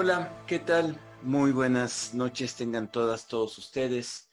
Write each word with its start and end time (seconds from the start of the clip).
Hola, 0.00 0.44
¿qué 0.46 0.60
tal? 0.60 0.96
Muy 1.22 1.50
buenas 1.50 2.14
noches 2.14 2.54
tengan 2.54 2.92
todas, 2.92 3.26
todos 3.26 3.58
ustedes. 3.58 4.30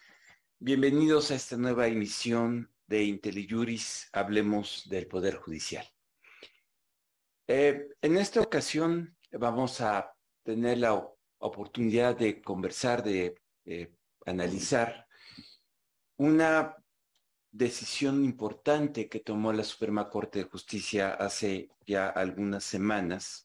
Bienvenidos 0.60 1.32
a 1.32 1.36
esta 1.36 1.58
nueva 1.58 1.88
emisión 1.88 2.72
de 2.86 3.04
IntelliJuris, 3.06 4.10
Hablemos 4.14 4.88
del 4.88 5.08
Poder 5.08 5.38
Judicial. 5.38 5.84
Eh, 7.48 7.88
en 8.00 8.18
esta 8.18 8.42
ocasión 8.42 9.18
vamos 9.32 9.82
a 9.82 10.16
tener 10.44 10.78
la 10.78 11.04
oportunidad 11.40 12.16
de 12.16 12.44
conversar, 12.44 13.02
de 13.02 13.34
eh, 13.66 13.92
analizar 14.24 15.08
una 16.18 16.76
decisión 17.52 18.24
importante 18.24 19.10
que 19.10 19.22
tomó 19.22 19.52
la 19.52 19.64
Suprema 19.64 20.12
Corte 20.12 20.38
de 20.38 20.46
Justicia 20.46 21.16
hace 21.16 21.72
ya 21.88 22.08
algunas 22.08 22.64
semanas, 22.64 23.45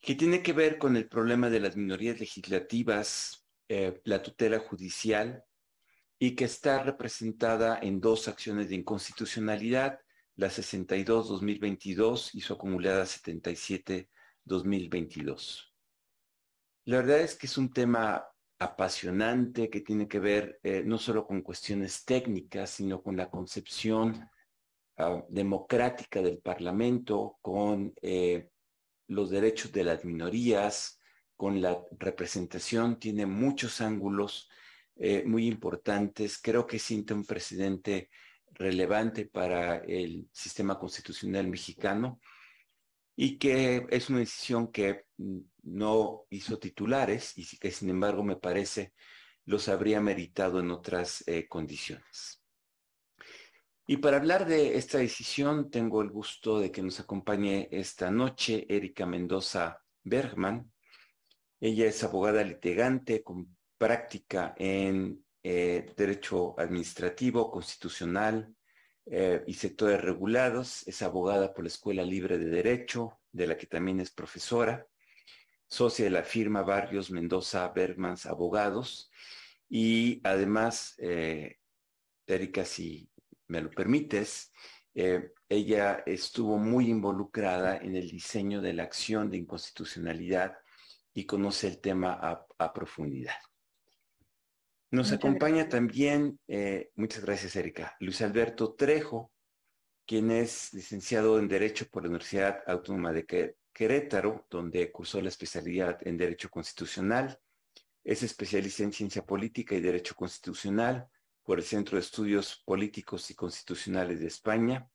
que 0.00 0.14
tiene 0.14 0.42
que 0.42 0.52
ver 0.52 0.78
con 0.78 0.96
el 0.96 1.08
problema 1.08 1.50
de 1.50 1.60
las 1.60 1.76
minorías 1.76 2.18
legislativas, 2.18 3.46
eh, 3.68 4.00
la 4.04 4.22
tutela 4.22 4.58
judicial, 4.58 5.44
y 6.18 6.34
que 6.34 6.44
está 6.44 6.82
representada 6.82 7.78
en 7.80 8.00
dos 8.00 8.26
acciones 8.28 8.68
de 8.68 8.74
inconstitucionalidad, 8.76 10.00
la 10.36 10.48
62-2022 10.48 12.30
y 12.34 12.40
su 12.40 12.54
acumulada 12.54 13.04
77-2022. 13.04 15.66
La 16.84 16.98
verdad 16.98 17.20
es 17.20 17.36
que 17.36 17.46
es 17.46 17.58
un 17.58 17.72
tema 17.72 18.24
apasionante 18.58 19.70
que 19.70 19.80
tiene 19.80 20.08
que 20.08 20.18
ver 20.18 20.58
eh, 20.62 20.82
no 20.84 20.98
solo 20.98 21.26
con 21.26 21.42
cuestiones 21.42 22.04
técnicas, 22.04 22.70
sino 22.70 23.02
con 23.02 23.16
la 23.16 23.30
concepción 23.30 24.28
uh, 24.98 25.22
democrática 25.28 26.20
del 26.20 26.38
Parlamento, 26.38 27.38
con 27.40 27.94
eh, 28.02 28.50
los 29.10 29.28
derechos 29.30 29.72
de 29.72 29.82
las 29.82 30.04
minorías, 30.04 31.00
con 31.36 31.60
la 31.60 31.82
representación, 31.98 32.98
tiene 32.98 33.26
muchos 33.26 33.80
ángulos 33.80 34.48
eh, 34.94 35.24
muy 35.26 35.46
importantes. 35.46 36.38
Creo 36.40 36.64
que 36.64 36.78
siente 36.78 37.12
un 37.12 37.24
presidente 37.24 38.08
relevante 38.52 39.26
para 39.26 39.78
el 39.78 40.28
sistema 40.32 40.78
constitucional 40.78 41.48
mexicano 41.48 42.20
y 43.16 43.36
que 43.36 43.86
es 43.90 44.10
una 44.10 44.20
decisión 44.20 44.70
que 44.70 45.06
no 45.62 46.26
hizo 46.30 46.58
titulares 46.58 47.36
y 47.36 47.58
que 47.58 47.72
sin 47.72 47.90
embargo 47.90 48.22
me 48.22 48.36
parece 48.36 48.92
los 49.44 49.68
habría 49.68 50.00
meritado 50.00 50.60
en 50.60 50.70
otras 50.70 51.24
eh, 51.26 51.48
condiciones. 51.48 52.39
Y 53.90 53.96
para 53.96 54.18
hablar 54.18 54.46
de 54.46 54.76
esta 54.76 54.98
decisión 54.98 55.68
tengo 55.68 56.00
el 56.00 56.10
gusto 56.10 56.60
de 56.60 56.70
que 56.70 56.80
nos 56.80 57.00
acompañe 57.00 57.66
esta 57.72 58.08
noche 58.08 58.64
Erika 58.68 59.04
Mendoza 59.04 59.82
Bergman. 60.04 60.70
Ella 61.58 61.86
es 61.86 62.04
abogada 62.04 62.44
litigante 62.44 63.24
con 63.24 63.56
práctica 63.76 64.54
en 64.58 65.26
eh, 65.42 65.92
derecho 65.96 66.54
administrativo, 66.56 67.50
constitucional, 67.50 68.54
eh, 69.06 69.42
y 69.48 69.54
sectores 69.54 70.00
regulados. 70.00 70.86
Es 70.86 71.02
abogada 71.02 71.52
por 71.52 71.64
la 71.64 71.70
Escuela 71.70 72.04
Libre 72.04 72.38
de 72.38 72.48
Derecho, 72.48 73.18
de 73.32 73.48
la 73.48 73.56
que 73.56 73.66
también 73.66 73.98
es 73.98 74.12
profesora, 74.12 74.86
socia 75.66 76.04
de 76.04 76.12
la 76.12 76.22
firma 76.22 76.62
Barrios 76.62 77.10
Mendoza 77.10 77.66
Bergmans 77.70 78.24
Abogados. 78.24 79.10
Y 79.68 80.20
además, 80.22 80.94
eh, 80.98 81.56
Erika, 82.28 82.64
si 82.64 83.10
me 83.50 83.60
lo 83.60 83.70
permites, 83.70 84.52
eh, 84.94 85.32
ella 85.48 86.02
estuvo 86.06 86.56
muy 86.56 86.88
involucrada 86.88 87.76
en 87.76 87.96
el 87.96 88.08
diseño 88.10 88.60
de 88.60 88.72
la 88.72 88.84
acción 88.84 89.30
de 89.30 89.36
inconstitucionalidad 89.36 90.56
y 91.12 91.26
conoce 91.26 91.66
el 91.66 91.80
tema 91.80 92.46
a 92.58 92.72
profundidad. 92.72 93.34
Nos 94.92 95.12
acompaña 95.12 95.68
también, 95.68 96.40
eh, 96.48 96.90
muchas 96.96 97.24
gracias 97.24 97.54
Erika, 97.54 97.96
Luis 98.00 98.22
Alberto 98.22 98.74
Trejo, 98.74 99.32
quien 100.04 100.32
es 100.32 100.72
licenciado 100.72 101.38
en 101.38 101.46
Derecho 101.46 101.86
por 101.88 102.02
la 102.02 102.08
Universidad 102.08 102.58
Autónoma 102.66 103.12
de 103.12 103.54
Querétaro, 103.72 104.46
donde 104.50 104.90
cursó 104.90 105.20
la 105.20 105.28
especialidad 105.28 105.98
en 106.00 106.16
Derecho 106.16 106.50
Constitucional. 106.50 107.38
Es 108.02 108.24
especialista 108.24 108.82
en 108.82 108.92
Ciencia 108.92 109.24
Política 109.24 109.76
y 109.76 109.80
Derecho 109.80 110.16
Constitucional 110.16 111.08
por 111.42 111.58
el 111.58 111.64
Centro 111.64 111.96
de 111.96 112.02
Estudios 112.02 112.62
Políticos 112.64 113.30
y 113.30 113.34
Constitucionales 113.34 114.20
de 114.20 114.26
España 114.26 114.88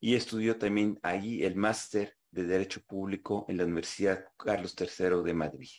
y 0.00 0.14
estudió 0.14 0.58
también 0.58 0.98
ahí 1.02 1.42
el 1.42 1.56
máster 1.56 2.16
de 2.30 2.44
Derecho 2.44 2.82
Público 2.82 3.46
en 3.48 3.56
la 3.56 3.64
Universidad 3.64 4.26
Carlos 4.36 4.74
III 4.78 5.22
de 5.24 5.34
Madrid. 5.34 5.70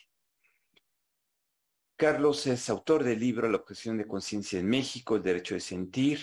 Carlos 1.96 2.46
es 2.46 2.68
autor 2.70 3.02
del 3.02 3.18
libro 3.18 3.48
La 3.48 3.56
objeción 3.56 3.98
de 3.98 4.06
conciencia 4.06 4.60
en 4.60 4.68
México, 4.68 5.16
el 5.16 5.22
derecho 5.22 5.54
de 5.54 5.60
sentir, 5.60 6.20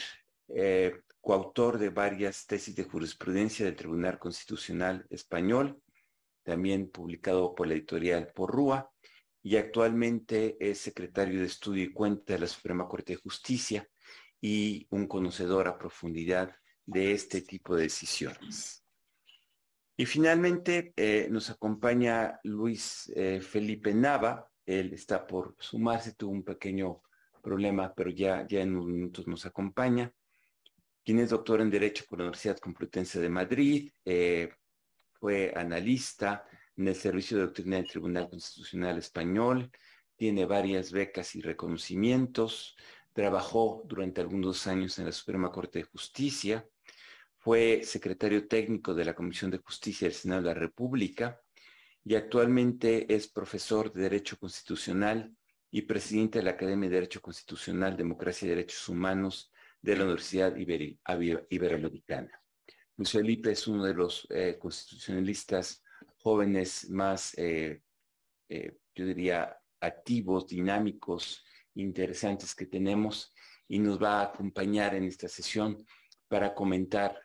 eh, 0.47 1.01
coautor 1.19 1.77
de 1.79 1.89
varias 1.89 2.45
tesis 2.45 2.75
de 2.75 2.83
jurisprudencia 2.83 3.65
del 3.65 3.75
Tribunal 3.75 4.19
Constitucional 4.19 5.05
Español, 5.09 5.81
también 6.43 6.89
publicado 6.89 7.55
por 7.55 7.67
la 7.67 7.73
editorial 7.73 8.31
Porrúa, 8.33 8.91
y 9.45 9.57
actualmente 9.57 10.57
es 10.59 10.79
secretario 10.79 11.39
de 11.39 11.45
estudio 11.45 11.83
y 11.83 11.93
cuenta 11.93 12.33
de 12.33 12.39
la 12.39 12.47
Suprema 12.47 12.87
Corte 12.87 13.13
de 13.13 13.21
Justicia 13.21 13.87
y 14.41 14.87
un 14.89 15.05
conocedor 15.05 15.67
a 15.67 15.77
profundidad 15.77 16.55
de 16.83 17.11
este 17.11 17.41
tipo 17.41 17.75
de 17.75 17.83
decisiones. 17.83 18.83
Y 19.95 20.07
finalmente 20.07 20.93
eh, 20.95 21.27
nos 21.29 21.51
acompaña 21.51 22.39
Luis 22.41 23.11
eh, 23.15 23.39
Felipe 23.39 23.93
Nava, 23.93 24.49
él 24.65 24.93
está 24.93 25.27
por 25.27 25.55
sumarse, 25.59 26.15
tuvo 26.15 26.31
un 26.31 26.43
pequeño 26.43 27.03
problema, 27.43 27.93
pero 27.93 28.09
ya, 28.09 28.47
ya 28.47 28.61
en 28.61 28.75
unos 28.75 28.87
minutos 28.87 29.27
nos 29.27 29.45
acompaña. 29.45 30.11
Quien 31.03 31.19
es 31.19 31.29
doctor 31.29 31.61
en 31.61 31.69
Derecho 31.69 32.03
por 32.09 32.17
la 32.17 32.25
Universidad 32.25 32.57
Complutense 32.57 33.21
de 33.21 33.29
Madrid, 33.29 33.91
eh, 34.05 34.49
fue 35.19 35.53
analista 35.55 36.45
en 36.77 36.87
el 36.87 36.95
Servicio 36.95 37.37
de 37.37 37.43
Doctrina 37.43 37.77
del 37.77 37.87
Tribunal 37.87 38.29
Constitucional 38.29 38.97
Español, 38.97 39.71
tiene 40.15 40.45
varias 40.45 40.91
becas 40.91 41.35
y 41.35 41.41
reconocimientos, 41.41 42.75
trabajó 43.13 43.83
durante 43.85 44.21
algunos 44.21 44.67
años 44.67 44.97
en 44.99 45.05
la 45.05 45.11
Suprema 45.11 45.51
Corte 45.51 45.79
de 45.79 45.85
Justicia, 45.85 46.67
fue 47.37 47.81
secretario 47.83 48.47
técnico 48.47 48.93
de 48.93 49.05
la 49.05 49.13
Comisión 49.13 49.51
de 49.51 49.59
Justicia 49.59 50.07
del 50.07 50.15
Senado 50.15 50.41
de 50.41 50.47
la 50.47 50.59
República, 50.59 51.39
y 52.03 52.15
actualmente 52.15 53.13
es 53.13 53.27
profesor 53.27 53.91
de 53.91 54.03
Derecho 54.03 54.37
Constitucional 54.37 55.35
y 55.71 55.83
presidente 55.83 56.39
de 56.39 56.45
la 56.45 56.51
Academia 56.51 56.89
de 56.89 56.95
Derecho 56.95 57.21
Constitucional, 57.21 57.97
Democracia 57.97 58.45
y 58.45 58.49
Derechos 58.49 58.87
Humanos 58.89 59.51
de 59.81 59.95
la 59.95 60.03
Universidad 60.03 60.55
Iberoamericana. 60.55 62.41
Luis 62.97 63.11
Felipe 63.11 63.51
es 63.51 63.67
uno 63.67 63.83
de 63.83 63.93
los 63.93 64.27
eh, 64.29 64.57
constitucionalistas 64.59 65.83
jóvenes 66.25 66.89
más, 66.89 67.37
eh, 67.37 67.83
eh, 68.49 68.79
yo 68.95 69.05
diría, 69.05 69.55
activos, 69.79 70.47
dinámicos, 70.47 71.45
interesantes 71.75 72.55
que 72.55 72.65
tenemos 72.65 73.31
y 73.67 73.77
nos 73.77 74.01
va 74.01 74.21
a 74.21 74.23
acompañar 74.23 74.95
en 74.95 75.03
esta 75.03 75.27
sesión 75.27 75.85
para 76.27 76.55
comentar 76.55 77.21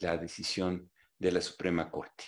la 0.00 0.16
decisión 0.16 0.90
de 1.16 1.30
la 1.30 1.40
Suprema 1.40 1.88
Corte. 1.88 2.24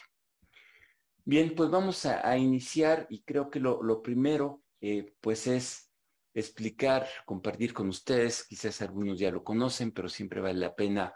Bien, 1.24 1.56
pues 1.56 1.70
vamos 1.70 2.06
a, 2.06 2.38
iniciar 2.38 3.08
y 3.10 3.24
creo 3.24 3.50
que 3.50 3.58
lo, 3.58 4.00
primero 4.00 4.62
eh, 4.80 5.12
pues 5.20 5.48
es 5.48 5.90
explicar, 6.32 7.08
compartir 7.24 7.72
con 7.74 7.88
ustedes, 7.88 8.44
quizás 8.44 8.80
algunos 8.80 9.18
ya 9.18 9.32
lo 9.32 9.42
conocen, 9.42 9.90
pero 9.90 10.08
siempre 10.08 10.40
vale 10.40 10.60
la 10.60 10.76
pena 10.76 11.12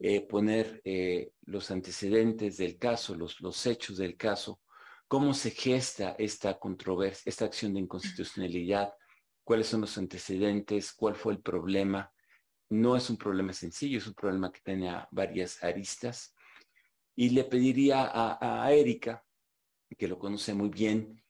eh, 0.00 0.20
poner 0.20 0.80
eh, 0.84 1.32
los 1.46 1.72
antecedentes 1.72 2.56
del 2.56 2.78
caso, 2.78 3.16
los, 3.16 3.40
los 3.40 3.66
hechos 3.66 3.96
del 3.96 4.16
caso, 4.16 4.60
cómo 5.08 5.34
se 5.34 5.50
gesta 5.50 6.14
esta 6.18 6.56
controversia, 6.56 7.28
esta 7.28 7.46
acción 7.46 7.74
de 7.74 7.80
inconstitucionalidad, 7.80 8.92
cuáles 9.42 9.66
son 9.66 9.80
los 9.80 9.98
antecedentes, 9.98 10.92
cuál 10.92 11.16
fue 11.16 11.32
el 11.32 11.40
problema. 11.40 12.12
No 12.70 12.96
es 12.96 13.10
un 13.10 13.16
problema 13.16 13.52
sencillo, 13.52 13.98
es 13.98 14.06
un 14.06 14.14
problema 14.14 14.52
que 14.52 14.60
tenía 14.60 15.08
varias 15.10 15.64
aristas. 15.64 16.32
Y 17.16 17.30
le 17.30 17.42
pediría 17.42 18.08
a, 18.12 18.72
Erika 18.72 19.24
que 19.96 20.06
lo 20.06 20.16
conoce 20.16 20.54
muy 20.54 20.68
bien, 20.68 21.20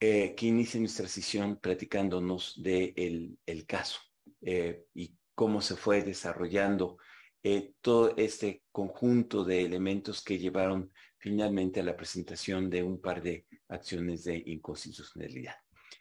eh, 0.00 0.34
que 0.34 0.46
inicie 0.46 0.80
nuestra 0.80 1.08
sesión 1.08 1.56
platicándonos 1.56 2.62
del 2.62 3.38
el 3.44 3.66
caso 3.66 4.00
y 4.40 5.18
cómo 5.34 5.60
se 5.60 5.74
fue 5.76 6.02
desarrollando 6.02 6.96
eh, 7.46 7.74
todo 7.82 8.16
este 8.16 8.62
conjunto 8.72 9.44
de 9.44 9.62
elementos 9.62 10.24
que 10.24 10.38
llevaron 10.38 10.90
finalmente 11.18 11.80
a 11.80 11.82
la 11.84 11.94
presentación 11.94 12.70
de 12.70 12.82
un 12.82 13.00
par 13.02 13.22
de 13.22 13.46
acciones 13.68 14.24
de 14.24 14.42
inconstitucionalidad. 14.46 15.54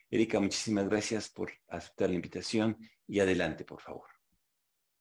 Erika, 0.09 0.39
muchísimas 0.39 0.87
gracias 0.87 1.29
por 1.29 1.51
aceptar 1.67 2.09
la 2.09 2.15
invitación 2.15 2.77
y 3.07 3.19
adelante, 3.19 3.65
por 3.65 3.81
favor. 3.81 4.07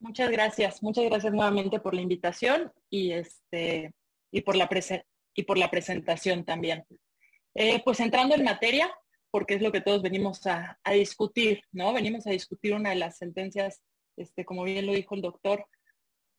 Muchas 0.00 0.33
gracias, 0.33 0.83
muchas 0.83 1.05
gracias 1.05 1.33
nuevamente 1.33 1.79
por 1.79 1.94
la 1.94 2.00
invitación 2.00 2.73
y 2.91 3.12
este 3.12 3.94
y 4.33 4.41
por 4.41 4.56
la 4.56 4.69
y 5.35 5.43
por 5.44 5.59
la 5.59 5.71
presentación 5.71 6.44
también. 6.44 6.85
Eh, 7.55 7.81
pues 7.85 8.00
entrando 8.00 8.35
en 8.35 8.43
materia, 8.43 8.93
porque 9.31 9.55
es 9.55 9.62
lo 9.62 9.71
que 9.71 9.81
todos 9.81 10.03
venimos 10.03 10.44
a, 10.47 10.77
discutir, 10.93 11.62
¿no? 11.71 11.93
Venimos 11.93 12.27
a 12.27 12.31
discutir 12.31 12.75
una 12.75 12.91
de 12.91 12.97
las 12.97 13.19
sentencias, 13.19 13.81
este, 14.17 14.44
como 14.44 14.65
bien 14.65 14.87
lo 14.87 14.93
dijo 14.93 15.15
el 15.15 15.23
doctor, 15.23 15.67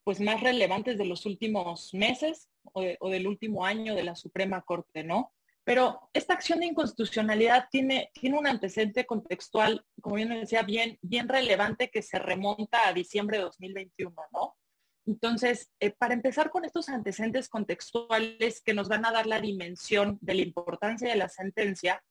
pues 0.04 0.20
más 0.20 0.42
relevantes 0.42 0.98
de 0.98 1.06
los 1.06 1.26
últimos 1.26 1.94
meses 1.94 2.50
o, 2.74 3.10
del 3.10 3.28
último 3.28 3.66
año 3.66 3.96
de 3.96 4.04
la 4.04 4.16
Suprema 4.16 4.62
Corte, 4.62 5.04
¿no? 5.04 5.32
Pero 5.64 6.10
esta 6.14 6.34
acción 6.34 6.60
de 6.60 6.66
inconstitucionalidad 6.66 7.68
tiene, 7.72 8.12
tiene 8.14 8.38
un 8.38 8.48
antecedente 8.48 9.06
contextual, 9.06 9.86
como 10.02 10.16
bien 10.18 10.30
decía, 10.30 10.64
bien, 10.64 11.00
bien 11.02 11.30
relevante 11.30 11.90
que 11.90 12.02
se 12.02 12.20
remonta 12.20 12.88
a 12.88 12.94
diciembre 12.94 13.38
de 13.38 13.44
2021, 13.44 14.14
¿no? 14.34 14.58
Entonces, 15.06 15.70
eh, 15.80 15.92
para 15.92 16.14
empezar 16.14 16.50
con 16.50 16.66
estos 16.66 16.90
antecedentes 16.90 17.50
contextuales 17.50 18.62
que 18.62 18.74
nos 18.74 18.90
van 18.90 19.06
a 19.06 19.12
dar 19.12 19.26
la 19.26 19.40
dimensión 19.40 20.18
de 20.22 20.34
la 20.34 20.42
importancia 20.42 21.10
de 21.10 21.16
la 21.16 21.30
sentencia, 21.30 22.04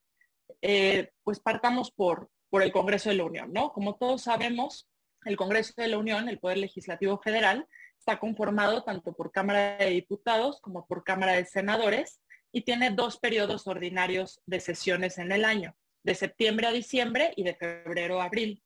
eh, 0.61 1.11
pues 1.23 1.39
partamos 1.39 1.91
por, 1.91 2.29
por 2.49 2.63
el 2.63 2.71
Congreso 2.71 3.09
de 3.09 3.15
la 3.15 3.25
Unión, 3.25 3.51
¿no? 3.51 3.71
Como 3.73 3.95
todos 3.95 4.23
sabemos, 4.23 4.87
el 5.25 5.37
Congreso 5.37 5.73
de 5.77 5.87
la 5.87 5.97
Unión, 5.97 6.29
el 6.29 6.39
Poder 6.39 6.57
Legislativo 6.57 7.17
Federal, 7.19 7.67
está 8.03 8.19
conformado 8.19 8.83
tanto 8.83 9.13
por 9.13 9.31
Cámara 9.31 9.77
de 9.77 9.91
Diputados 9.91 10.59
como 10.59 10.85
por 10.85 11.05
Cámara 11.05 11.37
de 11.37 11.45
Senadores 11.45 12.19
y 12.51 12.63
tiene 12.63 12.91
dos 12.91 13.17
periodos 13.17 13.65
ordinarios 13.65 14.41
de 14.45 14.59
sesiones 14.59 15.17
en 15.19 15.31
el 15.31 15.45
año, 15.45 15.77
de 16.03 16.13
septiembre 16.13 16.67
a 16.67 16.73
diciembre 16.73 17.31
y 17.37 17.45
de 17.45 17.55
febrero 17.55 18.19
a 18.19 18.25
abril. 18.25 18.61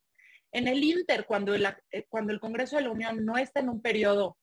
En 0.51 0.67
el 0.67 0.83
Inter, 0.83 1.27
cuando 1.27 1.53
el, 1.53 1.67
eh, 1.91 2.07
cuando 2.09 2.33
el 2.33 2.39
Congreso 2.39 2.77
de 2.77 2.81
la 2.81 2.89
Unión 2.89 3.23
no 3.25 3.37
está 3.37 3.59
en 3.59 3.69
un 3.69 3.79
periodo 3.79 4.39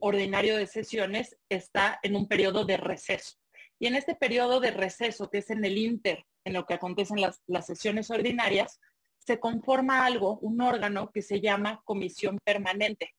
ordinario 0.00 0.58
de 0.58 0.66
sesiones, 0.66 1.38
está 1.48 1.98
en 2.02 2.14
un 2.14 2.28
periodo 2.28 2.66
de 2.66 2.76
receso. 2.76 3.38
Y 3.78 3.86
en 3.86 3.94
este 3.94 4.14
periodo 4.14 4.60
de 4.60 4.72
receso, 4.72 5.30
que 5.30 5.38
es 5.38 5.48
en 5.48 5.64
el 5.64 5.78
Inter, 5.78 6.22
en 6.44 6.52
lo 6.52 6.66
que 6.66 6.74
acontecen 6.74 7.18
las, 7.18 7.40
las 7.46 7.64
sesiones 7.64 8.10
ordinarias, 8.10 8.78
se 9.16 9.40
conforma 9.40 10.04
algo, 10.04 10.38
un 10.40 10.60
órgano 10.60 11.10
que 11.10 11.22
se 11.22 11.40
llama 11.40 11.80
comisión 11.86 12.38
permanente. 12.44 13.14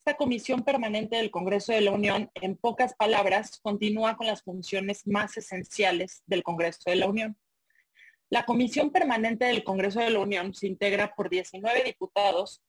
Esta 0.00 0.16
comisión 0.16 0.64
permanente 0.64 1.16
del 1.16 1.30
Congreso 1.30 1.72
de 1.74 1.82
la 1.82 1.90
Unión, 1.90 2.30
en 2.36 2.56
pocas 2.56 2.94
palabras, 2.94 3.60
continúa 3.60 4.16
con 4.16 4.26
las 4.26 4.42
funciones 4.42 5.06
más 5.06 5.36
esenciales 5.36 6.22
del 6.26 6.42
Congreso 6.42 6.80
de 6.86 6.96
la 6.96 7.06
Unión. 7.06 7.36
La 8.30 8.46
comisión 8.46 8.92
permanente 8.92 9.44
del 9.44 9.62
Congreso 9.62 10.00
de 10.00 10.08
la 10.08 10.20
Unión 10.20 10.54
se 10.54 10.68
integra 10.68 11.14
por 11.14 11.28
19 11.28 11.84
diputados 11.84 12.62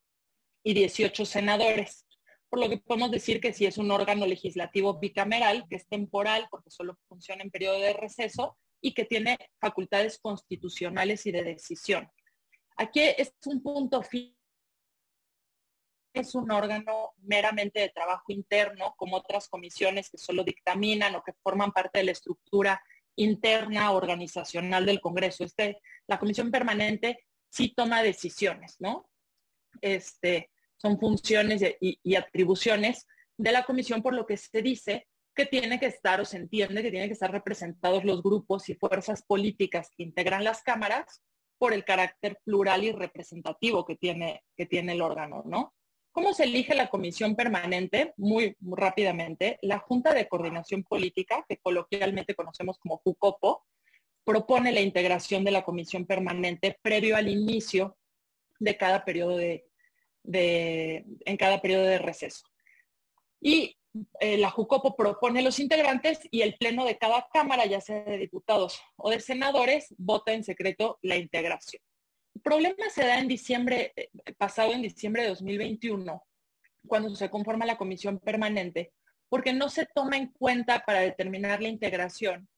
y 0.62 0.74
18 0.74 1.26
senadores, 1.26 2.06
por 2.50 2.60
lo 2.60 2.68
que 2.68 2.80
podemos 2.80 3.12
decir 3.12 3.40
que 3.40 3.54
si 3.54 3.66
es 3.66 3.78
un 3.78 3.92
órgano 3.92 4.26
legislativo 4.26 5.00
bicameral, 5.00 5.66
que 5.70 5.78
es 5.78 5.88
temporal 5.88 6.50
porque 6.52 6.70
solo 6.70 7.00
funciona 7.08 7.44
en 7.44 7.50
periodo 7.50 7.80
de 7.80 7.94
receso 7.94 8.58
y 8.82 8.94
que 8.94 9.06
tiene 9.06 9.38
facultades 9.58 10.20
constitucionales 10.20 11.26
y 11.26 11.32
de 11.32 11.44
decisión. 11.44 12.12
Aquí 12.76 13.00
es 13.00 13.34
un 13.46 13.64
punto 13.64 14.04
fin 14.04 14.36
es 16.14 16.36
un 16.36 16.52
órgano 16.52 17.12
meramente 17.24 17.80
de 17.80 17.90
trabajo 17.90 18.32
interno, 18.32 18.96
como 18.98 19.18
otras 19.18 19.48
comisiones 19.48 20.10
que 20.10 20.18
solo 20.18 20.44
dictaminan 20.44 21.16
o 21.16 21.24
que 21.24 21.34
forman 21.44 21.72
parte 21.72 22.00
de 22.00 22.06
la 22.06 22.12
estructura 22.12 22.82
interna 23.16 23.92
organizacional 23.92 24.86
del 24.86 25.02
Congreso. 25.02 25.44
Este, 25.44 25.80
la 26.08 26.20
comisión 26.20 26.52
permanente 26.52 27.26
sí 27.50 27.74
toma 27.76 28.04
decisiones, 28.04 28.76
¿no? 28.80 29.10
Este, 29.82 30.50
son 30.78 31.00
funciones 31.00 31.62
y, 31.80 32.16
atribuciones 32.16 33.08
de 33.38 33.52
la 33.52 33.64
comisión, 33.64 34.02
por 34.02 34.14
lo 34.14 34.26
que 34.26 34.38
se 34.38 34.62
dice 34.62 35.08
que 35.34 35.46
tiene 35.46 35.80
que 35.80 35.86
estar 35.86 36.20
o 36.20 36.26
se 36.26 36.38
entiende 36.38 36.82
que 36.82 36.92
tienen 36.92 37.08
que 37.08 37.14
estar 37.14 37.32
representados 37.32 38.04
los 38.04 38.22
grupos 38.22 38.68
y 38.70 38.76
fuerzas 38.76 39.24
políticas 39.24 39.90
que 39.96 40.04
integran 40.04 40.44
las 40.44 40.62
cámaras 40.62 41.22
por 41.58 41.74
el 41.74 41.86
carácter 41.86 42.40
plural 42.44 42.84
y 42.84 42.92
representativo 42.92 43.86
que 43.86 43.96
tiene, 43.96 44.44
que 44.58 44.66
tiene 44.66 44.94
el 44.94 45.02
órgano, 45.02 45.44
¿no? 45.46 45.74
¿Cómo 46.12 46.34
se 46.34 46.44
elige 46.44 46.76
la 46.76 46.90
comisión 46.90 47.36
permanente? 47.36 48.14
Muy, 48.18 48.56
rápidamente, 48.60 49.58
la 49.62 49.80
Junta 49.80 50.14
de 50.14 50.28
Coordinación 50.28 50.84
Política, 50.84 51.46
que 51.48 51.58
coloquialmente 51.58 52.36
conocemos 52.36 52.78
como 52.80 52.98
JUCOPO, 52.98 53.66
propone 54.26 54.74
la 54.74 54.82
integración 54.82 55.44
de 55.46 55.52
la 55.52 55.64
comisión 55.64 56.06
permanente 56.06 56.78
previo 56.82 57.16
al 57.16 57.30
inicio 57.30 57.98
de 58.60 58.78
cada 58.78 59.06
periodo 59.06 59.38
de, 59.38 59.66
en 60.24 61.38
cada 61.38 61.62
periodo 61.62 61.84
de 61.84 61.98
receso. 61.98 62.44
Y 63.40 63.78
eh, 64.20 64.38
la 64.38 64.52
JUCOPO 64.52 64.96
propone 64.98 65.42
los 65.42 65.60
integrantes 65.60 66.20
y 66.30 66.42
el 66.42 66.56
pleno 66.58 66.86
de 66.86 66.98
cada 66.98 67.28
cámara, 67.32 67.66
ya 67.66 67.80
sea 67.80 68.04
de 68.04 68.18
diputados 68.18 68.82
o 68.98 69.10
de 69.10 69.22
senadores, 69.22 69.96
vota 69.98 70.34
en 70.34 70.44
secreto 70.44 71.00
la 71.02 71.16
integración. 71.16 71.82
El 72.36 72.42
problema 72.42 72.90
se 72.90 73.06
da 73.06 73.20
en 73.20 73.28
diciembre, 73.28 73.94
eh, 73.96 74.10
pasado 74.38 74.74
en 74.74 74.82
diciembre 74.82 75.24
de 75.24 75.30
2021, 75.30 76.24
cuando 76.88 77.16
se 77.16 77.30
conforma 77.30 77.66
la 77.66 77.78
comisión 77.78 78.20
permanente, 78.20 78.94
porque 79.30 79.54
no 79.54 79.70
se 79.70 79.86
toma 79.86 80.18
en 80.18 80.28
cuenta 80.28 80.84
para 80.86 81.00
determinar 81.02 81.62
la 81.62 81.70
integración 81.70 82.50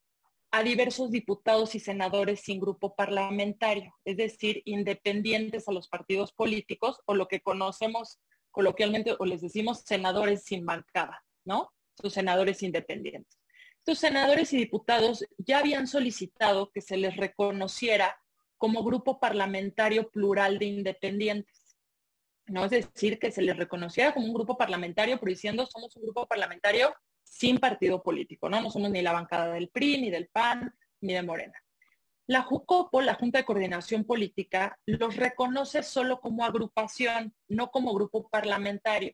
a 0.52 0.62
diversos 0.62 1.10
diputados 1.10 1.74
y 1.74 1.80
senadores 1.80 2.42
sin 2.42 2.60
grupo 2.60 2.96
parlamentario, 2.96 3.96
es 4.06 4.18
decir, 4.18 4.62
independientes 4.66 5.68
a 5.68 5.72
los 5.72 5.88
partidos 5.88 6.32
políticos 6.32 7.02
o 7.06 7.16
lo 7.16 7.28
que 7.28 7.42
conocemos 7.42 8.20
coloquialmente 8.52 9.16
o 9.18 9.26
les 9.26 9.42
decimos 9.42 9.82
senadores 9.84 10.44
sin 10.44 10.64
bancada, 10.64 11.24
¿no? 11.44 11.72
Sus 12.00 12.14
senadores 12.14 12.62
independientes. 12.62 13.40
Estos 13.80 13.98
senadores 13.98 14.54
y 14.54 14.58
diputados 14.58 15.26
ya 15.40 15.58
habían 15.58 15.88
solicitado 15.88 16.72
que 16.72 16.82
se 16.82 16.98
les 16.98 17.18
reconociera 17.18 18.16
como 18.64 18.82
grupo 18.82 19.20
parlamentario 19.20 20.10
plural 20.10 20.58
de 20.58 20.68
independientes. 20.68 21.76
No 22.46 22.64
es 22.64 22.72
decir, 22.72 23.20
que 23.20 23.30
se 23.30 23.42
les 23.42 23.58
reconociera 23.58 24.14
como 24.14 24.28
un 24.28 24.34
grupo 24.34 24.56
parlamentario, 24.56 25.20
pero 25.20 25.32
diciendo 25.32 25.66
somos 25.66 25.94
un 25.98 26.04
grupo 26.04 26.26
parlamentario 26.26 26.96
sin 27.26 27.58
partido 27.58 28.02
político, 28.02 28.50
¿no? 28.50 28.62
No 28.62 28.72
somos 28.72 28.90
ni 28.90 29.02
la 29.02 29.12
bancada 29.12 29.52
del 29.52 29.68
PRI, 29.68 30.00
ni 30.00 30.10
del 30.10 30.30
PAN, 30.30 30.74
ni 31.02 31.12
de 31.12 31.24
Morena. 31.24 31.62
La 32.26 32.44
JUCOPO, 32.44 33.02
la 33.02 33.16
Junta 33.16 33.40
de 33.40 33.44
Coordinación 33.44 34.06
Política, 34.06 34.80
los 34.86 35.18
reconoce 35.18 35.84
solo 35.84 36.22
como 36.22 36.46
agrupación, 36.46 37.36
no 37.50 37.70
como 37.70 37.94
grupo 37.94 38.30
parlamentario. 38.30 39.14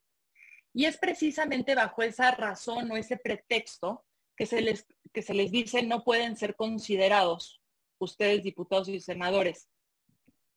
Y 0.75 0.85
es 0.85 0.97
precisamente 0.97 1.73
bajo 1.73 2.03
esa 2.03 2.29
razón 2.29 2.91
o 2.91 2.97
ese 2.97 3.17
pretexto 3.17 4.05
que 4.37 4.45
se 4.45 4.61
les, 4.61 4.85
que 5.11 5.23
se 5.23 5.33
les 5.33 5.49
dice 5.49 5.81
no 5.81 6.03
pueden 6.03 6.37
ser 6.37 6.55
considerados 6.55 7.59
ustedes, 7.99 8.43
diputados 8.43 8.87
y 8.89 8.99
senadores, 8.99 9.69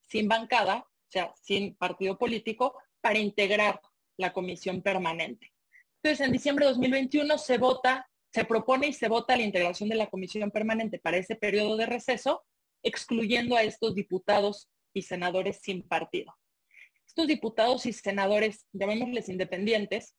sin 0.09 0.29
bancada, 0.29 0.87
o 0.89 1.11
sea, 1.11 1.35
sin 1.41 1.75
partido 1.75 2.19
político, 2.19 2.75
para 3.01 3.19
integrar 3.19 3.81
la 4.17 4.33
comisión 4.33 4.83
permanente. 4.83 5.53
Entonces, 6.03 6.27
en 6.27 6.33
diciembre 6.33 6.67
de 6.67 6.73
2021 6.73 7.39
se 7.39 7.59
vota, 7.59 8.09
se 8.33 8.45
propone 8.45 8.89
y 8.89 8.93
se 8.93 9.09
vota 9.09 9.37
la 9.37 9.43
integración 9.43 9.89
de 9.89 9.97
la 9.97 10.09
comisión 10.09 10.51
permanente 10.51 10.99
para 10.99 11.17
ese 11.17 11.37
periodo 11.37 11.77
de 11.77 11.87
receso, 11.87 12.43
excluyendo 12.83 13.57
a 13.57 13.63
estos 13.63 13.95
diputados 13.95 14.69
y 14.93 15.03
senadores 15.03 15.61
sin 15.63 15.83
partido. 15.83 16.35
Estos 17.07 17.27
diputados 17.27 17.87
y 17.87 17.93
senadores, 17.93 18.67
llamémosles 18.73 19.29
independientes, 19.29 20.17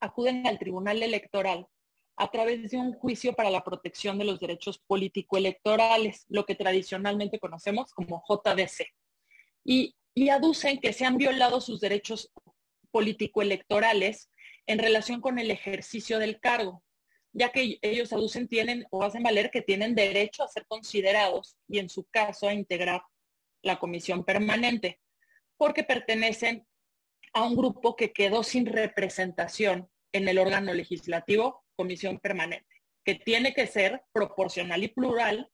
acuden 0.00 0.46
al 0.46 0.58
Tribunal 0.58 1.02
Electoral 1.02 1.68
a 2.16 2.30
través 2.30 2.70
de 2.70 2.76
un 2.76 2.92
juicio 2.92 3.34
para 3.34 3.50
la 3.50 3.64
protección 3.64 4.18
de 4.18 4.24
los 4.24 4.38
derechos 4.38 4.78
político-electorales, 4.86 6.26
lo 6.28 6.46
que 6.46 6.54
tradicionalmente 6.54 7.40
conocemos 7.40 7.92
como 7.92 8.22
JDC. 8.28 8.86
Y, 9.64 9.96
aducen 10.30 10.78
que 10.80 10.92
se 10.92 11.04
han 11.04 11.16
violado 11.16 11.60
sus 11.60 11.80
derechos 11.80 12.30
político-electorales 12.92 14.30
en 14.66 14.78
relación 14.78 15.20
con 15.20 15.40
el 15.40 15.50
ejercicio 15.50 16.20
del 16.20 16.38
cargo, 16.38 16.84
ya 17.32 17.50
que 17.50 17.78
ellos 17.82 18.12
aducen 18.12 18.46
tienen 18.46 18.86
o 18.90 19.02
hacen 19.02 19.24
valer 19.24 19.50
que 19.50 19.60
tienen 19.60 19.96
derecho 19.96 20.44
a 20.44 20.48
ser 20.48 20.66
considerados 20.66 21.56
y 21.66 21.80
en 21.80 21.88
su 21.88 22.04
caso 22.04 22.46
a 22.46 22.54
integrar 22.54 23.02
la 23.62 23.80
comisión 23.80 24.24
permanente, 24.24 25.00
porque 25.56 25.82
pertenecen 25.82 26.64
a 27.32 27.42
un 27.42 27.56
grupo 27.56 27.96
que 27.96 28.12
quedó 28.12 28.44
sin 28.44 28.66
representación 28.66 29.90
en 30.12 30.28
el 30.28 30.38
órgano 30.38 30.72
legislativo 30.72 31.63
comisión 31.74 32.18
permanente, 32.18 32.82
que 33.04 33.16
tiene 33.16 33.54
que 33.54 33.66
ser 33.66 34.02
proporcional 34.12 34.82
y 34.82 34.88
plural 34.88 35.50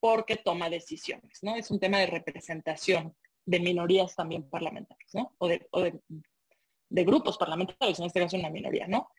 porque 0.00 0.36
toma 0.36 0.70
decisiones, 0.70 1.42
¿no? 1.42 1.56
Es 1.56 1.70
un 1.70 1.80
tema 1.80 1.98
de 1.98 2.06
representación 2.06 3.16
de 3.44 3.60
minorías 3.60 4.14
también 4.14 4.48
parlamentarias, 4.48 5.10
¿no? 5.14 5.34
O 5.38 5.48
de, 5.48 7.04
grupos 7.04 7.36
parlamentarios, 7.36 7.98
en 7.98 8.06
este 8.06 8.20
caso 8.20 8.36
una 8.36 8.50
minoría, 8.50 8.86
¿no? 8.86 9.10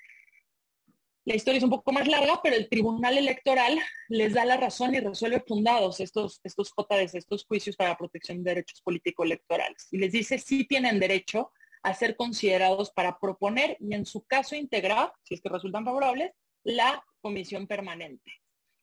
La 1.26 1.36
historia 1.36 1.58
es 1.58 1.64
un 1.64 1.70
poco 1.70 1.92
más 1.92 2.08
larga, 2.08 2.40
pero 2.42 2.56
el 2.56 2.70
Tribunal 2.70 3.18
Electoral 3.18 3.78
les 4.08 4.34
da 4.34 4.46
la 4.46 4.58
razón 4.58 4.96
y 4.96 5.00
resuelve 5.00 5.44
fundados 5.46 6.00
estos, 6.00 6.40
estos 6.44 6.72
JDs, 6.76 7.16
estos 7.16 7.46
juicios 7.46 7.76
para 7.76 7.98
protección 7.98 8.44
de 8.44 8.52
derechos 8.52 8.82
político-electorales. 8.82 9.88
Y 9.92 9.98
les 9.98 10.12
dice 10.12 10.40
si 10.40 10.66
tienen 10.66 11.00
derecho 11.00 11.52
a 11.84 11.94
ser 11.94 12.16
considerados 12.16 12.92
para 12.92 13.20
proponer 13.20 13.78
y 13.80 13.94
en 13.94 14.06
su 14.06 14.24
caso 14.26 14.56
integrar, 14.56 15.14
si 15.24 15.36
es 15.36 15.42
que 15.42 15.50
resultan 15.50 15.86
favorables, 15.86 16.32
la 16.64 17.04
comisión 17.22 17.68
permanente. 17.68 18.32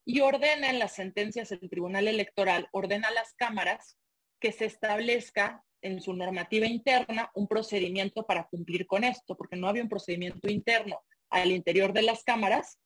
y 0.09 0.21
ordena 0.21 0.69
en 0.69 0.79
las 0.79 0.95
sentencias 0.95 1.49
del 1.49 1.69
Tribunal 1.69 2.07
Electoral, 2.07 2.69
ordena 2.71 3.09
a 3.09 3.13
las 3.13 3.33
cámaras 3.33 3.97
que 4.39 4.53
se 4.53 4.63
establezca 4.63 5.65
en 5.81 6.01
su 6.01 6.13
normativa 6.13 6.65
interna 6.65 7.29
un 7.33 7.45
procedimiento 7.45 8.25
para 8.25 8.47
cumplir 8.47 8.87
con 8.87 9.03
esto, 9.03 9.35
porque 9.35 9.57
no 9.57 9.67
había 9.67 9.83
un 9.83 9.89
procedimiento 9.89 10.49
interno 10.49 11.01
al 11.29 11.51
interior 11.51 11.91
de 11.91 12.03
las 12.03 12.23
cámaras 12.23 12.79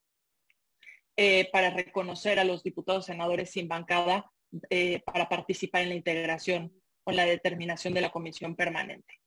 eh, 1.16 1.48
para 1.52 1.70
reconocer 1.70 2.40
a 2.40 2.44
los 2.44 2.64
diputados 2.64 3.06
senadores 3.06 3.52
sin 3.52 3.68
bancada 3.68 4.32
eh, 4.70 5.02
para 5.06 5.30
participar 5.30 5.84
en 5.84 5.90
la 5.90 5.96
integración 5.96 6.74
o 7.04 7.12
la 7.12 7.26
determinación 7.26 7.94
de 7.94 8.02
la 8.02 8.12
comisión 8.12 8.56
permanente. 8.56 9.22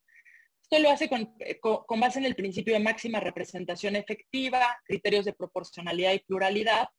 Esto 0.65 0.79
lo 0.79 0.89
hace 0.89 1.07
eh, 1.41 1.59
con, 1.59 1.99
base 1.99 2.17
en 2.17 2.25
el 2.25 2.35
principio 2.35 2.73
de 2.73 2.79
máxima 2.79 3.19
representación 3.19 3.95
efectiva, 3.95 4.75
criterios 4.83 5.23
de 5.23 5.33
proporcionalidad 5.33 6.13
y 6.13 6.19
pluralidad. 6.19 6.89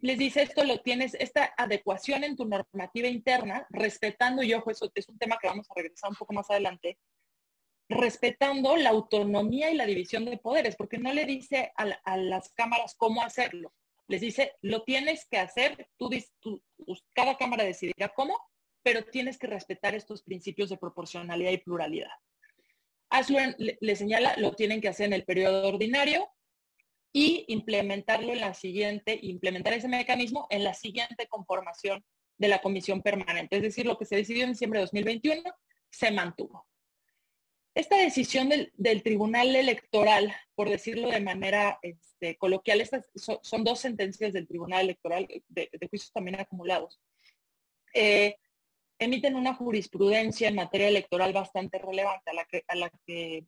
Les 0.00 0.18
dice 0.18 0.42
esto 0.42 0.62
lo 0.62 0.82
tienes, 0.82 1.14
esta 1.14 1.54
adecuación 1.56 2.22
en 2.22 2.36
tu 2.36 2.44
normativa 2.44 3.08
interna, 3.08 3.66
respetando, 3.70 4.42
y 4.42 4.52
ojo, 4.52 4.70
eso 4.70 4.90
es 4.94 5.08
un 5.08 5.18
tema 5.18 5.38
que 5.40 5.48
vamos 5.48 5.66
a 5.70 5.74
regresar 5.74 6.10
un 6.10 6.16
poco 6.16 6.34
más 6.34 6.50
adelante, 6.50 6.98
respetando 7.88 8.76
la 8.76 8.90
autonomía 8.90 9.70
y 9.70 9.74
la 9.74 9.86
división 9.86 10.26
de 10.26 10.36
poderes, 10.36 10.76
porque 10.76 10.98
no 10.98 11.10
le 11.14 11.24
dice 11.24 11.72
a, 11.76 12.16
las 12.18 12.50
cámaras 12.50 12.94
cómo 12.94 13.22
hacerlo. 13.22 13.72
Les 14.06 14.20
dice, 14.20 14.52
lo 14.60 14.82
tienes 14.82 15.26
que 15.30 15.38
hacer, 15.38 15.88
tú, 15.96 16.10
cada 17.14 17.38
cámara 17.38 17.64
decidirá 17.64 18.10
cómo, 18.10 18.38
pero 18.82 19.02
tienes 19.06 19.38
que 19.38 19.46
respetar 19.46 19.94
estos 19.94 20.22
principios 20.22 20.68
de 20.68 20.76
proporcionalidad 20.76 21.52
y 21.52 21.56
pluralidad 21.56 22.10
hazlo, 23.14 23.38
le, 23.58 23.96
señala, 23.96 24.34
lo 24.36 24.52
tienen 24.52 24.80
que 24.80 24.88
hacer 24.88 25.06
en 25.06 25.12
el 25.12 25.24
periodo 25.24 25.68
ordinario 25.68 26.28
y 27.12 27.44
implementarlo 27.48 28.32
en 28.32 28.40
la 28.40 28.54
siguiente, 28.54 29.18
implementar 29.22 29.72
ese 29.72 29.88
mecanismo 29.88 30.46
en 30.50 30.64
la 30.64 30.74
siguiente 30.74 31.28
conformación 31.28 32.04
de 32.38 32.48
la 32.48 32.60
comisión 32.60 33.02
permanente. 33.02 33.56
Es 33.56 33.62
decir, 33.62 33.86
lo 33.86 33.96
que 33.96 34.04
se 34.04 34.16
decidió 34.16 34.44
en 34.44 34.50
diciembre 34.50 34.80
de 34.80 34.86
2021 34.86 35.42
se 35.90 36.10
mantuvo. 36.10 36.66
Esta 37.74 37.96
decisión 37.96 38.48
del, 38.48 39.02
Tribunal 39.02 39.54
Electoral, 39.54 40.34
por 40.54 40.68
decirlo 40.68 41.10
de 41.10 41.20
manera 41.20 41.78
este, 41.82 42.36
coloquial, 42.36 42.80
estas 42.80 43.04
son, 43.14 43.64
dos 43.64 43.80
sentencias 43.80 44.32
del 44.32 44.46
Tribunal 44.46 44.82
Electoral 44.82 45.26
de, 45.48 45.70
juicios 45.88 46.12
también 46.12 46.40
acumulados. 46.40 47.00
Eh, 47.92 48.36
emiten 48.98 49.36
una 49.36 49.54
jurisprudencia 49.54 50.48
en 50.48 50.54
materia 50.54 50.88
electoral 50.88 51.32
bastante 51.32 51.78
relevante 51.78 52.30
a 52.30 52.74
la 52.74 52.90
que, 53.06 53.46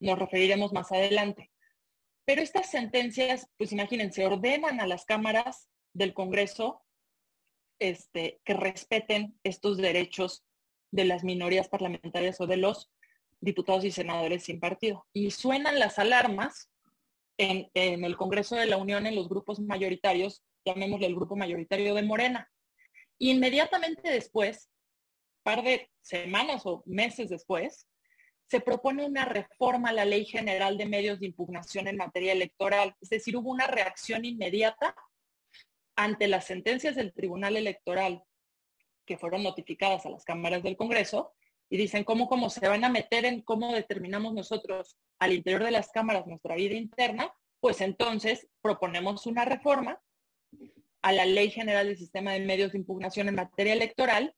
nos 0.00 0.18
referiremos 0.18 0.72
más 0.72 0.90
adelante. 0.90 1.52
Pero 2.24 2.42
estas 2.42 2.68
sentencias, 2.70 3.48
pues 3.56 3.70
imagínense, 3.70 4.26
ordenan 4.26 4.80
a 4.80 4.86
las 4.88 5.04
cámaras 5.04 5.68
del 5.92 6.12
Congreso 6.12 6.82
este, 7.78 8.40
que 8.44 8.54
respeten 8.54 9.38
estos 9.44 9.76
derechos 9.76 10.44
de 10.90 11.04
las 11.04 11.22
minorías 11.22 11.68
parlamentarias 11.68 12.40
o 12.40 12.48
de 12.48 12.56
los 12.56 12.90
diputados 13.40 13.84
y 13.84 13.92
senadores 13.92 14.42
sin 14.42 14.58
partido. 14.58 15.06
Y 15.12 15.30
suenan 15.30 15.78
las 15.78 16.00
alarmas 16.00 16.68
en 17.38 17.70
el 17.74 18.16
Congreso 18.16 18.56
de 18.56 18.66
la 18.66 18.78
Unión, 18.78 19.06
en 19.06 19.14
los 19.14 19.28
grupos 19.28 19.60
mayoritarios, 19.60 20.42
llamémosle 20.64 21.06
el 21.06 21.14
grupo 21.14 21.36
mayoritario 21.36 21.94
de 21.94 22.02
Morena. 22.02 22.50
Inmediatamente 23.18 24.10
después, 24.10 24.68
par 25.42 25.62
de 25.62 25.90
semanas 26.00 26.62
o 26.64 26.82
meses 26.86 27.28
después, 27.28 27.86
se 28.48 28.60
propone 28.60 29.04
una 29.06 29.24
reforma 29.24 29.90
a 29.90 29.92
la 29.92 30.04
Ley 30.04 30.26
General 30.26 30.76
de 30.76 30.86
Medios 30.86 31.20
de 31.20 31.26
Impugnación 31.26 31.88
en 31.88 31.96
materia 31.96 32.32
electoral. 32.32 32.94
Es 33.00 33.08
decir, 33.08 33.36
hubo 33.36 33.50
una 33.50 33.66
reacción 33.66 34.24
inmediata 34.24 34.94
ante 35.96 36.28
las 36.28 36.46
sentencias 36.46 36.96
del 36.96 37.12
Tribunal 37.12 37.56
Electoral 37.56 38.22
que 39.06 39.16
fueron 39.16 39.42
notificadas 39.42 40.06
a 40.06 40.10
las 40.10 40.24
cámaras 40.24 40.62
del 40.62 40.76
Congreso 40.76 41.32
y 41.70 41.78
dicen 41.78 42.04
cómo, 42.04 42.28
cómo 42.28 42.50
se 42.50 42.68
van 42.68 42.84
a 42.84 42.90
meter 42.90 43.24
en 43.24 43.40
cómo 43.40 43.72
determinamos 43.72 44.34
nosotros 44.34 44.98
al 45.18 45.32
interior 45.32 45.64
de 45.64 45.70
las 45.70 45.90
cámaras 45.90 46.26
nuestra 46.26 46.54
vida 46.54 46.74
interna, 46.74 47.32
pues 47.60 47.80
entonces 47.80 48.48
proponemos 48.60 49.26
una 49.26 49.44
reforma 49.44 49.98
a 51.00 51.12
la 51.12 51.24
Ley 51.24 51.50
General 51.50 51.86
del 51.86 51.96
Sistema 51.96 52.32
de 52.32 52.40
Medios 52.40 52.72
de 52.72 52.78
Impugnación 52.78 53.28
en 53.28 53.36
materia 53.36 53.72
electoral 53.72 54.34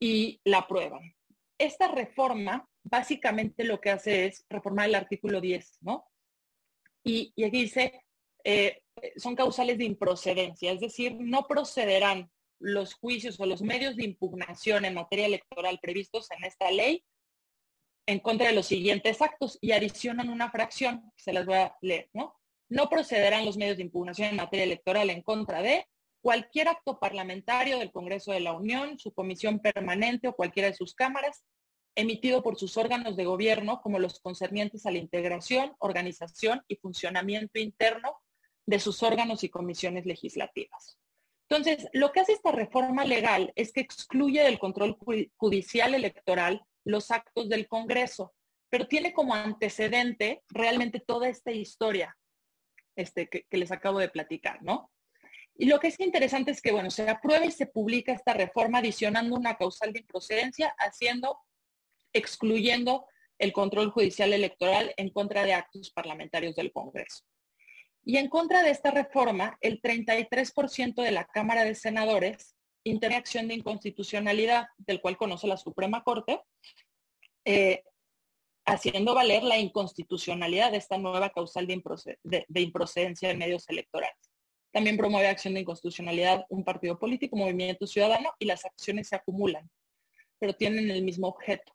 y 0.00 0.40
la 0.44 0.58
aprueban. 0.58 1.14
Esta 1.58 1.88
reforma 1.88 2.68
básicamente 2.84 3.64
lo 3.64 3.80
que 3.80 3.90
hace 3.90 4.26
es 4.26 4.44
reformar 4.48 4.88
el 4.88 4.94
artículo 4.94 5.40
10, 5.40 5.78
¿no? 5.82 6.06
Y, 7.04 7.32
aquí 7.44 7.62
dice, 7.62 8.04
eh, 8.44 8.82
son 9.16 9.34
causales 9.34 9.78
de 9.78 9.84
improcedencia, 9.84 10.72
es 10.72 10.80
decir, 10.80 11.16
no 11.18 11.46
procederán 11.46 12.30
los 12.60 12.94
juicios 12.94 13.38
o 13.40 13.46
los 13.46 13.62
medios 13.62 13.96
de 13.96 14.04
impugnación 14.04 14.84
en 14.84 14.94
materia 14.94 15.26
electoral 15.26 15.78
previstos 15.80 16.30
en 16.32 16.44
esta 16.44 16.70
ley 16.70 17.04
en 18.06 18.20
contra 18.20 18.48
de 18.48 18.54
los 18.54 18.66
siguientes 18.66 19.20
actos 19.20 19.58
y 19.60 19.72
adicionan 19.72 20.30
una 20.30 20.50
fracción, 20.50 21.12
se 21.14 21.32
las 21.32 21.44
voy 21.44 21.56
a 21.56 21.76
leer, 21.82 22.08
¿no? 22.14 22.34
No 22.70 22.88
procederán 22.88 23.44
los 23.44 23.58
medios 23.58 23.76
de 23.76 23.82
impugnación 23.82 24.30
en 24.30 24.36
materia 24.36 24.64
electoral 24.64 25.10
en 25.10 25.22
contra 25.22 25.60
de 25.60 25.86
cualquier 26.20 26.68
acto 26.68 26.98
parlamentario 26.98 27.78
del 27.78 27.92
Congreso 27.92 28.32
de 28.32 28.40
la 28.40 28.52
Unión, 28.52 28.98
su 28.98 29.12
comisión 29.12 29.60
permanente 29.60 30.28
o 30.28 30.34
cualquiera 30.34 30.68
de 30.68 30.76
sus 30.76 30.94
cámaras, 30.94 31.44
emitido 31.94 32.42
por 32.42 32.58
sus 32.58 32.76
órganos 32.76 33.16
de 33.16 33.24
gobierno 33.24 33.80
como 33.80 33.98
los 33.98 34.20
concernientes 34.20 34.86
a 34.86 34.90
la 34.90 34.98
integración, 34.98 35.74
organización 35.78 36.62
y 36.68 36.76
funcionamiento 36.76 37.58
interno 37.58 38.16
de 38.66 38.78
sus 38.78 39.02
órganos 39.02 39.42
y 39.42 39.48
comisiones 39.48 40.06
legislativas. 40.06 40.98
Entonces, 41.48 41.88
lo 41.92 42.12
que 42.12 42.20
hace 42.20 42.32
esta 42.32 42.52
reforma 42.52 43.04
legal 43.04 43.52
es 43.56 43.72
que 43.72 43.80
excluye 43.80 44.42
del 44.42 44.58
control 44.58 44.98
judicial 45.36 45.94
electoral 45.94 46.62
los 46.84 47.10
actos 47.10 47.48
del 47.48 47.66
Congreso, 47.66 48.34
pero 48.68 48.86
tiene 48.86 49.12
como 49.12 49.34
antecedente 49.34 50.42
realmente 50.48 51.00
toda 51.00 51.28
esta 51.28 51.50
historia 51.50 52.16
este, 52.96 53.28
que, 53.28 53.44
que 53.48 53.56
les 53.56 53.72
acabo 53.72 53.98
de 53.98 54.10
platicar, 54.10 54.62
¿no? 54.62 54.90
Y 55.60 55.66
lo 55.66 55.80
que 55.80 55.88
es 55.88 55.98
interesante 55.98 56.52
es 56.52 56.62
que, 56.62 56.70
bueno, 56.70 56.88
se 56.88 57.10
aprueba 57.10 57.44
y 57.44 57.50
se 57.50 57.66
publica 57.66 58.12
esta 58.12 58.32
reforma 58.32 58.78
adicionando 58.78 59.34
una 59.34 59.56
causal 59.56 59.92
de 59.92 59.98
improcedencia, 60.00 60.72
haciendo, 60.78 61.40
excluyendo 62.12 63.06
el 63.38 63.52
control 63.52 63.90
judicial 63.90 64.32
electoral 64.32 64.94
en 64.96 65.10
contra 65.10 65.44
de 65.44 65.54
actos 65.54 65.90
parlamentarios 65.90 66.54
del 66.54 66.72
Congreso. 66.72 67.24
Y 68.04 68.18
en 68.18 68.28
contra 68.28 68.62
de 68.62 68.70
esta 68.70 68.92
reforma, 68.92 69.58
el 69.60 69.82
33% 69.82 71.02
de 71.02 71.10
la 71.10 71.24
Cámara 71.24 71.64
de 71.64 71.74
Senadores 71.74 72.54
interna 72.84 73.16
acción 73.16 73.48
de 73.48 73.54
inconstitucionalidad, 73.54 74.68
del 74.78 75.00
cual 75.00 75.16
conoce 75.16 75.46
la 75.48 75.56
Suprema 75.56 76.04
Corte, 76.04 76.40
eh, 77.44 77.82
haciendo 78.64 79.14
valer 79.14 79.42
la 79.42 79.58
inconstitucionalidad 79.58 80.70
de 80.70 80.78
esta 80.78 80.98
nueva 80.98 81.30
causal 81.30 81.66
de 81.66 82.60
improcedencia 82.60 83.30
en 83.30 83.38
medios 83.38 83.68
electorales. 83.68 84.27
También 84.72 84.96
promueve 84.96 85.28
acción 85.28 85.54
de 85.54 85.60
inconstitucionalidad 85.60 86.44
un 86.50 86.64
partido 86.64 86.98
político, 86.98 87.36
movimiento 87.36 87.86
ciudadano, 87.86 88.30
y 88.38 88.44
las 88.44 88.64
acciones 88.64 89.08
se 89.08 89.16
acumulan, 89.16 89.70
pero 90.38 90.52
tienen 90.52 90.90
el 90.90 91.02
mismo 91.02 91.28
objeto. 91.28 91.74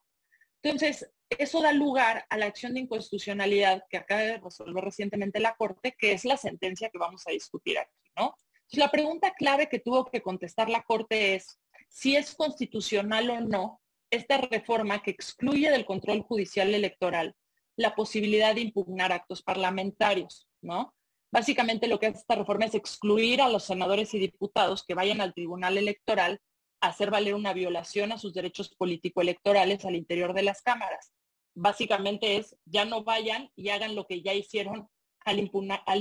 Entonces, 0.62 1.10
eso 1.30 1.62
da 1.62 1.74
lugar 1.74 2.26
a 2.30 2.38
la 2.38 2.46
acción 2.46 2.74
de 2.74 2.82
inconstitucionalidad 2.82 3.84
que 3.90 3.98
acaba 3.98 4.22
de 4.22 4.38
resolver 4.38 4.84
recientemente 4.84 5.40
la 5.40 5.56
Corte, 5.56 5.96
que 5.98 6.14
es 6.14 6.26
la 6.26 6.38
sentencia 6.38 6.90
que 6.90 6.98
vamos 6.98 7.24
a 7.28 7.32
discutir 7.32 7.78
aquí, 7.78 7.92
¿no? 8.16 8.36
Entonces, 8.54 8.80
la 8.80 8.92
pregunta 8.92 9.34
clave 9.34 9.68
que 9.68 9.80
tuvo 9.80 10.06
que 10.06 10.22
contestar 10.22 10.70
la 10.70 10.84
Corte 10.84 11.36
es 11.36 11.60
si 11.90 12.16
es 12.16 12.34
constitucional 12.36 13.30
o 13.30 13.42
no 13.42 13.82
esta 14.10 14.38
reforma 14.38 15.02
que 15.02 15.12
excluye 15.12 15.70
del 15.70 15.86
control 15.86 16.22
judicial 16.22 16.74
electoral 16.74 17.36
la 17.76 17.96
posibilidad 17.96 18.54
de 18.54 18.62
impugnar 18.62 19.12
actos 19.12 19.42
parlamentarios, 19.42 20.48
¿no? 20.62 20.94
Básicamente 21.34 21.88
lo 21.88 22.00
que 22.00 22.06
hace 22.06 22.20
esta 22.20 22.36
reforma 22.36 22.66
es 22.66 22.76
excluir 22.76 23.42
a 23.42 23.50
los 23.50 23.64
senadores 23.64 24.14
y 24.14 24.20
diputados 24.20 24.86
que 24.86 24.94
vayan 24.94 25.20
al 25.20 25.34
Tribunal 25.34 25.80
Electoral 25.80 26.40
a 26.80 26.90
hacer 26.90 27.10
valer 27.10 27.34
una 27.34 27.54
violación 27.54 28.12
a 28.12 28.20
sus 28.20 28.36
derechos 28.36 28.70
político-electorales 28.76 29.84
al 29.84 29.96
interior 29.96 30.36
de 30.36 30.44
las 30.44 30.62
cámaras. 30.62 31.12
Básicamente 31.56 32.38
es, 32.38 32.56
ya 32.66 32.86
no 32.86 33.04
vayan 33.04 33.50
y 33.56 33.70
hagan 33.70 33.96
lo 33.96 34.06
que 34.06 34.22
ya 34.22 34.36
hicieron 34.36 34.88
al 35.26 35.40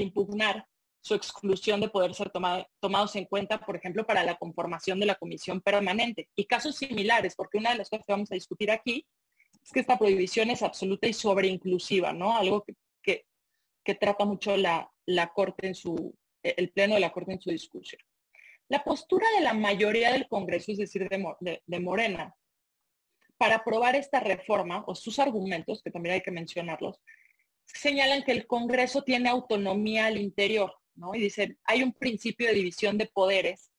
impugnar, 0.03 0.67
su 1.01 1.15
exclusión 1.15 1.81
de 1.81 1.89
poder 1.89 2.15
ser 2.15 2.31
tomados 2.79 3.17
en 3.17 3.25
cuenta, 3.25 3.59
por 3.59 3.77
ejemplo, 3.77 4.05
para 4.05 4.25
la 4.25 4.37
conformación 4.37 5.01
de 5.01 5.07
la 5.07 5.15
comisión 5.15 5.63
permanente. 5.63 6.29
Y 6.37 6.45
casos 6.45 6.77
similares, 6.77 7.37
porque 7.37 7.57
una 7.57 7.71
de 7.71 7.79
las 7.79 7.89
cosas 7.89 8.05
que 8.05 8.13
vamos 8.13 8.31
a 8.31 8.35
discutir 8.35 8.71
aquí 8.71 9.07
es 9.63 9.73
que 9.73 9.81
esta 9.81 9.99
prohibición 9.99 10.51
es 10.51 10.63
absoluta 10.63 11.09
y 11.09 11.15
sobreinclusiva, 11.15 12.13
¿no? 12.13 12.37
Algo 12.37 12.67
que, 13.03 13.25
trata 13.99 14.25
mucho 14.25 14.57
la, 14.57 14.92
la 15.07 15.33
Corte 15.33 15.67
en 15.67 15.75
su, 15.75 16.17
el 16.43 16.71
Pleno 16.71 16.95
de 16.95 17.01
la 17.01 17.13
Corte 17.13 17.33
en 17.33 17.41
su 17.41 17.51
discusión. 17.51 18.01
La 18.69 18.85
postura 18.85 19.27
de 19.37 19.43
la 19.43 19.53
mayoría 19.53 20.13
del 20.13 20.29
Congreso, 20.29 20.73
es 20.73 20.79
decir, 20.79 21.09
de, 21.09 21.81
Morena, 21.81 22.35
para 23.37 23.57
aprobar 23.57 23.97
esta 23.97 24.21
reforma, 24.21 24.85
o 24.87 24.95
sus 24.95 25.19
argumentos, 25.19 25.83
que 25.83 25.91
también 25.91 26.15
hay 26.15 26.21
que 26.23 26.31
mencionarlos, 26.31 27.01
señalan 27.67 28.23
que 28.23 28.33
el 28.33 28.47
Congreso 28.47 29.03
tiene 29.03 29.29
autonomía 29.29 30.07
al 30.07 30.19
interior, 30.19 30.75
¿no? 30.95 31.15
Y 31.15 31.21
dice, 31.21 31.57
hay 31.65 31.83
un 31.83 31.93
principio 31.93 32.49
de 32.49 32.55
división 32.55 32.99
de 32.99 33.07
poderes 33.07 33.73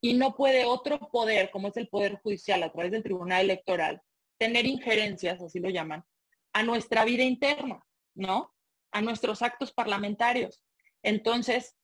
y 0.00 0.14
no 0.14 0.34
puede 0.34 0.64
otro 0.64 0.98
poder, 1.10 1.50
como 1.50 1.68
es 1.68 1.76
el 1.76 1.88
Poder 1.88 2.16
Judicial 2.22 2.62
a 2.62 2.72
través 2.72 2.90
del 2.92 3.02
Tribunal 3.02 3.44
Electoral, 3.44 4.02
tener 4.38 4.66
injerencias, 4.66 5.40
así 5.40 5.60
lo 5.60 5.70
llaman, 5.70 6.04
a 6.52 6.62
nuestra 6.62 7.04
vida 7.04 7.22
interna, 7.22 7.84
¿no? 8.14 8.53
A 8.94 9.02
nuestros 9.02 9.42
actos 9.42 9.72
parlamentarios. 9.72 10.62
Entonces, 11.02 11.76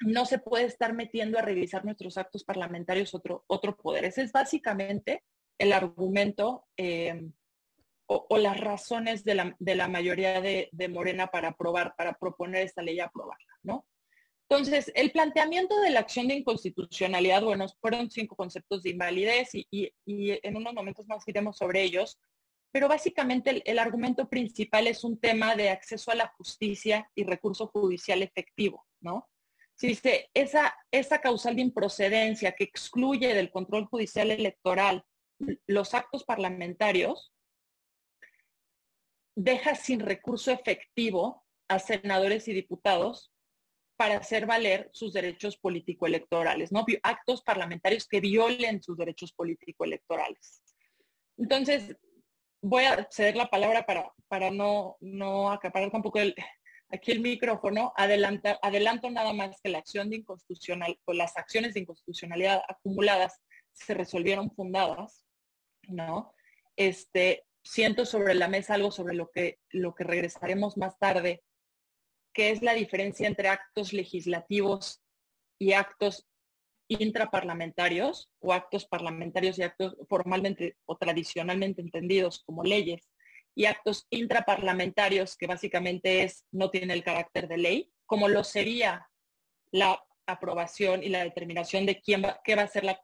no 0.00 0.26
se 0.26 0.38
puede 0.38 0.64
estar 0.64 0.92
metiendo 0.92 1.38
a 1.38 1.42
revisar 1.42 1.84
nuestros 1.84 2.18
actos 2.18 2.44
parlamentarios 2.44 3.14
otro, 3.14 3.44
otro 3.46 3.76
poder. 3.76 4.04
Ese 4.04 4.22
es 4.22 4.32
básicamente 4.32 5.24
el 5.58 5.72
argumento 5.72 6.66
eh, 6.76 7.30
o, 8.06 8.36
las 8.36 8.60
razones 8.60 9.24
de 9.24 9.34
la, 9.34 9.88
mayoría 9.88 10.42
de, 10.42 10.68
de, 10.72 10.88
Morena 10.88 11.28
para 11.28 11.48
aprobar, 11.48 11.94
para 11.96 12.12
proponer 12.18 12.62
esta 12.62 12.82
ley 12.82 12.96
y 12.96 13.00
aprobarla, 13.00 13.58
¿no? 13.62 13.86
Entonces, 14.52 14.92
el 14.94 15.12
planteamiento 15.12 15.80
de 15.80 15.88
la 15.88 16.00
acción 16.00 16.28
de 16.28 16.34
inconstitucionalidad, 16.34 17.42
bueno, 17.42 17.66
fueron 17.80 18.10
cinco 18.10 18.36
conceptos 18.36 18.82
de 18.82 18.90
invalidez 18.90 19.48
y, 19.54 19.90
en 20.04 20.56
unos 20.56 20.74
momentos 20.74 21.06
más 21.08 21.26
iremos 21.26 21.56
sobre 21.56 21.82
ellos, 21.82 22.20
pero 22.72 22.88
básicamente 22.88 23.62
el, 23.70 23.78
argumento 23.78 24.28
principal 24.28 24.86
es 24.86 25.04
un 25.04 25.20
tema 25.20 25.54
de 25.54 25.68
acceso 25.68 26.10
a 26.10 26.14
la 26.14 26.28
justicia 26.38 27.08
y 27.14 27.24
recurso 27.24 27.66
judicial 27.68 28.22
efectivo, 28.22 28.86
¿no? 29.00 29.28
Si 29.74 29.88
dice, 29.88 30.30
esa, 30.32 30.74
esa 30.90 31.20
causal 31.20 31.56
de 31.56 31.62
improcedencia 31.62 32.52
que 32.52 32.64
excluye 32.64 33.34
del 33.34 33.50
control 33.50 33.86
judicial 33.86 34.30
electoral 34.30 35.04
los 35.66 35.92
actos 35.92 36.24
parlamentarios, 36.24 37.32
deja 39.34 39.74
sin 39.74 40.00
recurso 40.00 40.50
efectivo 40.50 41.44
a 41.68 41.78
senadores 41.78 42.48
y 42.48 42.54
diputados 42.54 43.32
para 43.96 44.16
hacer 44.16 44.46
valer 44.46 44.88
sus 44.92 45.12
derechos 45.12 45.58
político-electorales, 45.58 46.72
¿no? 46.72 46.84
Actos 47.02 47.42
parlamentarios 47.42 48.06
que 48.06 48.20
violen 48.20 48.82
sus 48.82 48.96
derechos 48.96 49.32
político-electorales. 49.32 50.62
Entonces, 51.36 51.96
voy 52.62 52.84
a 52.84 53.06
ceder 53.10 53.36
la 53.36 53.50
palabra 53.50 53.84
para, 53.84 54.10
para 54.28 54.50
no, 54.50 54.96
no 55.00 55.50
acaparar 55.50 55.90
tampoco 55.90 56.18
aquí 56.88 57.12
el 57.12 57.20
micrófono. 57.20 57.92
Adelanta, 57.96 58.58
adelanto 58.62 59.10
nada 59.10 59.32
más 59.32 59.60
que 59.62 59.68
la 59.68 59.78
acción 59.78 60.08
de 60.08 60.16
inconstitucional, 60.16 60.98
o 61.04 61.12
las 61.12 61.36
acciones 61.36 61.74
de 61.74 61.80
inconstitucionalidad 61.80 62.62
acumuladas 62.68 63.40
se 63.72 63.94
resolvieron 63.94 64.50
fundadas, 64.50 65.26
¿no? 65.88 66.32
Este, 66.76 67.44
siento 67.64 68.06
sobre 68.06 68.34
la 68.34 68.48
mesa 68.48 68.74
algo 68.74 68.90
sobre 68.90 69.14
lo 69.14 69.30
que, 69.30 69.58
lo 69.70 69.94
que 69.94 70.04
regresaremos 70.04 70.76
más 70.76 70.98
tarde, 70.98 71.42
que 72.32 72.50
es 72.50 72.62
la 72.62 72.74
diferencia 72.74 73.26
entre 73.26 73.48
actos 73.48 73.92
legislativos 73.92 75.02
y 75.58 75.72
actos 75.72 76.26
intraparlamentarios 76.98 78.30
o 78.40 78.52
actos 78.52 78.86
parlamentarios 78.86 79.58
y 79.58 79.62
actos 79.62 79.96
formalmente 80.08 80.76
o 80.84 80.96
tradicionalmente 80.96 81.80
entendidos 81.80 82.42
como 82.44 82.62
leyes 82.62 83.10
y 83.54 83.66
actos 83.66 84.06
intraparlamentarios 84.10 85.36
que 85.36 85.46
básicamente 85.46 86.22
es 86.22 86.46
no 86.50 86.70
tiene 86.70 86.94
el 86.94 87.04
carácter 87.04 87.48
de 87.48 87.58
ley, 87.58 87.92
como 88.06 88.28
lo 88.28 88.44
sería 88.44 89.08
la 89.70 90.02
aprobación 90.26 91.02
y 91.02 91.08
la 91.08 91.24
determinación 91.24 91.86
de 91.86 92.00
quién 92.00 92.24
va, 92.24 92.40
qué 92.44 92.54
va 92.54 92.62
a 92.62 92.68
ser 92.68 92.84
la, 92.84 93.00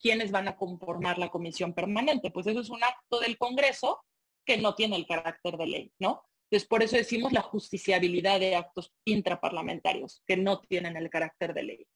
quiénes 0.00 0.30
van 0.30 0.48
a 0.48 0.56
conformar 0.56 1.18
la 1.18 1.30
comisión 1.30 1.74
permanente. 1.74 2.30
Pues 2.30 2.46
eso 2.46 2.60
es 2.60 2.70
un 2.70 2.82
acto 2.82 3.20
del 3.20 3.38
Congreso 3.38 4.04
que 4.44 4.58
no 4.58 4.74
tiene 4.74 4.96
el 4.96 5.06
carácter 5.06 5.56
de 5.56 5.66
ley, 5.66 5.92
¿no? 5.98 6.24
Entonces, 6.50 6.68
por 6.68 6.82
eso 6.82 6.96
decimos 6.96 7.32
la 7.32 7.40
justiciabilidad 7.40 8.38
de 8.38 8.56
actos 8.56 8.92
intraparlamentarios 9.06 10.22
que 10.26 10.36
no 10.36 10.60
tienen 10.60 10.96
el 10.96 11.08
carácter 11.08 11.54
de 11.54 11.62
ley. 11.62 11.86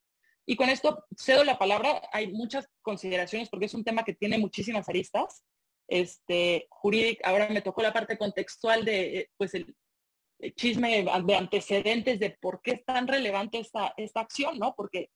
Y 0.47 0.57
con 0.57 0.71
esto 0.71 1.05
cedo 1.17 1.45
la 1.45 1.59
palabra. 1.59 2.03
Hay 2.13 2.33
muchas 2.33 2.69
consideraciones 2.83 3.49
porque 3.49 3.67
es 3.67 3.75
un 3.75 3.85
tema 3.85 4.05
que 4.05 4.15
tiene 4.15 4.39
muchísimas 4.39 4.89
aristas. 4.89 5.45
Este, 5.89 6.67
jurídica, 6.71 7.29
ahora 7.29 7.49
me 7.49 7.63
tocó 7.63 7.83
la 7.83 7.93
parte 7.93 8.17
contextual 8.17 8.85
de, 8.85 9.31
pues, 9.37 9.55
el, 9.55 9.75
chisme 10.55 11.03
de 11.03 11.35
antecedentes 11.35 12.21
de 12.21 12.31
por 12.31 12.61
qué 12.61 12.73
es 12.73 12.85
tan 12.85 13.09
relevante 13.09 13.59
esta, 13.59 13.95
esta 13.97 14.21
acción, 14.21 14.59
¿no? 14.59 14.75
Porque 14.77 15.11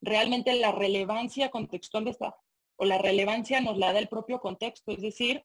realmente 0.00 0.52
la 0.54 0.72
relevancia 0.72 1.50
contextual 1.50 2.04
de 2.04 2.10
esta, 2.10 2.34
o 2.76 2.84
la 2.84 2.98
relevancia 2.98 3.60
nos 3.60 3.78
la 3.78 3.92
da 3.92 4.00
el 4.00 4.08
propio 4.08 4.40
contexto, 4.40 4.92
es 4.92 5.00
decir, 5.00 5.44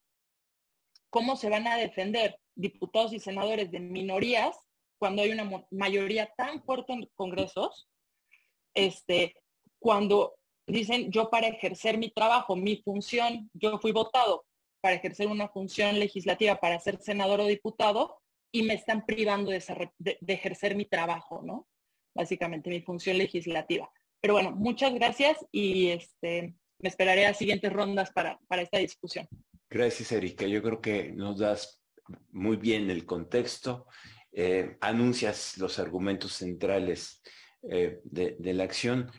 cómo 1.09 1.35
se 1.35 1.49
van 1.49 1.67
a 1.67 1.77
defender 1.77 2.39
diputados 2.55 3.13
y 3.13 3.19
senadores 3.19 3.71
de 3.71 3.79
minorías 3.79 4.57
cuando 4.97 5.21
hay 5.21 5.31
una 5.31 5.49
mayoría 5.71 6.31
tan 6.35 6.61
fuerte 6.63 6.93
en 6.93 7.09
congresos, 7.15 7.88
este, 8.73 9.35
cuando 9.79 10.35
dicen 10.67 11.11
yo 11.11 11.29
para 11.29 11.47
ejercer 11.47 11.97
mi 11.97 12.11
trabajo, 12.11 12.55
mi 12.55 12.77
función, 12.77 13.49
yo 13.53 13.79
fui 13.79 13.91
votado 13.91 14.45
para 14.81 14.95
ejercer 14.95 15.27
una 15.27 15.49
función 15.49 15.99
legislativa, 15.99 16.59
para 16.59 16.79
ser 16.79 17.01
senador 17.01 17.41
o 17.41 17.47
diputado, 17.47 18.21
y 18.51 18.63
me 18.63 18.73
están 18.73 19.05
privando 19.05 19.51
de, 19.51 20.17
ejercer 20.27 20.75
mi 20.75 20.85
trabajo, 20.85 21.41
¿no? 21.43 21.67
Básicamente 22.15 22.69
mi 22.69 22.81
función 22.81 23.17
legislativa. 23.17 23.91
Pero 24.21 24.33
bueno, 24.33 24.51
muchas 24.51 24.93
gracias 24.93 25.37
y 25.51 25.89
este, 25.89 26.55
me 26.79 26.89
esperaré 26.89 27.25
a 27.25 27.33
siguientes 27.33 27.71
rondas 27.71 28.11
para, 28.11 28.39
para 28.47 28.61
esta 28.61 28.79
discusión. 28.79 29.27
Gracias, 29.69 30.11
Erika. 30.11 30.47
Yo 30.47 30.63
creo 30.63 30.81
que 30.81 31.11
nos 31.11 31.39
das 31.39 31.83
muy 32.31 32.57
bien 32.57 32.89
el 32.89 33.05
contexto, 33.05 33.85
eh, 34.31 34.77
anuncias 34.81 35.57
los 35.57 35.77
argumentos 35.77 36.33
centrales 36.33 37.21
eh, 37.63 38.01
de, 38.03 38.53
la 38.53 38.63
acción 38.63 39.11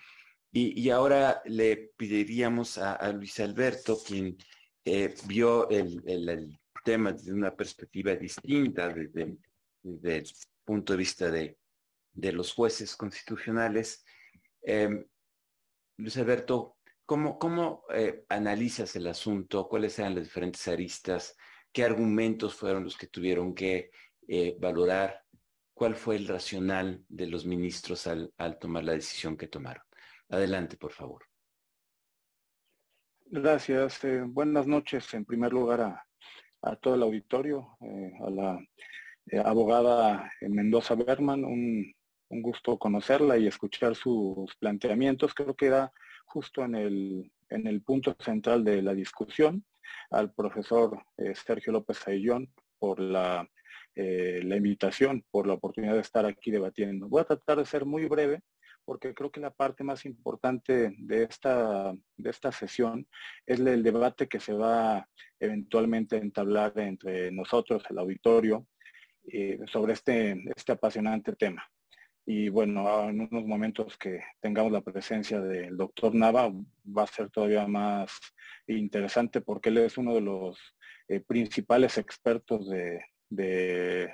y, 0.53 0.91
ahora 0.91 1.43
le 1.45 1.93
pediríamos 1.97 2.79
a, 2.79 3.13
Luis 3.13 3.39
Alberto, 3.41 3.99
quien 4.05 4.37
eh, 4.85 5.15
vio 5.27 5.69
el, 5.71 6.59
tema 6.85 7.13
desde 7.13 7.33
una 7.33 7.55
perspectiva 7.55 8.17
distinta, 8.17 8.89
desde, 8.89 9.37
el 9.83 10.27
punto 10.65 10.95
de 10.95 10.97
vista 10.97 11.31
de, 11.31 11.59
de 12.13 12.33
los 12.33 12.53
jueces 12.53 12.97
constitucionales. 12.97 14.05
Luis 15.99 16.17
Alberto, 16.17 16.79
¿Cómo, 17.11 17.83
eh, 17.93 18.25
analizas 18.29 18.95
el 18.95 19.09
asunto? 19.09 19.67
¿Cuáles 19.67 19.99
eran 19.99 20.15
las 20.15 20.23
diferentes 20.23 20.69
aristas? 20.69 21.37
¿Qué 21.73 21.83
argumentos 21.83 22.55
fueron 22.55 22.85
los 22.85 22.97
que 22.97 23.09
tuvieron 23.09 23.53
que 23.53 23.91
eh, 24.29 24.57
valorar? 24.61 25.25
¿Cuál 25.81 25.95
fue 25.95 26.17
el 26.17 26.29
racional 26.29 27.07
de 27.09 27.27
los 27.27 27.47
ministros 27.47 28.07
al, 28.07 28.31
tomar 28.61 28.85
la 28.85 28.93
decisión 28.93 29.39
que 29.39 29.47
tomaron? 29.47 29.83
Adelante, 30.29 30.77
por 30.77 30.93
favor. 30.93 31.25
Gracias. 33.25 34.05
Eh, 34.05 34.21
buenas 34.27 34.67
noches, 34.67 35.15
en 35.15 35.25
primer 35.25 35.55
lugar, 35.55 35.81
a, 36.61 36.77
todo 36.77 36.97
el 36.97 37.03
auditorio, 37.03 37.79
a 37.81 38.29
la 38.29 38.63
abogada 39.43 40.31
Mendoza 40.43 40.95
Berman. 40.97 41.47
Un, 41.47 41.95
gusto 42.29 42.79
conocerla 42.79 43.39
y 43.39 43.47
escuchar 43.47 43.95
sus 43.97 44.55
planteamientos. 44.57 45.33
Creo 45.33 45.55
que 45.57 45.71
da 45.71 45.91
justo 46.27 46.63
en 46.63 46.75
el, 46.75 47.83
punto 47.87 48.15
central 48.21 48.65
de 48.65 48.83
la 48.83 48.93
discusión, 48.93 49.65
al 50.11 50.31
profesor 50.35 51.03
eh, 51.17 51.35
Sergio 51.35 51.73
López 51.73 52.07
Ayllón 52.07 52.53
por 52.81 52.99
la, 52.99 53.49
eh, 53.95 54.41
la 54.43 54.57
invitación, 54.57 55.25
por 55.31 55.47
la 55.47 55.55
oportunidad 55.55 55.95
de 55.95 56.01
estar 56.01 56.27
aquí 56.27 56.51
debatiendo. 56.51 57.09
Voy 57.09 57.21
a 57.21 57.25
tratar 57.25 57.59
de 57.59 57.67
ser 57.67 57.85
muy 57.85 58.07
breve 58.07 58.41
porque 58.85 59.15
creo 59.15 59.31
que 59.31 59.39
la 59.39 59.53
parte 59.53 59.85
más 59.85 60.05
importante 60.05 60.95
de 60.99 61.23
esta, 61.23 61.93
de 62.17 62.31
esta 62.31 62.51
sesión 62.51 63.07
es 63.47 63.61
el 63.61 63.85
debate 63.85 64.27
que 64.27 64.41
se 64.41 64.53
va 64.53 65.07
eventualmente 65.39 66.17
a 66.17 66.21
entablar 66.21 66.73
entre 66.77 67.31
nosotros, 67.31 67.85
el 67.89 67.99
auditorio, 67.99 68.67
eh, 69.29 69.61
sobre 69.67 69.93
este, 69.93 70.43
este 70.57 70.73
apasionante 70.73 71.37
tema. 71.37 71.63
Y 72.27 72.49
bueno, 72.49 73.09
en 73.09 73.21
unos 73.21 73.45
momentos 73.45 73.97
que 73.97 74.21
tengamos 74.41 74.73
la 74.73 74.83
presencia 74.83 75.41
del 75.41 75.77
doctor 75.77 76.15
Nava, 76.15 76.51
va 76.51 77.03
a 77.03 77.07
ser 77.07 77.31
todavía 77.31 77.67
más 77.67 78.11
interesante 78.67 79.41
porque 79.41 79.69
él 79.69 79.79
es 79.79 79.99
uno 79.99 80.15
de 80.15 80.21
los 80.21 80.59
eh, 81.11 81.21
principales 81.21 81.99
expertos 81.99 82.69
de, 82.69 83.05
de, 83.29 84.13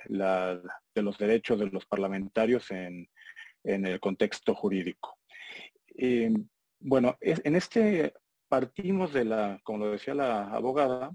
los 0.94 1.18
derechos 1.18 1.58
de 1.58 1.66
los 1.66 1.84
parlamentarios 1.84 2.70
en, 2.70 3.06
en 3.64 3.86
el 3.86 4.00
contexto 4.00 4.54
jurídico. 4.54 5.18
Y, 5.88 6.28
bueno, 6.80 7.18
en 7.20 7.54
este 7.54 8.14
partimos 8.48 9.12
de 9.12 9.26
la, 9.26 9.60
como 9.62 9.78
lo 9.78 9.90
decía 9.90 10.14
la 10.14 10.48
abogada, 10.48 11.12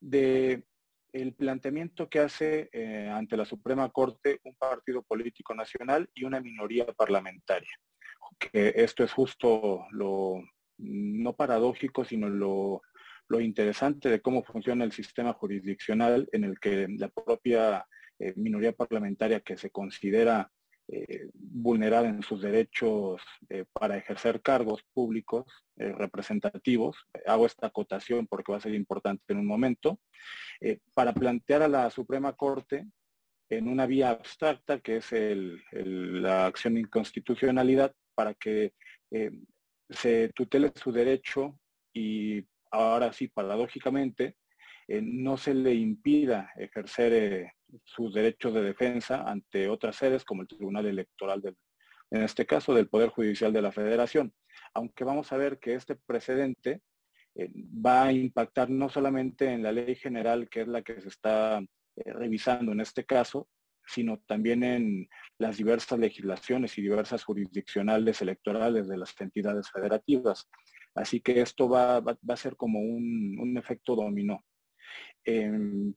de 0.00 0.62
el 1.12 1.34
planteamiento 1.34 2.08
que 2.08 2.20
hace 2.20 2.68
eh, 2.72 3.10
ante 3.12 3.36
la 3.36 3.44
Suprema 3.44 3.88
Corte 3.90 4.38
un 4.44 4.54
partido 4.54 5.02
político 5.02 5.52
nacional 5.52 6.08
y 6.14 6.22
una 6.22 6.40
minoría 6.40 6.86
parlamentaria. 6.92 7.76
Que 8.38 8.72
esto 8.76 9.02
es 9.02 9.12
justo 9.12 9.84
lo 9.90 10.44
no 10.76 11.32
paradójico, 11.32 12.04
sino 12.04 12.28
lo, 12.28 12.82
interesante 13.40 14.08
de 14.08 14.20
cómo 14.20 14.42
funciona 14.42 14.84
el 14.84 14.92
sistema 14.92 15.32
jurisdiccional 15.34 16.28
en 16.32 16.44
el 16.44 16.58
que 16.58 16.88
la 16.88 17.08
propia 17.08 17.86
eh, 18.18 18.32
minoría 18.36 18.72
parlamentaria 18.72 19.40
que 19.40 19.56
se 19.56 19.70
considera 19.70 20.50
eh, 20.88 21.28
vulnerar 21.34 22.06
en 22.06 22.22
sus 22.22 22.40
derechos 22.40 23.20
eh, 23.50 23.64
para 23.72 23.98
ejercer 23.98 24.40
cargos 24.40 24.82
públicos 24.92 25.44
representativos. 25.76 26.96
Hago 27.24 27.46
esta 27.46 27.68
acotación 27.68 28.26
porque 28.26 28.50
va 28.50 28.58
a 28.58 28.62
ser 28.62 28.74
importante 28.74 29.32
en 29.32 29.38
un 29.38 29.46
momento. 29.46 30.00
para 30.92 31.12
plantear 31.12 31.62
a 31.62 31.68
la 31.68 31.88
Suprema 31.88 32.32
Corte 32.32 32.84
en 33.48 33.68
una 33.68 33.86
vía 33.86 34.10
abstracta, 34.10 34.80
que 34.80 34.96
es 34.96 35.14
la 35.72 36.46
acción 36.46 36.74
de 36.74 36.80
inconstitucionalidad, 36.80 37.94
para 38.16 38.34
que 38.34 38.72
se 39.88 40.30
tutele 40.30 40.72
su 40.74 40.90
derecho 40.90 41.56
y 41.92 42.44
ahora 42.70 43.12
sí, 43.12 43.28
paradójicamente, 43.28 44.36
no 44.88 45.36
se 45.36 45.52
le 45.54 45.74
impida 45.74 46.50
ejercer 46.56 47.52
sus 47.84 48.14
derechos 48.14 48.54
de 48.54 48.62
defensa 48.62 49.22
ante 49.22 49.68
otras 49.68 49.96
sedes 49.96 50.24
como 50.24 50.42
el 50.42 50.48
Tribunal 50.48 50.86
Electoral, 50.86 51.42
del, 51.42 51.56
en 52.10 52.22
este 52.22 52.46
caso 52.46 52.74
del 52.74 52.88
Poder 52.88 53.10
Judicial 53.10 53.52
de 53.52 53.62
la 53.62 53.72
Federación. 53.72 54.32
Aunque 54.74 55.04
vamos 55.04 55.32
a 55.32 55.36
ver 55.36 55.58
que 55.58 55.74
este 55.74 55.96
precedente 55.96 56.80
eh, 57.34 57.50
va 57.54 58.04
a 58.04 58.12
impactar 58.12 58.70
no 58.70 58.88
solamente 58.88 59.52
en 59.52 59.62
la 59.62 59.72
ley 59.72 59.94
general, 59.94 60.48
que 60.48 60.62
es 60.62 60.68
la 60.68 60.82
que 60.82 61.00
se 61.00 61.08
está 61.08 61.58
eh, 61.58 62.12
revisando 62.12 62.72
en 62.72 62.80
este 62.80 63.04
caso, 63.04 63.48
sino 63.86 64.18
también 64.26 64.62
en 64.62 65.08
las 65.38 65.56
diversas 65.56 65.98
legislaciones 65.98 66.76
y 66.76 66.82
diversas 66.82 67.24
jurisdiccionales 67.24 68.20
electorales 68.20 68.88
de 68.88 68.98
las 68.98 69.18
entidades 69.20 69.70
federativas. 69.70 70.48
Así 70.98 71.20
que 71.20 71.40
esto 71.40 71.68
va, 71.68 71.98
a 71.98 72.36
ser 72.36 72.56
como 72.56 72.80
un, 72.80 73.56
efecto 73.56 73.94
dominó. 73.94 74.44
Em, 75.24 75.94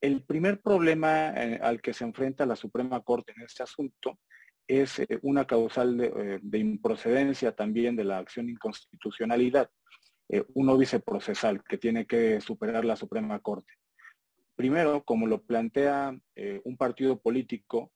el 0.00 0.22
primer 0.24 0.60
problema 0.60 1.30
eh, 1.30 1.58
al 1.62 1.80
que 1.80 1.94
se 1.94 2.04
enfrenta 2.04 2.46
la 2.46 2.56
Suprema 2.56 3.00
Corte 3.00 3.32
en 3.34 3.42
este 3.42 3.62
asunto 3.62 4.18
es 4.66 4.98
eh, 4.98 5.18
una 5.22 5.46
causal 5.46 6.00
eh, 6.00 6.38
de, 6.42 6.58
improcedencia 6.58 7.52
también 7.52 7.96
de 7.96 8.04
la 8.04 8.18
acción 8.18 8.46
de 8.46 8.52
inconstitucionalidad, 8.52 9.70
un 10.54 10.68
óbice 10.68 10.98
procesal 10.98 11.62
que 11.62 11.78
tiene 11.78 12.04
que 12.04 12.40
superar 12.40 12.84
la 12.84 12.96
Suprema 12.96 13.38
Corte. 13.38 13.72
Primero, 14.56 15.04
como 15.04 15.28
lo 15.28 15.40
plantea 15.40 16.18
un 16.64 16.76
partido 16.76 17.20
político 17.20 17.92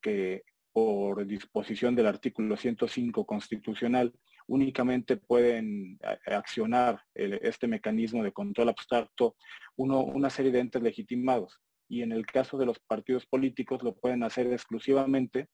que 0.00 0.44
por 0.72 1.26
disposición 1.26 1.96
del 1.96 2.06
artículo 2.06 2.56
105 2.56 3.26
constitucional 3.26 4.14
únicamente 4.46 5.16
pueden 5.16 5.98
accionar 6.26 7.02
este 7.14 7.66
mecanismo 7.66 8.22
de 8.22 8.32
control 8.32 8.68
abstracto 8.70 9.36
una 9.76 10.30
serie 10.30 10.52
de 10.52 10.60
entes 10.60 10.82
legitimados. 10.82 11.60
Y 11.88 12.02
en 12.02 12.12
el 12.12 12.26
caso 12.26 12.56
de 12.56 12.66
los 12.66 12.78
partidos 12.78 13.26
políticos 13.26 13.82
lo 13.82 13.94
pueden 13.94 14.22
hacer 14.22 14.46
exclusivamente 14.46 15.48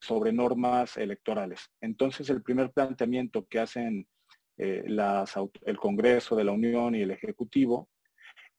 sobre 0.00 0.32
normas 0.32 0.96
electorales. 0.96 1.70
Entonces 1.80 2.28
el 2.30 2.42
primer 2.42 2.72
planteamiento 2.72 3.46
que 3.46 3.60
hacen 3.60 4.06
eh, 4.56 4.84
el 4.86 5.76
Congreso 5.78 6.36
de 6.36 6.44
la 6.44 6.52
Unión 6.52 6.94
y 6.94 7.02
el 7.02 7.10
Ejecutivo, 7.10 7.88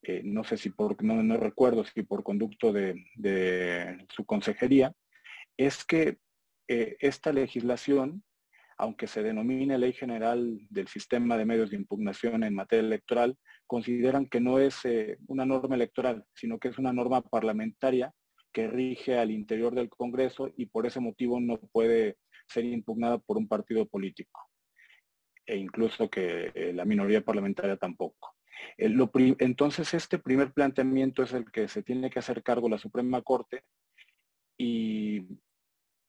eh, 0.02 0.22
no 0.24 0.44
sé 0.44 0.58
si 0.58 0.70
por, 0.70 1.02
no, 1.04 1.38
recuerdo 1.38 1.86
si 1.86 2.04
por 2.04 2.24
conducto 2.24 2.74
de, 2.74 4.06
su 4.10 4.26
consejería, 4.26 4.94
es 5.58 5.86
que 5.86 6.18
eh, 6.68 6.98
esta 7.00 7.32
legislación 7.32 8.24
aunque 8.78 9.08
se 9.08 9.24
denomine 9.24 9.78
Ley 9.78 9.94
General 9.94 10.60
del 10.70 10.88
Sistema 10.88 11.38
de 11.38 11.46
Medios 11.46 11.70
de 11.70 11.78
Impugnación 11.78 12.44
en 12.44 12.56
materia 12.56 12.86
electoral, 12.86 13.38
consideran 13.68 14.28
que 14.28 14.40
no 14.40 14.60
es 14.60 14.84
eh, 14.86 15.18
una 15.28 15.46
norma 15.46 15.76
electoral, 15.76 16.26
sino 16.34 16.60
que 16.60 16.70
es 16.70 16.78
una 16.78 16.94
norma 16.94 17.22
parlamentaria 17.22 18.14
que 18.52 18.68
rige 18.68 19.18
al 19.18 19.32
interior 19.32 19.74
del 19.76 19.90
Congreso 19.90 20.50
y 20.56 20.68
por 20.68 20.86
ese 20.86 21.00
motivo 21.00 21.40
no 21.40 21.58
puede 21.58 22.18
ser 22.48 22.66
impugnada 22.66 23.18
por 23.18 23.38
un 23.38 23.48
partido 23.48 23.86
político 23.86 24.42
e 25.46 25.58
incluso 25.58 26.10
que 26.10 26.52
eh, 26.54 26.74
la 26.74 26.86
minoría 26.86 27.22
parlamentaria 27.22 27.78
tampoco. 27.78 28.36
entonces, 28.78 29.94
este 29.94 30.18
primer 30.18 30.54
planteamiento 30.54 31.24
es 31.24 31.34
el 31.34 31.52
que 31.52 31.68
se 31.68 31.84
tiene 31.84 32.10
que 32.10 32.20
hacer 32.20 32.42
cargo 32.42 32.70
la 32.70 32.78
Suprema 32.78 33.22
Corte 33.22 33.64
y 34.58 35.22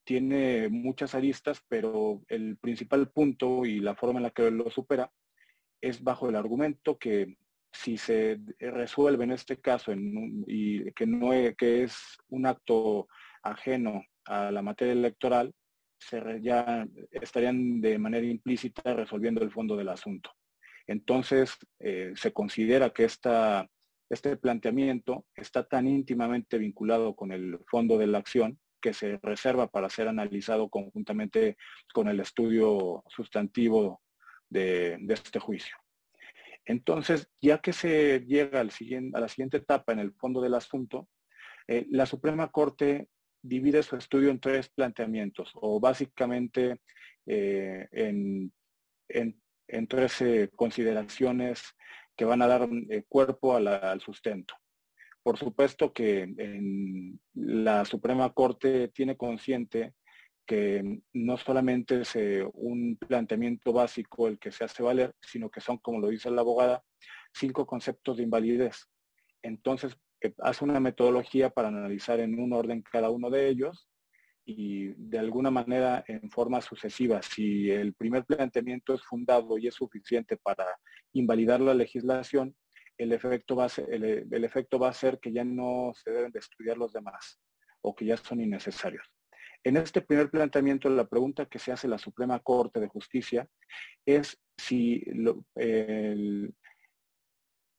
tiene 0.06 0.68
muchas 0.68 1.16
aristas, 1.16 1.60
pero 1.68 2.22
el 2.28 2.56
principal 2.58 3.10
punto 3.10 3.66
y 3.66 3.80
la 3.80 3.96
forma 3.96 4.20
en 4.20 4.22
la 4.22 4.30
que 4.30 4.52
lo 4.52 4.70
supera 4.70 5.10
es 5.80 6.02
bajo 6.02 6.28
el 6.28 6.36
argumento 6.36 6.96
que 6.96 7.36
si 7.72 7.98
se 7.98 8.38
resuelve 8.60 9.24
en 9.24 9.32
este 9.32 9.60
caso 9.60 9.92
y 10.46 10.92
que 10.92 11.06
no 11.06 11.32
es, 11.32 11.56
que 11.56 11.82
es 11.82 12.16
un 12.28 12.46
acto 12.46 13.08
ajeno 13.42 14.04
a 14.24 14.52
la 14.52 14.62
materia 14.62 14.92
electoral, 14.92 15.52
se 15.98 16.22
ya 16.40 16.86
estarían 17.10 17.80
de 17.80 17.98
manera 17.98 18.26
implícita 18.26 18.94
resolviendo 18.94 19.42
el 19.42 19.50
fondo 19.50 19.76
del 19.76 19.88
asunto. 19.88 20.30
Entonces, 20.86 21.56
eh, 21.80 22.12
se 22.14 22.32
considera 22.32 22.90
que 22.90 23.04
esta, 23.04 23.68
este 24.08 24.36
planteamiento 24.36 25.26
está 25.34 25.66
tan 25.66 25.88
íntimamente 25.88 26.58
vinculado 26.58 27.16
con 27.16 27.32
el 27.32 27.58
fondo 27.66 27.98
de 27.98 28.06
la 28.06 28.18
acción 28.18 28.60
que 28.86 28.94
se 28.94 29.18
reserva 29.20 29.66
para 29.66 29.90
ser 29.90 30.06
analizado 30.06 30.68
conjuntamente 30.68 31.56
con 31.92 32.06
el 32.06 32.20
estudio 32.20 33.02
sustantivo 33.08 34.00
de, 34.48 34.96
este 35.08 35.40
juicio. 35.40 35.76
Entonces, 36.64 37.28
ya 37.42 37.58
que 37.58 37.72
se 37.72 38.20
llega 38.20 38.60
al 38.60 38.70
siguiente, 38.70 39.18
a 39.18 39.20
la 39.20 39.28
siguiente 39.28 39.56
etapa 39.56 39.92
en 39.92 39.98
el 39.98 40.12
fondo 40.12 40.40
del 40.40 40.54
asunto, 40.54 41.08
eh, 41.66 41.84
la 41.90 42.06
Suprema 42.06 42.52
Corte 42.52 43.08
divide 43.42 43.82
su 43.82 43.96
estudio 43.96 44.30
en 44.30 44.38
tres 44.38 44.68
planteamientos, 44.68 45.50
o 45.54 45.80
básicamente 45.80 46.80
eh, 47.26 47.88
en, 47.90 48.52
en, 49.08 49.86
tres 49.88 50.22
consideraciones 50.54 51.74
que 52.16 52.24
van 52.24 52.40
a 52.40 52.46
dar 52.46 52.68
eh, 52.88 53.02
cuerpo 53.08 53.56
al 53.56 54.00
sustento. 54.00 54.54
Por 55.26 55.38
supuesto 55.38 55.92
que 55.92 56.32
la 57.34 57.84
Suprema 57.84 58.32
Corte 58.32 58.86
tiene 58.94 59.16
consciente 59.16 59.94
que 60.46 61.00
no 61.14 61.36
solamente 61.36 62.02
es 62.02 62.14
eh, 62.14 62.48
un 62.52 62.96
planteamiento 62.96 63.72
básico 63.72 64.28
el 64.28 64.38
que 64.38 64.52
se 64.52 64.62
hace 64.62 64.84
valer, 64.84 65.16
sino 65.20 65.50
que 65.50 65.60
son, 65.60 65.78
como 65.78 65.98
lo 65.98 66.10
dice 66.10 66.30
la 66.30 66.42
abogada, 66.42 66.84
cinco 67.34 67.66
conceptos 67.66 68.18
de 68.18 68.22
invalidez. 68.22 68.86
Entonces, 69.42 69.96
eh, 70.20 70.32
hace 70.38 70.62
una 70.62 70.78
metodología 70.78 71.50
para 71.50 71.66
analizar 71.66 72.20
en 72.20 72.38
un 72.38 72.52
orden 72.52 72.82
cada 72.82 73.10
uno 73.10 73.28
de 73.28 73.48
ellos 73.48 73.88
y 74.44 74.92
de 74.96 75.18
alguna 75.18 75.50
manera 75.50 76.04
en 76.06 76.30
forma 76.30 76.60
sucesiva. 76.60 77.20
Si 77.20 77.68
el 77.68 77.94
primer 77.94 78.24
planteamiento 78.26 78.94
es 78.94 79.02
fundado 79.02 79.58
y 79.58 79.66
es 79.66 79.74
suficiente 79.74 80.36
para 80.36 80.66
invalidar 81.12 81.60
la 81.60 81.74
legislación, 81.74 82.54
el 82.98 83.12
efecto, 83.12 83.56
va 83.56 83.66
a 83.66 83.68
ser, 83.68 83.92
el, 83.92 84.44
efecto 84.44 84.78
va 84.78 84.88
a 84.88 84.94
ser 84.94 85.18
que 85.20 85.32
ya 85.32 85.44
no 85.44 85.92
se 85.94 86.10
deben 86.10 86.32
de 86.32 86.38
estudiar 86.38 86.76
los 86.76 86.92
demás 86.92 87.40
o 87.82 87.94
que 87.94 88.04
ya 88.06 88.16
son 88.16 88.40
innecesarios. 88.40 89.06
En 89.64 89.76
este 89.76 90.00
primer 90.00 90.30
planteamiento, 90.30 90.88
la 90.88 91.06
pregunta 91.06 91.46
que 91.46 91.58
se 91.58 91.72
hace 91.72 91.88
la 91.88 91.98
Suprema 91.98 92.38
Corte 92.40 92.80
de 92.80 92.88
Justicia 92.88 93.48
es 94.04 94.38
si 94.56 95.04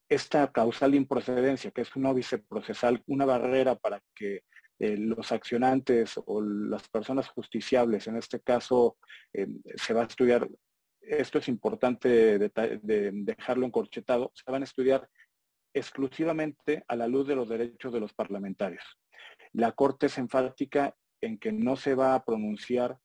esta 0.10 0.52
causal 0.52 0.92
de 0.92 0.98
improcedencia, 0.98 1.72
que 1.72 1.82
es 1.82 1.96
un 1.96 2.06
óbice 2.06 2.40
procesal, 2.40 3.02
una 3.08 3.26
barrera 3.26 3.76
para 3.76 4.02
que 4.16 4.44
eh, 4.80 4.96
los 4.96 5.32
accionantes 5.32 6.20
o 6.26 6.42
las 6.42 6.88
personas 6.88 7.28
justiciables, 7.30 8.08
en 8.08 8.18
este 8.18 8.40
caso, 8.42 8.98
eh, 9.34 9.48
se 9.76 9.94
va 9.94 10.02
a 10.02 10.06
estudiar 10.06 10.48
esto 11.08 11.40
es 11.40 11.48
importante 11.48 12.38
de, 12.38 13.12
dejarlo 13.14 13.66
encorchetado, 13.66 14.32
se 14.34 14.52
van 14.52 14.62
a 14.62 14.66
estudiar 14.66 15.08
exclusivamente 15.74 16.84
a 16.88 16.96
la 16.96 17.08
luz 17.08 17.28
de 17.28 17.36
los 17.36 17.48
derechos 17.48 17.94
de 17.94 18.00
los 18.00 18.14
parlamentarios. 18.14 18.84
La 19.54 19.72
Corte 19.72 20.08
es 20.08 20.18
enfática 20.18 20.96
en 21.22 21.38
que 21.38 21.52
no 21.52 21.76
se 21.76 21.96
va 21.96 22.14
a 22.14 22.24
pronunciar 22.24 22.98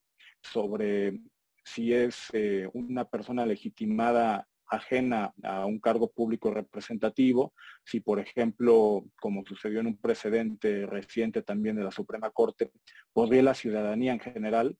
sobre 0.43 1.21
si 1.65 1.95
es 1.95 2.29
eh, 2.33 2.69
una 2.73 3.05
persona 3.05 3.47
legitimada 3.47 4.47
ajena 4.67 5.33
a 5.43 5.67
un 5.67 5.79
cargo 5.79 6.11
público 6.11 6.51
representativo, 6.51 7.53
si 7.85 8.01
por 8.01 8.19
ejemplo, 8.19 9.05
como 9.21 9.45
sucedió 9.45 9.81
en 9.81 9.89
un 9.89 9.99
precedente 9.99 10.87
reciente 10.87 11.43
también 11.43 11.77
de 11.77 11.85
la 11.85 11.91
Suprema 11.91 12.31
Corte, 12.31 12.73
podría 13.13 13.43
la 13.43 13.55
ciudadanía 13.55 14.13
en 14.13 14.21
general 14.21 14.77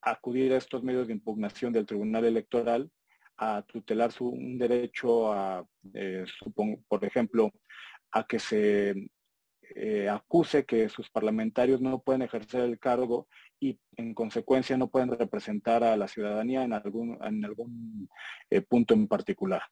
acudir 0.00 0.52
a 0.52 0.56
estos 0.56 0.82
medios 0.82 1.06
de 1.06 1.14
impugnación 1.14 1.72
del 1.72 1.86
Tribunal 1.86 2.24
Electoral 2.24 2.90
a 3.36 3.62
tutelar 3.62 4.12
su, 4.12 4.28
un 4.28 4.58
derecho 4.58 5.32
a, 5.32 5.64
eh, 5.94 6.24
por 6.88 7.04
ejemplo, 7.04 7.52
a 8.10 8.26
que 8.26 8.38
se 8.38 9.10
eh, 9.74 10.08
acuse 10.08 10.64
que 10.64 10.88
sus 10.88 11.10
parlamentarios 11.10 11.80
no 11.80 12.00
pueden 12.00 12.22
ejercer 12.22 12.62
el 12.62 12.78
cargo 12.78 13.28
y 13.60 13.78
en 13.96 14.14
consecuencia 14.14 14.76
no 14.76 14.88
pueden 14.88 15.10
representar 15.10 15.84
a 15.84 15.96
la 15.96 16.08
ciudadanía 16.08 16.62
en 16.64 16.72
algún, 16.72 17.18
en 17.22 17.44
algún 17.44 18.08
eh, 18.50 18.60
punto 18.60 18.94
en 18.94 19.06
particular. 19.06 19.62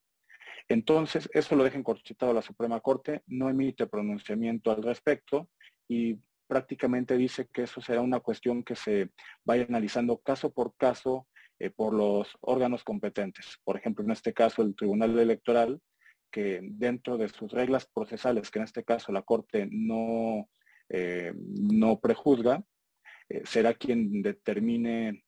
Entonces, 0.68 1.28
eso 1.32 1.54
lo 1.56 1.64
deja 1.64 1.78
encorchetado 1.78 2.32
la 2.32 2.42
Suprema 2.42 2.80
Corte, 2.80 3.22
no 3.26 3.48
emite 3.48 3.86
pronunciamiento 3.86 4.70
al 4.70 4.82
respecto 4.82 5.48
y 5.88 6.18
prácticamente 6.46 7.16
dice 7.16 7.48
que 7.52 7.62
eso 7.62 7.80
será 7.80 8.00
una 8.00 8.20
cuestión 8.20 8.62
que 8.62 8.76
se 8.76 9.10
vaya 9.44 9.66
analizando 9.68 10.18
caso 10.18 10.52
por 10.52 10.76
caso 10.76 11.26
eh, 11.58 11.70
por 11.70 11.94
los 11.94 12.36
órganos 12.40 12.84
competentes. 12.84 13.58
Por 13.64 13.78
ejemplo, 13.78 14.04
en 14.04 14.10
este 14.10 14.34
caso, 14.34 14.62
el 14.62 14.76
Tribunal 14.76 15.18
Electoral, 15.18 15.80
que 16.30 16.60
dentro 16.62 17.16
de 17.16 17.28
sus 17.28 17.50
reglas 17.50 17.86
procesales, 17.86 18.50
que 18.50 18.58
en 18.58 18.64
este 18.64 18.84
caso 18.84 19.10
la 19.10 19.22
Corte 19.22 19.66
no, 19.70 20.50
eh, 20.90 21.32
no 21.34 21.98
prejuzga, 21.98 22.62
eh, 23.28 23.42
será 23.44 23.74
quien 23.74 24.22
determine 24.22 25.24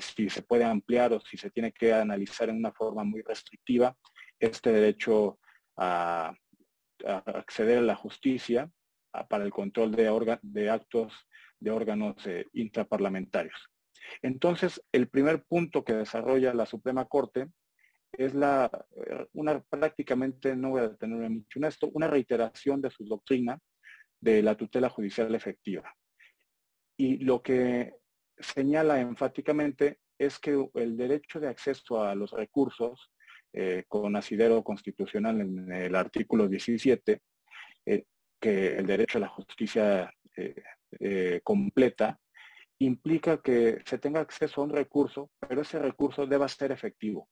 si 0.00 0.28
se 0.28 0.42
puede 0.42 0.64
ampliar 0.64 1.12
o 1.12 1.20
si 1.20 1.36
se 1.36 1.50
tiene 1.50 1.72
que 1.72 1.92
analizar 1.92 2.48
en 2.48 2.56
una 2.56 2.72
forma 2.72 3.02
muy 3.04 3.22
restrictiva 3.22 3.96
este 4.38 4.72
derecho 4.72 5.38
a, 5.76 6.34
acceder 7.06 7.78
a 7.78 7.82
la 7.82 7.96
justicia 7.96 8.70
para 9.28 9.44
el 9.44 9.50
control 9.50 9.92
de, 9.92 10.38
de 10.42 10.70
actos 10.70 11.12
de 11.60 11.70
órganos 11.70 12.16
intraparlamentarios. 12.52 13.70
Entonces, 14.22 14.82
el 14.92 15.08
primer 15.08 15.44
punto 15.44 15.84
que 15.84 15.94
desarrolla 15.94 16.54
la 16.54 16.66
Suprema 16.66 17.04
Corte 17.06 17.48
es 18.12 18.34
la, 18.34 18.70
eh, 18.96 19.26
una 19.32 19.60
prácticamente, 19.60 20.54
no 20.56 20.70
voy 20.70 20.80
a 20.80 20.88
detenerme 20.88 21.28
mucho 21.28 21.58
en 21.58 21.64
esto, 21.64 21.90
una 21.92 22.06
reiteración 22.06 22.80
de 22.80 22.90
su 22.90 23.04
doctrina 23.04 23.58
de 24.20 24.42
la 24.42 24.56
tutela 24.56 24.88
judicial 24.88 25.34
efectiva. 25.34 25.92
Y 26.96 27.18
lo 27.18 27.42
que 27.42 27.94
señala 28.38 29.00
enfáticamente 29.00 29.98
es 30.18 30.38
que 30.38 30.70
el 30.74 30.96
derecho 30.96 31.40
de 31.40 31.48
acceso 31.48 32.02
a 32.02 32.14
los 32.14 32.30
recursos 32.32 33.10
eh, 33.52 33.84
con 33.88 34.16
asidero 34.16 34.62
constitucional 34.62 35.40
en 35.40 35.72
el 35.72 35.94
artículo 35.94 36.48
17, 36.48 37.20
eh, 37.86 38.04
que 38.44 38.76
el 38.76 38.86
derecho 38.86 39.16
a 39.16 39.22
la 39.22 39.28
justicia 39.28 40.12
completa, 41.42 42.20
implica 42.78 43.40
que 43.40 43.82
se 43.84 43.98
tenga 43.98 44.20
acceso 44.20 44.60
a 44.60 44.64
un 44.64 44.70
recurso, 44.70 45.30
pero 45.40 45.62
ese 45.62 45.78
recurso 45.78 46.26
deba 46.26 46.48
ser 46.48 46.72
efectivo. 46.72 47.28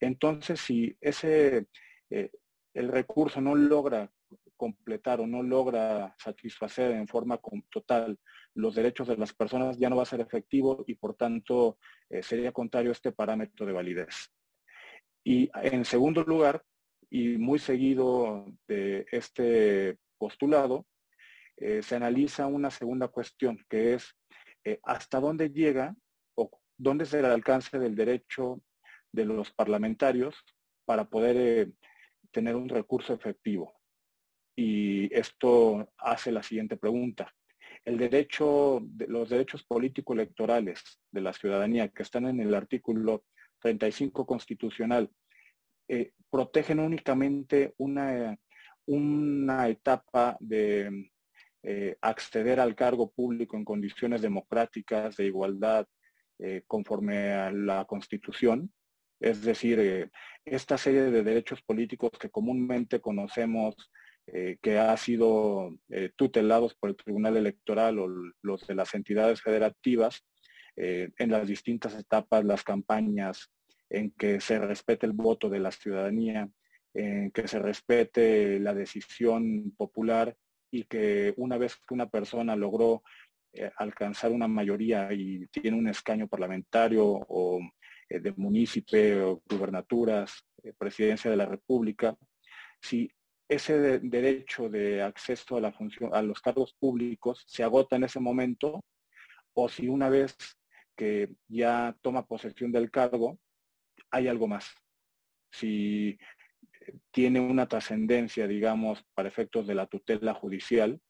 Entonces, 0.00 0.60
si 0.60 0.96
ese, 1.00 1.66
eh, 2.10 2.30
el 2.74 2.88
recurso 2.88 3.40
no 3.40 3.54
logra 3.54 4.10
completar 4.56 5.20
o 5.20 5.26
no 5.26 5.42
logra 5.42 6.14
satisfacer 6.18 6.92
en 6.92 7.08
forma 7.08 7.40
total 7.70 8.18
los 8.54 8.74
derechos 8.74 9.08
de 9.08 9.16
las 9.16 9.34
personas, 9.34 9.78
ya 9.78 9.90
no 9.90 9.96
va 9.96 10.02
a 10.04 10.06
ser 10.06 10.20
efectivo 10.20 10.84
y 10.86 10.94
por 10.94 11.14
tanto 11.14 11.78
eh, 12.08 12.22
sería 12.22 12.52
contrario 12.52 12.92
este 12.92 13.12
parámetro 13.12 13.66
de 13.66 13.72
validez. 13.72 14.30
Y 15.24 15.50
en 15.62 15.84
segundo 15.84 16.22
lugar, 16.22 16.62
y 17.10 17.36
muy 17.38 17.58
seguido 17.58 18.46
de 18.66 19.06
este 19.10 19.98
postulado, 20.18 20.86
eh, 21.56 21.82
se 21.82 21.96
analiza 21.96 22.46
una 22.46 22.70
segunda 22.70 23.08
cuestión, 23.08 23.64
que 23.68 23.94
es 23.94 24.16
eh, 24.64 24.80
hasta 24.82 25.20
dónde 25.20 25.50
llega 25.50 25.94
o 26.34 26.50
dónde 26.76 27.04
es 27.04 27.14
el 27.14 27.24
alcance 27.24 27.78
del 27.78 27.94
derecho 27.94 28.60
de 29.12 29.24
los 29.24 29.52
parlamentarios 29.52 30.34
para 30.84 31.04
poder 31.04 31.36
eh, 31.36 31.72
tener 32.32 32.56
un 32.56 32.68
recurso 32.68 33.14
efectivo. 33.14 33.72
Y 34.56 35.14
esto 35.14 35.92
hace 35.98 36.32
la 36.32 36.42
siguiente 36.42 36.76
pregunta. 36.76 37.32
El 37.84 37.98
derecho, 37.98 38.80
de, 38.82 39.06
los 39.06 39.28
derechos 39.28 39.64
político-electorales 39.64 40.82
de 41.10 41.20
la 41.20 41.32
ciudadanía 41.32 41.88
que 41.88 42.02
están 42.02 42.26
en 42.26 42.40
el 42.40 42.54
artículo 42.54 43.24
35 43.60 44.26
constitucional 44.26 45.10
protegen 46.30 46.80
únicamente 46.80 47.74
una, 47.76 48.36
una 48.86 49.68
etapa 49.68 50.36
de 50.40 51.10
eh, 51.62 51.96
acceder 52.02 52.60
al 52.60 52.74
cargo 52.74 53.10
público 53.10 53.56
en 53.56 53.64
condiciones 53.64 54.20
democráticas 54.20 55.16
de 55.16 55.26
igualdad 55.26 55.86
eh, 56.38 56.62
conforme 56.66 57.32
a 57.32 57.50
la 57.52 57.86
Constitución. 57.86 58.70
Es 59.18 59.42
decir, 59.42 59.80
eh, 59.80 60.10
esta 60.44 60.76
serie 60.76 61.04
de 61.04 61.22
derechos 61.22 61.62
políticos 61.62 62.10
que 62.20 62.30
comúnmente 62.30 63.00
conocemos 63.00 63.74
que 64.62 64.78
ha 64.78 64.96
sido 64.96 65.78
tutelados 66.16 66.74
por 66.76 66.88
el 66.88 66.96
Tribunal 66.96 67.36
Electoral 67.36 67.98
o 67.98 68.08
los 68.40 68.66
de 68.66 68.74
las 68.74 68.94
entidades 68.94 69.42
federativas 69.42 70.24
en 70.76 71.30
las 71.30 71.46
distintas 71.46 71.94
etapas, 71.94 72.42
las 72.42 72.64
campañas, 72.64 73.52
en 73.90 74.12
que 74.12 74.40
se 74.40 74.58
respete 74.58 75.04
el 75.04 75.12
voto 75.12 75.50
de 75.50 75.60
la 75.60 75.70
ciudadanía, 75.70 76.48
en 76.94 77.30
que 77.32 77.48
se 77.48 77.58
respete 77.58 78.58
la 78.60 78.72
decisión 78.72 79.72
popular 79.76 80.36
y 80.70 80.84
que 80.84 81.34
una 81.36 81.58
vez 81.58 81.76
que 81.76 81.94
una 81.94 82.08
persona 82.08 82.56
logró 82.56 83.02
eh, 83.52 83.70
alcanzar 83.76 84.32
una 84.32 84.48
mayoría 84.48 85.12
y 85.12 85.46
tiene 85.48 85.76
un 85.76 85.88
escaño 85.88 86.26
parlamentario 86.26 87.04
o 87.06 87.60
eh, 88.08 88.20
de 88.20 88.32
municipio, 88.32 89.32
o 89.32 89.42
gubernaturas, 89.48 90.44
eh, 90.62 90.72
presidencia 90.76 91.30
de 91.30 91.36
la 91.36 91.46
República, 91.46 92.16
si 92.80 93.10
ese 93.48 94.00
derecho 94.00 94.68
de 94.68 95.02
acceso 95.02 95.56
a 95.56 95.60
la 95.60 95.72
función, 95.72 96.10
a 96.14 96.22
los 96.22 96.40
cargos 96.40 96.74
públicos 96.74 97.44
se 97.46 97.62
agota 97.62 97.96
en 97.96 98.04
ese 98.04 98.20
momento, 98.20 98.84
o 99.54 99.68
si 99.68 99.88
una 99.88 100.08
vez 100.08 100.36
que 100.96 101.28
ya 101.48 101.96
toma 102.02 102.26
posesión 102.26 102.72
del 102.72 102.90
cargo, 102.90 103.38
hay 104.10 104.28
algo 104.28 104.48
más. 104.48 104.74
Si 105.52 106.18
tiene 107.10 107.40
una 107.40 107.66
trascendencia, 107.66 108.46
digamos, 108.46 109.04
para 109.14 109.28
efectos 109.28 109.66
de 109.66 109.74
la 109.74 109.86
tutela 109.86 110.34
judicial, 110.34 111.00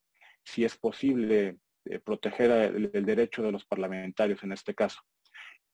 si 0.44 0.64
es 0.64 0.76
posible 0.76 1.58
eh, 1.84 1.98
proteger 1.98 2.50
el, 2.50 3.04
derecho 3.04 3.42
de 3.42 3.52
los 3.52 3.64
parlamentarios 3.64 4.42
en 4.42 4.52
este 4.52 4.74
caso. 4.74 5.00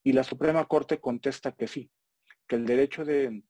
Y 0.03 0.13
la 0.13 0.25
Suprema 0.25 0.65
Corte 0.65 0.99
contesta 0.99 1.53
que 1.53 1.67
sí, 1.67 1.91
que 2.49 2.57
el 2.57 2.67
derecho 2.67 3.05
de 3.05 3.43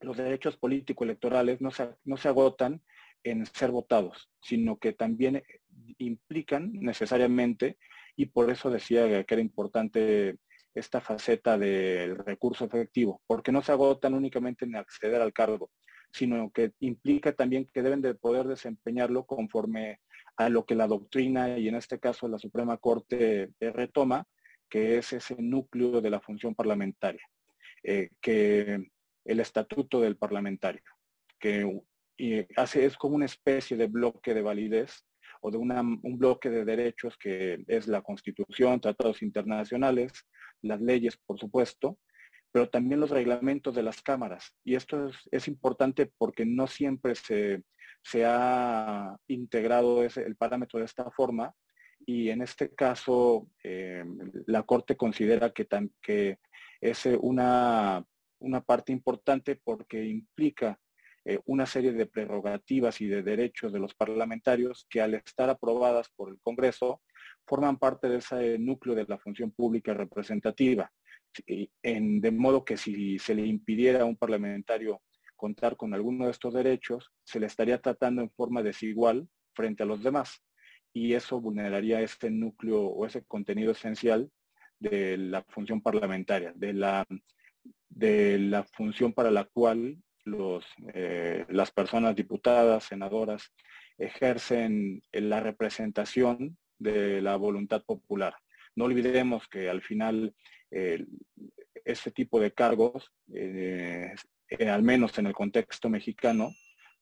los 0.00 0.16
derechos 0.16 0.56
político-electorales 0.56 1.60
no 1.60 1.70
se, 1.70 1.94
no 2.04 2.16
se 2.16 2.28
agotan 2.28 2.82
en 3.24 3.46
ser 3.46 3.70
votados, 3.70 4.30
sino 4.40 4.78
que 4.78 4.92
también 4.92 5.42
implican 5.98 6.72
necesariamente, 6.72 7.78
y 8.14 8.26
por 8.26 8.50
eso 8.50 8.70
decía 8.70 9.24
que 9.24 9.34
era 9.34 9.42
importante 9.42 10.36
esta 10.74 11.00
faceta 11.00 11.58
del 11.58 12.16
recurso 12.18 12.66
efectivo, 12.66 13.22
porque 13.26 13.50
no 13.50 13.62
se 13.62 13.72
agotan 13.72 14.14
únicamente 14.14 14.64
en 14.64 14.76
acceder 14.76 15.20
al 15.20 15.32
cargo, 15.32 15.70
sino 16.12 16.50
que 16.50 16.72
implica 16.80 17.32
también 17.32 17.66
que 17.66 17.82
deben 17.82 18.00
de 18.00 18.14
poder 18.14 18.46
desempeñarlo 18.46 19.24
conforme 19.24 20.00
a 20.36 20.48
lo 20.48 20.64
que 20.64 20.74
la 20.74 20.86
doctrina 20.86 21.58
y 21.58 21.68
en 21.68 21.76
este 21.76 21.98
caso 21.98 22.28
la 22.28 22.38
Suprema 22.38 22.76
Corte 22.76 23.50
eh, 23.58 23.72
retoma, 23.72 24.26
que 24.68 24.98
es 24.98 25.12
ese 25.12 25.36
núcleo 25.38 26.00
de 26.00 26.10
la 26.10 26.20
función 26.20 26.54
parlamentaria, 26.54 27.22
eh, 27.82 28.10
que 28.20 28.90
el 29.24 29.40
estatuto 29.40 30.00
del 30.00 30.16
parlamentario, 30.16 30.82
que 31.38 31.86
hace, 32.56 32.84
es 32.84 32.96
como 32.96 33.16
una 33.16 33.26
especie 33.26 33.76
de 33.76 33.86
bloque 33.86 34.34
de 34.34 34.42
validez 34.42 35.04
o 35.40 35.50
de 35.50 35.58
un 35.58 36.18
bloque 36.18 36.50
de 36.50 36.64
derechos 36.64 37.16
que 37.16 37.64
es 37.66 37.86
la 37.86 38.02
Constitución, 38.02 38.80
tratados 38.80 39.22
internacionales, 39.22 40.12
las 40.62 40.80
leyes, 40.80 41.16
por 41.16 41.38
supuesto, 41.38 41.98
pero 42.56 42.70
también 42.70 43.00
los 43.00 43.10
reglamentos 43.10 43.74
de 43.74 43.82
las 43.82 44.00
cámaras. 44.00 44.56
Y 44.64 44.76
esto 44.76 45.10
es, 45.30 45.46
importante 45.46 46.10
porque 46.16 46.46
no 46.46 46.66
siempre 46.66 47.14
se, 47.14 47.62
ha 48.24 49.14
integrado 49.26 50.02
ese, 50.02 50.22
el 50.22 50.36
parámetro 50.36 50.78
de 50.78 50.86
esta 50.86 51.10
forma 51.10 51.54
y 52.06 52.30
en 52.30 52.40
este 52.40 52.74
caso 52.74 53.50
eh, 53.62 54.02
la 54.46 54.62
Corte 54.62 54.96
considera 54.96 55.50
que, 55.50 55.68
que 56.00 56.38
es 56.80 57.04
una, 57.20 58.02
una 58.38 58.62
parte 58.62 58.90
importante 58.90 59.60
porque 59.62 60.06
implica 60.06 60.80
eh, 61.26 61.38
una 61.44 61.66
serie 61.66 61.92
de 61.92 62.06
prerrogativas 62.06 63.02
y 63.02 63.06
de 63.06 63.22
derechos 63.22 63.70
de 63.70 63.80
los 63.80 63.94
parlamentarios 63.94 64.86
que 64.88 65.02
al 65.02 65.12
estar 65.12 65.50
aprobadas 65.50 66.08
por 66.16 66.30
el 66.30 66.40
Congreso 66.40 67.02
forman 67.46 67.76
parte 67.76 68.08
de 68.08 68.16
ese 68.16 68.58
núcleo 68.58 68.94
de 68.94 69.04
la 69.06 69.18
función 69.18 69.50
pública 69.50 69.92
representativa 69.92 70.90
de 71.46 72.30
modo 72.30 72.64
que 72.64 72.76
si 72.76 73.18
se 73.18 73.34
le 73.34 73.46
impidiera 73.46 74.02
a 74.02 74.04
un 74.04 74.16
parlamentario 74.16 75.02
contar 75.36 75.76
con 75.76 75.94
alguno 75.94 76.24
de 76.24 76.30
estos 76.30 76.54
derechos, 76.54 77.12
se 77.24 77.40
le 77.40 77.46
estaría 77.46 77.80
tratando 77.80 78.22
en 78.22 78.30
forma 78.30 78.62
desigual 78.62 79.28
frente 79.54 79.82
a 79.82 79.86
los 79.86 80.02
demás. 80.02 80.42
Y 80.92 81.12
eso 81.12 81.40
vulneraría 81.40 82.00
este 82.00 82.30
núcleo 82.30 82.80
o 82.80 83.06
ese 83.06 83.22
contenido 83.24 83.72
esencial 83.72 84.30
de 84.78 85.16
la 85.16 85.42
función 85.48 85.80
parlamentaria, 85.82 86.52
de 86.54 86.72
la, 86.72 87.06
de 87.88 88.38
la 88.38 88.64
función 88.64 89.12
para 89.12 89.30
la 89.30 89.44
cual 89.44 89.98
los, 90.24 90.64
eh, 90.94 91.44
las 91.48 91.70
personas 91.70 92.16
diputadas, 92.16 92.84
senadoras, 92.84 93.52
ejercen 93.98 95.02
la 95.12 95.40
representación 95.40 96.56
de 96.78 97.22
la 97.22 97.36
voluntad 97.36 97.82
popular. 97.84 98.34
No 98.74 98.84
olvidemos 98.84 99.48
que 99.48 99.70
al 99.70 99.82
final 99.82 100.34
ese 101.84 102.10
tipo 102.10 102.40
de 102.40 102.52
cargos, 102.52 103.12
eh, 103.32 104.14
eh, 104.48 104.68
al 104.68 104.82
menos 104.82 105.18
en 105.18 105.26
el 105.26 105.32
contexto 105.32 105.88
mexicano, 105.88 106.50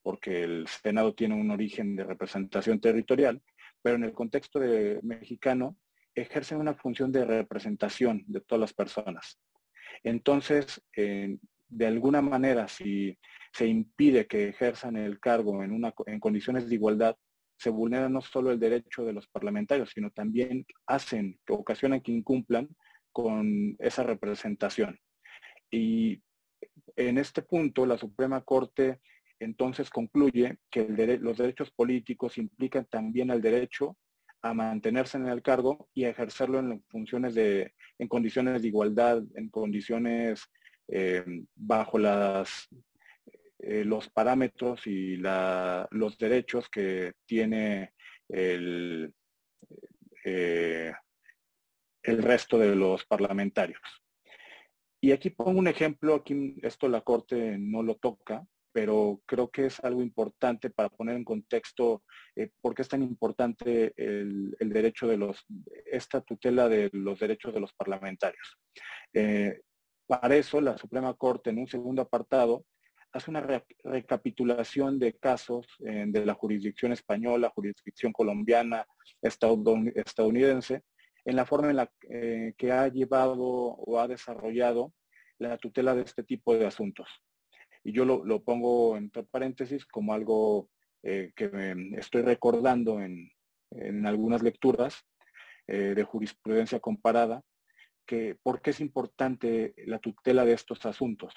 porque 0.03 0.43
el 0.43 0.67
Senado 0.69 1.15
tiene 1.15 1.35
un 1.35 1.51
origen 1.51 1.97
de 1.97 2.05
representación 2.05 2.81
territorial, 2.81 3.43
pero 3.83 3.97
en 3.97 4.05
el 4.05 4.13
contexto 4.13 4.59
de, 4.61 5.01
mexicano 5.03 5.77
ejercen 6.15 6.59
una 6.59 6.75
función 6.75 7.11
de 7.11 7.25
representación 7.25 8.25
de 8.27 8.41
todas 8.41 8.61
las 8.61 8.75
personas. 8.75 9.41
Entonces, 10.03 10.81
de 10.95 11.87
alguna 11.87 12.23
manera, 12.23 12.69
si 12.69 13.19
se 13.53 13.67
impide 13.67 14.27
que 14.27 14.49
ejerzan 14.49 14.97
el 14.97 15.19
cargo 15.19 15.63
en, 15.63 15.73
una, 15.73 15.93
en 16.07 16.21
condiciones 16.21 16.69
de 16.69 16.75
igualdad, 16.75 17.17
se 17.57 17.71
vulnera 17.71 18.09
no 18.09 18.21
solo 18.21 18.51
el 18.51 18.61
derecho 18.61 19.05
de 19.05 19.13
los 19.13 19.27
parlamentarios, 19.29 19.91
sino 19.95 20.11
también 20.11 20.67
hacen, 20.87 21.39
ocasionan 21.49 22.01
que 22.01 22.13
incumplan 22.13 22.69
con 23.15 23.77
esa 23.79 24.03
representación. 24.03 24.99
Y 25.71 26.21
en 26.97 27.17
este 27.17 27.43
punto, 27.43 27.87
la 27.87 27.97
Suprema 27.97 28.43
Corte 28.43 29.01
entonces 29.39 29.89
concluye 29.89 30.59
que 30.69 30.83
los 31.21 31.39
derechos 31.39 31.71
políticos 31.71 32.39
implican 32.39 32.87
también 32.87 33.31
el 33.31 33.41
derecho 33.41 33.97
a 34.43 34.53
mantenerse 34.53 35.17
en 35.17 35.29
el 35.29 35.43
cargo 35.43 35.89
y 35.95 36.05
a 36.05 36.11
ejercerlo 36.11 36.59
en 36.59 36.83
funciones 36.89 37.35
de, 37.35 37.73
en 37.99 38.09
condiciones 38.09 38.61
de 38.61 38.69
igualdad, 38.69 39.23
en 39.37 39.49
condiciones 39.49 40.43
eh, 40.89 41.25
bajo 41.55 41.99
las, 41.99 42.69
eh, 43.61 43.85
los 43.85 44.11
parámetros 44.11 44.87
y 44.89 45.17
los 45.17 46.19
derechos 46.19 46.69
que 46.69 47.13
tiene 47.27 47.93
el, 48.29 49.15
eh, 50.25 50.93
el 52.05 52.23
resto 52.23 52.59
de 52.59 52.77
los 52.77 53.05
parlamentarios. 53.05 53.81
Y 55.01 55.13
aquí 55.13 55.31
pongo 55.31 55.59
un 55.59 55.69
ejemplo, 55.69 56.15
aquí 56.15 56.57
esto 56.63 56.89
la 56.89 57.03
Corte 57.03 57.59
no 57.59 57.83
lo 57.83 57.97
toca, 57.97 58.47
pero 58.73 59.21
creo 59.27 59.51
que 59.51 59.67
es 59.67 59.79
algo 59.85 60.03
importante 60.03 60.71
para 60.71 60.89
poner 60.89 61.17
en 61.17 61.25
contexto 61.25 62.03
eh, 62.35 62.51
por 62.61 62.75
qué 62.75 62.83
es 62.83 62.89
tan 62.89 63.03
importante 63.03 63.93
el, 63.97 64.57
derecho 64.59 65.07
de 65.07 65.17
los, 65.17 65.47
esta 65.87 66.21
tutela 66.23 66.69
de 66.69 66.91
los 66.93 67.21
derechos 67.21 67.55
de 67.55 67.61
los 67.61 67.73
parlamentarios. 67.75 68.59
Eh, 69.13 69.61
para 70.07 70.35
eso, 70.37 70.61
la 70.61 70.77
Suprema 70.77 71.15
Corte, 71.15 71.51
en 71.51 71.59
un 71.59 71.69
segundo 71.69 72.03
apartado, 72.03 72.65
hace 73.13 73.31
una 73.31 73.47
recapitulación 73.85 74.99
de 74.99 75.17
casos 75.17 75.67
eh, 75.87 76.05
de 76.09 76.27
la 76.27 76.35
jurisdicción 76.35 76.93
española, 76.93 77.53
jurisdicción 77.55 78.13
colombiana, 78.13 78.85
estadounidense, 79.23 80.83
en 81.25 81.37
la 81.37 81.47
forma 81.47 81.71
en 81.71 81.77
la 81.77 81.91
que 82.01 82.73
ha 82.73 82.89
llevado 82.89 83.43
o 83.43 83.99
ha 83.99 84.09
desarrollado 84.09 84.93
la 85.39 85.57
tutela 85.59 85.95
de 85.95 86.03
este 86.03 86.23
tipo 86.23 86.55
de 86.55 86.67
asuntos 86.67 87.09
y 87.85 87.93
yo 87.93 88.05
lo, 88.05 88.43
pongo 88.43 88.97
entre 88.97 89.23
paréntesis 89.25 89.85
como 89.85 90.15
algo 90.15 90.71
eh, 91.03 91.33
que 91.37 91.77
estoy 91.99 92.23
recordando 92.23 93.01
en, 93.01 93.31
algunas 94.07 94.43
lecturas 94.43 95.05
eh, 95.67 95.95
de 95.97 96.05
jurisprudencia 96.05 96.79
comparada, 96.79 97.43
que 98.07 98.39
por 98.41 98.63
qué 98.63 98.71
es 98.71 98.81
importante 98.81 99.75
la 99.87 99.99
tutela 99.99 100.45
de 100.45 100.53
estos 100.53 100.87
asuntos. 100.87 101.35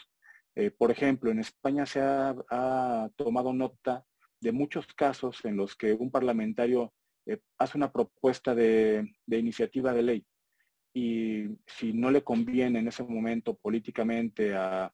Eh, 0.56 0.70
por 0.70 0.92
ejemplo, 0.92 1.32
en 1.32 1.40
España 1.40 1.88
se 1.88 2.00
ha, 2.00 3.10
tomado 3.16 3.54
nota 3.54 4.06
de 4.40 4.52
muchos 4.52 4.86
casos 4.94 5.44
en 5.46 5.58
los 5.58 5.76
que 5.76 5.94
un 5.94 6.12
parlamentario 6.12 6.94
hace 7.58 7.78
una 7.78 7.92
propuesta 7.92 8.56
de, 8.56 9.14
de, 9.26 9.38
iniciativa 9.38 9.94
de 9.94 10.04
ley. 10.04 10.26
Y 10.94 11.46
si 11.66 11.94
no 11.94 12.10
le 12.12 12.24
conviene 12.24 12.80
en 12.80 12.88
ese 12.88 13.04
momento 13.04 13.56
políticamente 13.56 14.56
a, 14.56 14.92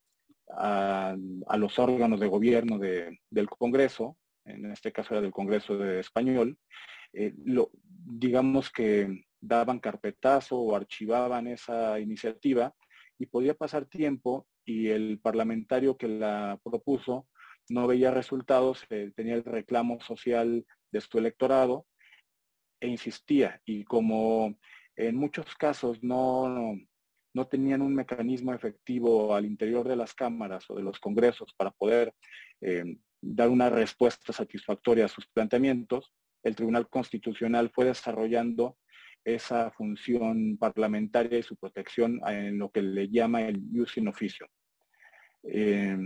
los 1.58 1.80
órganos 1.80 2.20
de 2.20 2.28
gobierno 2.28 2.78
del 2.78 3.50
Congreso, 3.50 4.18
en 4.46 4.72
este 4.72 4.92
caso 4.92 5.14
era 5.14 5.22
del 5.22 5.32
Congreso 5.32 5.78
de 5.78 6.02
Español, 6.02 6.58
eh, 7.14 7.34
lo, 7.46 7.72
digamos 7.74 8.70
que 8.70 9.26
daban 9.40 9.80
carpetazo 9.80 10.58
o 10.58 10.76
archivaban 10.76 11.48
esa 11.48 12.00
iniciativa 12.00 12.74
y 13.18 13.26
podía 13.26 13.54
pasar 13.54 13.86
tiempo 13.86 14.48
y 14.66 14.90
el 14.90 15.20
parlamentario 15.20 15.98
que 15.98 16.08
la 16.08 16.60
propuso 16.64 17.28
no 17.70 17.88
veía 17.88 18.12
resultados, 18.12 18.86
eh, 18.90 19.12
tenía 19.16 19.36
el 19.36 19.44
reclamo 19.44 20.00
social 20.02 20.66
de 20.92 21.02
su 21.02 21.18
electorado 21.18 21.86
e 22.84 22.88
insistía. 22.88 23.62
Y 23.66 23.86
como 23.86 24.58
en 24.96 25.16
muchos 25.16 25.56
casos 25.56 26.04
no, 26.04 26.78
no 27.34 27.48
tenían 27.48 27.82
un 27.82 27.96
mecanismo 27.96 28.54
efectivo 28.54 29.34
al 29.34 29.46
interior 29.46 29.88
de 29.88 29.96
las 29.96 30.14
cámaras 30.14 30.70
o 30.70 30.76
de 30.76 30.84
los 30.84 31.00
congresos 31.00 31.54
para 31.56 31.72
poder 31.72 32.14
eh, 32.60 32.98
dar 33.22 33.48
una 33.48 33.70
respuesta 33.70 34.34
satisfactoria 34.34 35.06
a 35.06 35.08
sus 35.08 35.26
planteamientos, 35.28 36.14
el 36.44 36.56
Tribunal 36.58 36.90
Constitucional 36.90 37.72
fue 37.74 37.86
desarrollando 37.86 38.78
esa 39.24 39.72
función 39.72 40.58
parlamentaria 40.58 41.40
y 41.40 41.44
su 41.44 41.56
protección 41.56 42.20
en 42.28 42.60
lo 42.60 42.70
que 42.70 42.82
le 42.82 43.08
llama 43.08 43.44
el 43.44 43.64
use 43.74 44.02
in 44.02 44.10
officio. 44.10 44.46
Eh, 45.44 45.98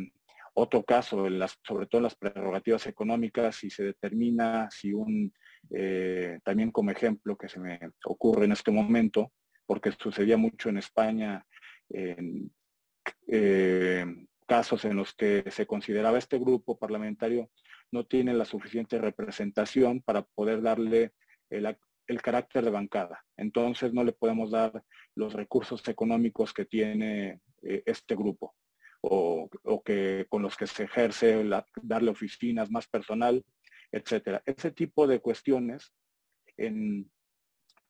otro 0.54 0.84
caso, 0.84 1.28
sobre 1.64 1.88
todo 1.88 2.00
en 2.00 2.04
las 2.04 2.16
prerrogativas 2.16 2.86
económicas, 2.86 3.56
si 3.56 3.72
se 3.72 3.84
determina, 3.84 4.70
si 4.70 4.94
un, 4.94 5.34
eh, 5.72 6.40
también 6.44 6.72
como 6.72 6.92
ejemplo 6.92 7.38
que 7.38 7.50
se 7.50 7.60
me 7.60 7.80
ocurre 8.06 8.46
en 8.46 8.52
este 8.52 8.72
momento, 8.72 9.32
porque 9.66 9.92
sucedía 9.92 10.38
mucho 10.38 10.70
en 10.70 10.78
España, 10.78 11.46
en 11.90 12.52
eh, 13.28 14.06
casos 14.48 14.86
en 14.86 14.96
los 14.96 15.14
que 15.14 15.44
se 15.52 15.66
consideraba 15.66 16.18
este 16.18 16.40
grupo 16.40 16.78
parlamentario 16.78 17.50
no 17.92 18.06
tiene 18.06 18.34
la 18.34 18.46
suficiente 18.46 18.98
representación 18.98 20.02
para 20.02 20.22
poder 20.22 20.62
darle 20.62 21.14
el, 21.50 21.78
carácter 22.22 22.64
de 22.64 22.72
bancada. 22.72 23.24
Entonces 23.38 23.94
no 23.94 24.04
le 24.04 24.14
podemos 24.14 24.52
dar 24.52 24.84
los 25.16 25.34
recursos 25.34 25.86
económicos 25.88 26.54
que 26.54 26.66
tiene 26.66 27.42
eh, 27.64 27.84
este 27.86 28.16
grupo 28.16 28.56
o, 29.02 29.50
que 29.86 30.26
con 30.30 30.42
los 30.42 30.58
que 30.58 30.68
se 30.68 30.84
ejerce 30.84 31.46
darle 31.82 32.12
oficinas 32.12 32.70
más 32.72 32.88
personal, 32.88 33.44
etcétera. 33.92 34.42
Ese 34.46 34.72
tipo 34.72 35.08
de 35.08 35.20
cuestiones 35.20 35.94
en, 36.58 37.10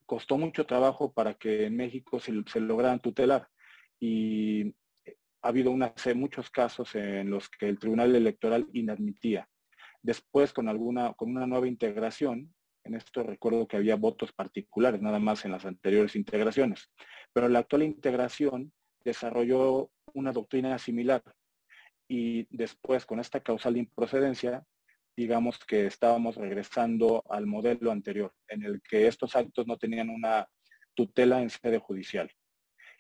costó 0.05 0.38
mucho 0.38 0.65
trabajo 0.65 1.13
para 1.13 1.36
que 1.36 1.65
en 1.65 1.75
México 1.75 2.19
se, 2.19 2.31
lograran 2.60 2.99
tutelar 2.99 3.47
y 3.99 4.69
ha 5.41 5.49
habido 5.49 5.75
muchos 6.15 6.49
casos 6.49 6.95
en 6.95 7.29
los 7.29 7.49
que 7.49 7.69
el 7.69 7.77
Tribunal 7.77 8.15
Electoral 8.15 8.67
inadmitía. 8.73 9.47
Después, 10.01 10.53
con, 10.53 10.69
alguna, 10.69 11.13
con 11.13 11.29
una 11.29 11.45
nueva 11.45 11.67
integración, 11.67 12.53
en 12.83 12.95
esto 12.95 13.23
recuerdo 13.23 13.67
que 13.67 13.77
había 13.77 13.95
votos 13.95 14.31
particulares, 14.31 15.01
nada 15.01 15.19
más 15.19 15.43
en 15.45 15.51
las 15.51 15.65
anteriores 15.65 16.15
integraciones, 16.15 16.89
pero 17.33 17.49
la 17.49 17.60
actual 17.60 17.83
integración 17.83 18.71
desarrolló 19.03 19.91
una 20.13 20.31
doctrina 20.31 20.77
similar 20.77 21.21
y 22.07 22.47
después 22.49 23.05
con 23.05 23.19
esta 23.19 23.41
causal 23.41 23.73
de 23.73 23.81
improcedencia 23.81 24.63
digamos 25.17 25.58
que 25.65 25.88
estábamos 25.88 26.36
regresando 26.36 27.23
al 27.30 27.47
modelo 27.47 27.91
anterior, 27.91 28.32
en 28.47 28.63
el 28.63 28.82
que 28.88 29.08
estos 29.08 29.36
actos 29.36 29.65
no 29.65 29.77
tenían 29.77 30.10
una 30.10 30.47
tutela 30.93 31.41
en 31.41 31.49
sede 31.49 31.80
judicial. 31.80 32.32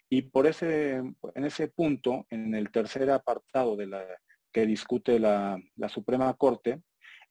Y 0.09 0.23
por 0.23 0.47
ese, 0.47 0.95
en 0.95 1.45
ese 1.45 1.67
punto, 1.67 2.25
en 2.31 2.55
el 2.55 2.71
tercer 2.71 3.09
apartado 3.11 3.75
de 3.75 3.85
la 3.85 4.05
que 4.51 4.65
discute 4.65 5.19
la, 5.19 5.61
Suprema 5.89 6.33
Corte, 6.33 6.81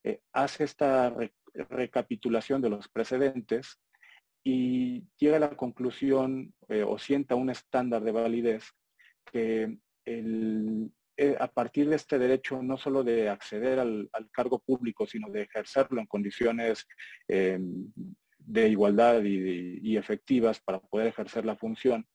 eh, 0.05 0.21
hace 0.33 0.65
esta 0.65 1.13
recapitulación 1.53 2.63
de 2.63 2.71
los 2.71 2.89
precedentes 2.89 3.81
y 4.45 5.05
llega 5.17 5.39
a 5.39 5.41
la 5.41 5.57
conclusión 5.57 6.55
eh, 6.69 6.85
o 6.85 6.97
sienta 6.99 7.35
un 7.35 7.51
estándar 7.51 8.05
de 8.05 8.13
validez 8.13 8.71
que 9.33 9.79
el, 10.05 10.93
eh, 11.19 11.35
a 11.41 11.49
partir 11.49 11.89
de 11.89 11.97
este 11.97 12.19
derecho 12.19 12.63
no 12.63 12.77
solo 12.77 13.03
de 13.03 13.31
acceder 13.31 13.79
al, 13.79 14.11
cargo 14.31 14.59
público, 14.59 15.07
sino 15.07 15.31
de 15.31 15.43
ejercerlo 15.43 16.01
en 16.01 16.07
condiciones 16.07 16.87
eh, 17.27 17.59
de 18.39 18.69
igualdad 18.69 19.23
y, 19.23 19.97
efectivas 19.97 20.61
para 20.61 20.79
poder 20.79 21.07
ejercer 21.07 21.47
la 21.47 21.57
función, 21.57 22.07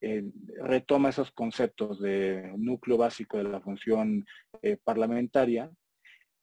eh, 0.00 0.24
retoma 0.60 1.10
esos 1.10 1.30
conceptos 1.30 2.00
de 2.00 2.52
núcleo 2.56 2.96
básico 2.96 3.38
de 3.38 3.44
la 3.44 3.60
función 3.60 4.26
parlamentaria 4.82 5.70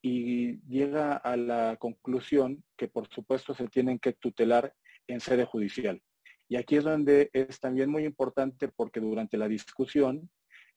y 0.01 0.61
llega 0.61 1.17
a 1.17 1.35
la 1.35 1.75
conclusión 1.77 2.63
que 2.77 2.87
por 2.87 3.09
supuesto 3.09 3.53
se 3.53 3.67
tienen 3.67 3.99
que 3.99 4.13
tutelar 4.13 4.73
en 5.07 5.19
sede 5.19 5.43
judicial. 5.43 6.01
Y 6.47 6.55
aquí 6.55 6.77
es 6.77 6.85
donde 6.85 7.29
es 7.33 7.59
también 7.59 7.89
muy 7.89 8.05
importante 8.05 8.69
porque 8.69 9.01
durante 9.01 9.37
la 9.37 9.49
discusión 9.49 10.29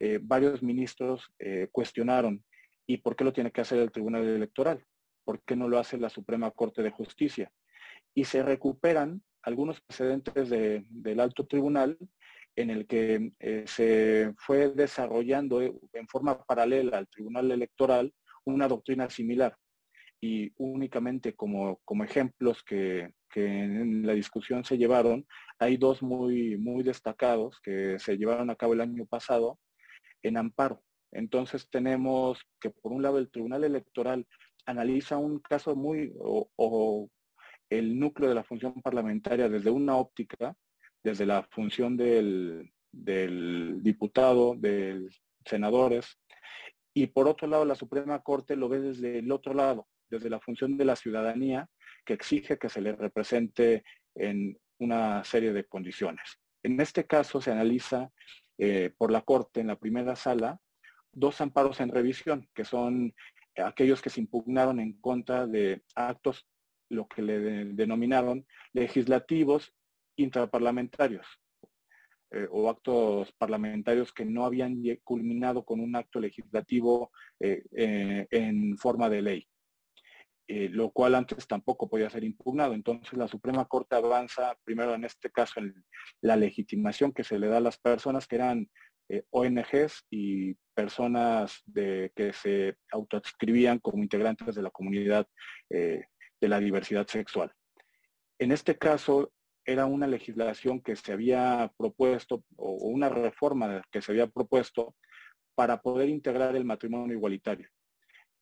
eh, 0.04 0.18
varios 0.20 0.64
ministros 0.64 1.32
eh, 1.38 1.68
cuestionaron, 1.70 2.42
¿y 2.88 2.96
por 2.96 3.14
qué 3.14 3.22
lo 3.22 3.32
tiene 3.32 3.52
que 3.52 3.60
hacer 3.60 3.78
el 3.78 3.92
Tribunal 3.92 4.24
Electoral? 4.24 4.84
¿Por 5.22 5.40
qué 5.44 5.54
no 5.54 5.68
lo 5.68 5.78
hace 5.78 5.96
la 5.96 6.08
Suprema 6.08 6.50
Corte 6.50 6.82
de 6.82 6.90
Justicia? 6.90 7.52
Y 8.12 8.24
se 8.24 8.42
recuperan 8.42 9.22
algunos 9.42 9.80
precedentes 9.80 10.50
del 10.50 11.20
alto 11.20 11.46
tribunal 11.46 11.96
en 12.56 12.70
el 12.70 12.88
que 12.88 13.30
eh, 13.38 13.62
se 13.68 14.34
fue 14.38 14.70
desarrollando 14.70 15.62
en 15.62 16.08
forma 16.08 16.42
paralela 16.42 16.98
al 16.98 17.08
Tribunal 17.08 17.52
Electoral 17.52 18.12
una 18.44 18.66
doctrina 18.66 19.08
similar. 19.08 19.56
y 20.20 20.52
únicamente 20.56 21.34
como, 21.34 21.80
como 21.84 22.02
ejemplos 22.02 22.64
que, 22.64 23.12
en 23.36 24.04
la 24.04 24.14
discusión 24.14 24.64
se 24.64 24.78
llevaron, 24.78 25.24
hay 25.60 25.76
dos 25.76 26.02
muy, 26.02 26.56
muy 26.56 26.82
destacados 26.82 27.60
que 27.60 28.00
se 28.00 28.16
llevaron 28.16 28.50
a 28.50 28.56
cabo 28.56 28.72
el 28.72 28.80
año 28.80 29.06
pasado 29.06 29.60
en 30.22 30.36
amparo. 30.36 30.82
Entonces 31.12 31.68
tenemos 31.70 32.40
que 32.60 32.70
por 32.70 32.92
un 32.92 33.02
lado 33.02 33.18
el 33.18 33.30
Tribunal 33.30 33.64
Electoral 33.64 34.26
analiza 34.66 35.18
un 35.18 35.40
caso 35.40 35.76
muy, 35.76 36.12
o, 36.18 37.08
el 37.68 37.98
núcleo 37.98 38.28
de 38.28 38.34
la 38.34 38.44
función 38.44 38.80
parlamentaria 38.82 39.48
desde 39.48 39.70
una 39.70 39.96
óptica, 39.96 40.54
desde 41.02 41.26
la 41.26 41.42
función 41.50 41.96
del, 41.96 42.70
del 42.92 43.82
diputado, 43.82 44.54
de 44.56 45.08
senadores, 45.46 46.18
y 46.94 47.06
por 47.06 47.28
otro 47.28 47.48
lado 47.48 47.64
la 47.64 47.74
Suprema 47.74 48.20
Corte 48.20 48.56
lo 48.56 48.68
ve 48.68 48.80
desde 48.80 49.18
el 49.18 49.32
otro 49.32 49.54
lado, 49.54 49.88
desde 50.10 50.28
la 50.28 50.40
función 50.40 50.76
de 50.76 50.84
la 50.84 50.96
ciudadanía 50.96 51.68
que 52.04 52.12
exige 52.12 52.58
que 52.58 52.68
se 52.68 52.80
le 52.80 52.94
represente 52.94 53.84
en 54.14 54.58
una 54.78 55.24
serie 55.24 55.52
de 55.52 55.64
condiciones. 55.64 56.38
En 56.62 56.80
este 56.80 57.06
caso 57.06 57.40
se 57.40 57.50
analiza 57.50 58.10
eh, 58.64 58.94
por 58.96 59.10
la 59.10 59.22
Corte 59.22 59.58
en 59.58 59.66
la 59.66 59.74
primera 59.74 60.14
sala 60.14 60.60
dos 61.10 61.40
amparos 61.40 61.80
en 61.80 61.88
revisión, 61.88 62.48
que 62.54 62.64
son 62.64 63.12
aquellos 63.56 64.00
que 64.00 64.08
se 64.08 64.20
impugnaron 64.20 64.78
en 64.78 64.92
contra 65.00 65.48
de 65.48 65.82
actos, 65.96 66.46
lo 66.88 67.08
que 67.08 67.22
le 67.22 67.40
denominaron 67.74 68.46
legislativos 68.72 69.74
intraparlamentarios 70.14 71.26
eh, 72.30 72.46
o 72.52 72.70
actos 72.70 73.32
parlamentarios 73.32 74.12
que 74.12 74.24
no 74.24 74.44
habían 74.44 74.80
culminado 75.02 75.64
con 75.64 75.80
un 75.80 75.96
acto 75.96 76.20
legislativo 76.20 77.10
eh, 77.40 78.28
en 78.30 78.78
forma 78.78 79.10
de 79.10 79.22
ley. 79.22 79.48
Eh, 80.48 80.68
lo 80.68 80.90
cual 80.90 81.14
antes 81.14 81.46
tampoco 81.46 81.88
podía 81.88 82.10
ser 82.10 82.24
impugnado. 82.24 82.74
Entonces 82.74 83.12
la 83.14 83.28
Suprema 83.28 83.64
Corte 83.66 83.94
avanza 83.94 84.56
primero 84.64 84.94
en 84.94 85.04
este 85.04 85.30
caso 85.30 85.60
en 85.60 85.74
la 86.20 86.36
legitimación 86.36 87.12
que 87.12 87.24
se 87.24 87.38
le 87.38 87.46
da 87.46 87.58
a 87.58 87.60
las 87.60 87.78
personas 87.78 88.26
que 88.26 88.36
eran 88.36 88.68
eh, 89.08 89.24
ONGs 89.30 90.04
y 90.10 90.54
personas 90.74 91.62
que 91.74 92.32
se 92.32 92.76
autoadscribían 92.90 93.78
como 93.78 94.02
integrantes 94.02 94.54
de 94.54 94.62
la 94.62 94.70
comunidad 94.70 95.26
eh, 95.70 96.06
de 96.40 96.48
la 96.48 96.58
diversidad 96.58 97.06
sexual. 97.06 97.52
En 98.38 98.50
este 98.50 98.76
caso 98.76 99.32
era 99.64 99.86
una 99.86 100.08
legislación 100.08 100.80
que 100.80 100.96
se 100.96 101.12
había 101.12 101.72
propuesto 101.78 102.42
o 102.56 102.72
una 102.88 103.08
reforma 103.08 103.82
que 103.92 104.02
se 104.02 104.10
había 104.10 104.26
propuesto 104.26 104.96
para 105.54 105.80
poder 105.80 106.08
integrar 106.08 106.56
el 106.56 106.64
matrimonio 106.64 107.14
igualitario 107.14 107.68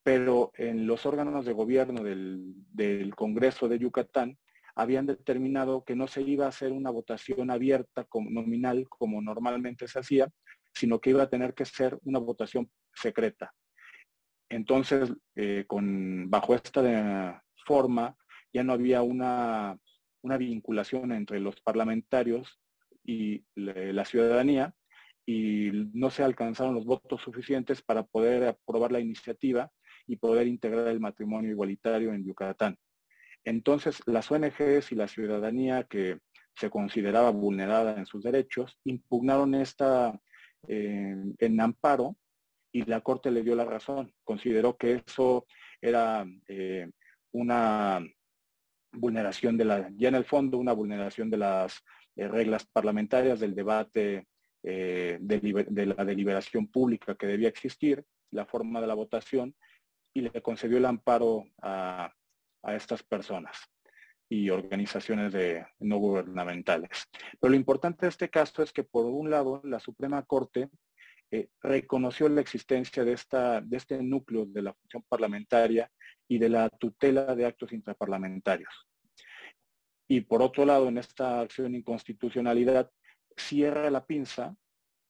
pero 0.03 0.51
en 0.55 0.87
los 0.87 1.05
órganos 1.07 1.45
de 1.45 1.53
gobierno 1.53 2.03
del, 2.03 3.15
Congreso 3.15 3.69
de 3.69 3.79
Yucatán 3.79 4.39
habían 4.75 5.07
determinado 5.07 5.85
que 5.85 5.95
no 5.95 6.07
se 6.07 6.23
iba 6.23 6.47
a 6.47 6.49
hacer 6.49 6.73
una 6.73 6.91
votación 6.91 7.51
abierta 7.51 8.05
como 8.05 8.31
nominal 8.31 8.89
como 8.89 9.21
normalmente 9.21 9.87
se 9.89 9.99
hacía, 9.99 10.29
sino 10.73 11.01
que 11.01 11.11
iba 11.11 11.25
a 11.25 11.29
tener 11.29 11.53
que 11.53 11.67
ser 11.67 11.99
una 12.05 12.19
votación 12.19 12.71
secreta. 12.95 13.53
Entonces, 14.49 15.13
eh, 15.37 15.67
bajo 15.69 16.55
esta 16.55 17.43
forma, 17.67 18.17
ya 18.53 18.65
no 18.65 18.73
había 18.73 19.03
una 19.03 19.79
vinculación 20.39 21.13
entre 21.13 21.41
los 21.41 21.61
parlamentarios 21.61 22.59
y 23.05 23.45
la 23.55 24.05
ciudadanía 24.05 24.75
y 25.27 25.71
no 25.93 26.11
se 26.11 26.25
alcanzaron 26.25 26.75
los 26.75 26.87
votos 26.87 27.21
suficientes 27.21 27.83
para 27.83 28.03
poder 28.03 28.45
aprobar 28.49 28.93
la 28.93 29.01
iniciativa 29.01 29.71
y 30.11 30.17
poder 30.17 30.49
integrar 30.49 30.89
el 30.89 30.99
matrimonio 30.99 31.53
igualitario 31.53 32.13
en 32.13 32.25
Yucatán. 32.25 32.77
Entonces, 33.45 34.03
las 34.07 34.29
ONGs 34.29 34.91
y 34.91 34.97
la 34.97 35.07
ciudadanía 35.07 35.85
que 35.85 36.19
se 36.57 36.69
consideraba 36.69 37.31
vulnerada 37.31 37.97
en 37.97 38.07
sus 38.07 38.25
derechos 38.25 38.77
impugnaron 38.83 39.55
esta 39.55 40.21
eh, 40.67 41.15
en 41.39 41.61
amparo 41.61 42.17
y 42.73 42.85
la 42.87 43.03
Corte 43.03 43.31
le 43.31 43.45
dio 43.45 43.55
la 43.55 43.65
razón. 43.65 44.13
Consideró 44.25 44.77
que 44.77 45.01
eso 45.07 45.47
era 45.81 46.27
eh, 46.49 46.91
una 47.31 48.05
vulneración 48.93 49.57
de 49.57 49.65
la, 49.65 49.91
ya 49.97 50.09
en 50.09 50.17
el 50.17 50.25
fondo, 50.25 50.59
una 50.59 50.73
vulneración 50.73 51.31
de 51.31 51.37
las 51.37 51.85
eh, 52.17 52.27
reglas 52.27 52.67
parlamentarias 52.67 53.39
del 53.39 53.55
debate 53.55 54.27
de, 54.63 55.19
de, 55.21 55.87
la 55.87 56.05
deliberación 56.05 56.67
pública 56.67 57.15
que 57.15 57.27
debía 57.27 57.49
existir, 57.49 58.05
la 58.31 58.45
forma 58.45 58.83
de 58.83 58.87
la 58.87 58.93
votación, 58.93 59.55
y 60.13 60.23
le 60.23 60.43
concedió 60.43 60.79
el 60.79 60.87
amparo 60.87 61.47
a, 61.63 62.13
estas 62.63 63.03
personas 63.03 63.57
y 64.29 64.51
organizaciones 64.51 65.33
de, 65.33 65.67
no 65.81 65.97
gubernamentales. 65.97 67.09
Pero 67.41 67.51
lo 67.51 67.57
importante 67.57 68.07
de 68.07 68.11
este 68.11 68.29
caso 68.29 68.63
es 68.63 68.73
que 68.73 68.85
por 68.85 69.07
un 69.07 69.31
lado 69.31 69.63
la 69.65 69.81
Suprema 69.81 70.23
Corte 70.25 70.69
eh, 71.31 71.49
reconoció 71.63 72.29
la 72.29 72.41
existencia 72.41 73.03
de, 73.05 73.13
este 73.13 74.03
núcleo 74.03 74.47
de 74.47 74.63
la 74.63 74.75
función 74.75 75.03
parlamentaria 75.09 75.91
y 76.29 76.39
de 76.39 76.49
la 76.49 76.69
tutela 76.69 77.35
de 77.35 77.47
actos 77.47 77.73
intraparlamentarios. 77.73 78.89
Y 80.07 80.23
por 80.23 80.43
otro 80.43 80.65
lado, 80.65 80.89
en 80.89 80.99
esta 80.99 81.41
acción 81.41 81.73
de 81.73 81.79
inconstitucionalidad, 81.79 82.91
cierra 83.37 83.91
la 83.91 84.05
pinza 84.05 84.55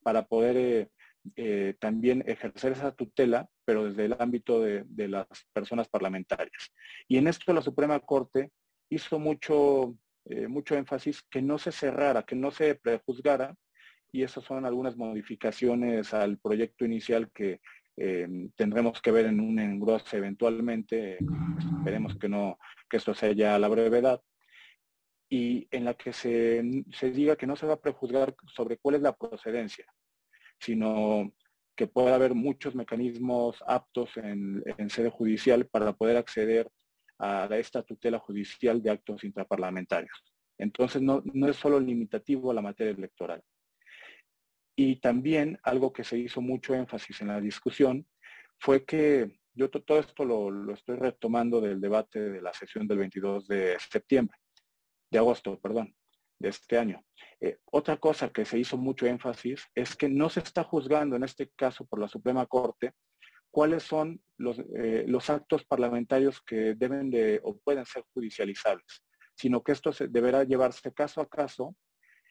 para 0.03 0.27
poder 0.27 0.57
eh, 0.57 0.91
eh, 1.37 1.75
también 1.79 2.25
ejercer 2.27 2.73
esa 2.73 2.93
tutela, 2.93 3.49
pero 3.65 3.85
desde 3.85 4.07
el 4.07 4.17
ámbito 4.19 4.61
de, 4.61 5.09
las 5.09 5.27
personas 5.53 5.89
parlamentarias. 5.89 6.73
Y 7.09 7.19
en 7.19 7.29
esto 7.29 7.53
la 7.53 7.63
Suprema 7.63 7.99
Corte 8.01 8.51
hizo 8.89 9.19
mucho, 9.19 9.95
eh, 10.25 10.49
mucho 10.49 10.77
énfasis 10.77 11.23
que 11.31 11.43
no 11.43 11.59
se 11.59 11.73
cerrara, 11.73 12.23
que 12.23 12.37
no 12.37 12.51
se 12.51 12.75
prejuzgara, 12.75 13.55
y 14.13 14.23
esas 14.23 14.45
son 14.45 14.67
algunas 14.67 14.97
modificaciones 14.97 16.13
al 16.13 16.39
proyecto 16.39 16.85
inicial 16.85 17.31
que 17.33 17.61
eh, 17.97 18.29
tendremos 18.57 19.01
que 19.01 19.13
ver 19.13 19.27
en 19.27 19.41
un 19.41 19.59
engrose 19.59 20.17
eventualmente, 20.17 21.19
esperemos 21.79 22.17
que 22.17 22.29
no, 22.29 22.59
que 22.89 22.97
esto 22.97 23.15
sea 23.15 23.33
ya 23.33 23.59
la 23.59 23.69
brevedad, 23.69 24.21
y 25.29 25.69
en 25.71 25.85
la 25.85 25.95
que 25.95 26.13
se, 26.13 26.85
se 26.93 27.11
diga 27.13 27.37
que 27.37 27.47
no 27.47 27.55
se 27.55 27.67
va 27.67 27.75
a 27.75 27.81
prejuzgar 27.81 28.35
sobre 28.47 28.79
cuál 28.79 28.97
es 28.97 29.03
la 29.03 29.17
procedencia, 29.17 29.87
sino 30.61 31.33
que 31.77 31.87
pueda 31.87 32.15
haber 32.15 32.35
muchos 32.35 32.75
mecanismos 32.75 33.63
aptos 33.67 34.11
en, 34.17 34.63
sede 34.91 35.11
judicial 35.11 35.67
para 35.67 35.93
poder 35.93 36.17
acceder 36.17 36.71
a 37.19 37.49
esta 37.53 37.83
tutela 37.83 38.19
judicial 38.19 38.83
de 38.83 38.91
actos 38.91 39.25
intraparlamentarios. 39.25 40.23
Entonces 40.59 41.01
no, 41.01 41.23
es 41.49 41.57
solo 41.57 41.81
limitativo 41.81 42.51
a 42.51 42.55
la 42.55 42.63
materia 42.63 42.93
electoral. 42.93 43.43
Y 44.77 44.97
también 44.97 45.59
algo 45.63 45.93
que 45.93 46.05
se 46.05 46.19
hizo 46.19 46.41
mucho 46.41 46.75
énfasis 46.75 47.21
en 47.21 47.29
la 47.29 47.41
discusión 47.41 48.07
fue 48.59 48.85
que 48.85 49.41
yo 49.55 49.71
todo 49.71 49.99
esto 49.99 50.25
lo, 50.25 50.51
lo, 50.51 50.75
estoy 50.75 50.97
retomando 50.97 51.61
del 51.61 51.81
debate 51.81 52.21
de 52.31 52.43
la 52.43 52.53
sesión 52.53 52.87
del 52.87 52.99
22 52.99 53.49
de 53.49 53.77
septiembre, 53.79 54.39
de 55.11 55.19
agosto, 55.19 55.59
perdón 55.59 55.95
de 56.41 56.49
este 56.49 56.79
año. 56.79 57.05
Eh, 57.41 57.59
otra 57.67 57.99
cosa 57.99 58.31
que 58.31 58.45
se 58.45 58.59
hizo 58.59 58.77
mucho 58.77 59.07
énfasis 59.07 59.65
es 59.75 59.95
que 59.95 60.09
no 60.09 60.29
se 60.29 60.41
está 60.41 60.65
juzgando 60.65 61.15
en 61.15 61.23
este 61.23 61.51
caso 61.55 61.85
por 61.85 62.01
la 62.01 62.09
Suprema 62.09 62.47
Corte 62.47 62.95
cuáles 63.51 63.83
son 63.83 64.21
los, 64.39 64.59
eh, 64.77 65.07
actos 65.29 65.65
parlamentarios 65.65 66.41
que 66.43 66.75
deben 66.75 67.11
de 67.11 67.41
o 67.43 67.59
pueden 67.59 67.85
ser 67.85 68.05
judicializables, 68.15 69.03
sino 69.35 69.63
que 69.63 69.73
esto 69.73 69.91
deberá 70.09 70.45
llevarse 70.45 70.93
caso 70.93 71.21
a 71.21 71.29
caso 71.29 71.77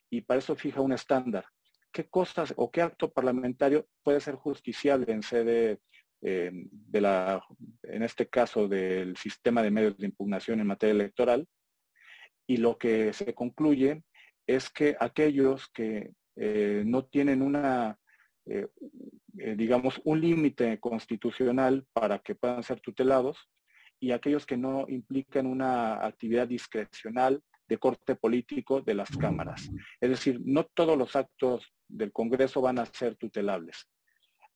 y 0.10 0.22
para 0.22 0.40
eso 0.40 0.56
fija 0.56 0.82
un 0.82 0.94
estándar. 0.94 1.46
¿Qué 1.92 2.08
cosas 2.08 2.54
o 2.56 2.72
qué 2.72 2.82
acto 2.82 3.12
parlamentario 3.12 3.88
puede 4.04 4.22
ser 4.22 4.36
justiciable 4.36 5.12
en 5.12 5.24
sede 5.24 5.80
eh, 6.22 6.52
de 6.54 7.02
la, 7.02 7.44
en 7.84 8.04
este 8.04 8.28
caso 8.28 8.68
del 8.68 9.16
sistema 9.18 9.62
de 9.62 9.72
medios 9.72 9.98
de 9.98 10.06
impugnación 10.06 10.60
en 10.60 10.68
materia 10.68 10.94
electoral 10.94 11.48
y 12.50 12.58
lo 12.58 12.80
que 12.80 13.14
se 13.14 13.36
concluye 13.36 14.02
es 14.48 14.72
que 14.72 14.98
aquellos 15.00 15.70
que 15.72 16.14
eh, 16.36 16.82
no 16.84 17.06
tienen 17.06 17.44
una, 17.44 17.96
eh, 18.48 18.66
eh, 19.38 19.56
digamos, 19.56 20.02
un 20.04 20.20
límite 20.20 20.80
constitucional 20.80 21.86
para 21.94 22.18
que 22.18 22.34
puedan 22.34 22.64
ser 22.64 22.80
tutelados 22.82 23.38
y 24.00 24.12
aquellos 24.12 24.48
que 24.48 24.58
no 24.58 24.86
implican 24.90 25.46
una 25.46 26.04
actividad 26.04 26.48
discrecional 26.48 27.40
de 27.68 27.78
corte 27.78 28.16
político 28.16 28.82
de 28.82 28.96
las 28.96 29.16
cámaras. 29.16 29.70
Es 30.02 30.10
decir, 30.10 30.42
no 30.44 30.64
todos 30.64 30.98
los 30.98 31.16
actos 31.16 31.72
del 31.88 32.12
Congreso 32.12 32.62
van 32.62 32.80
a 32.80 32.88
ser 32.88 33.16
tutelables. 33.16 33.88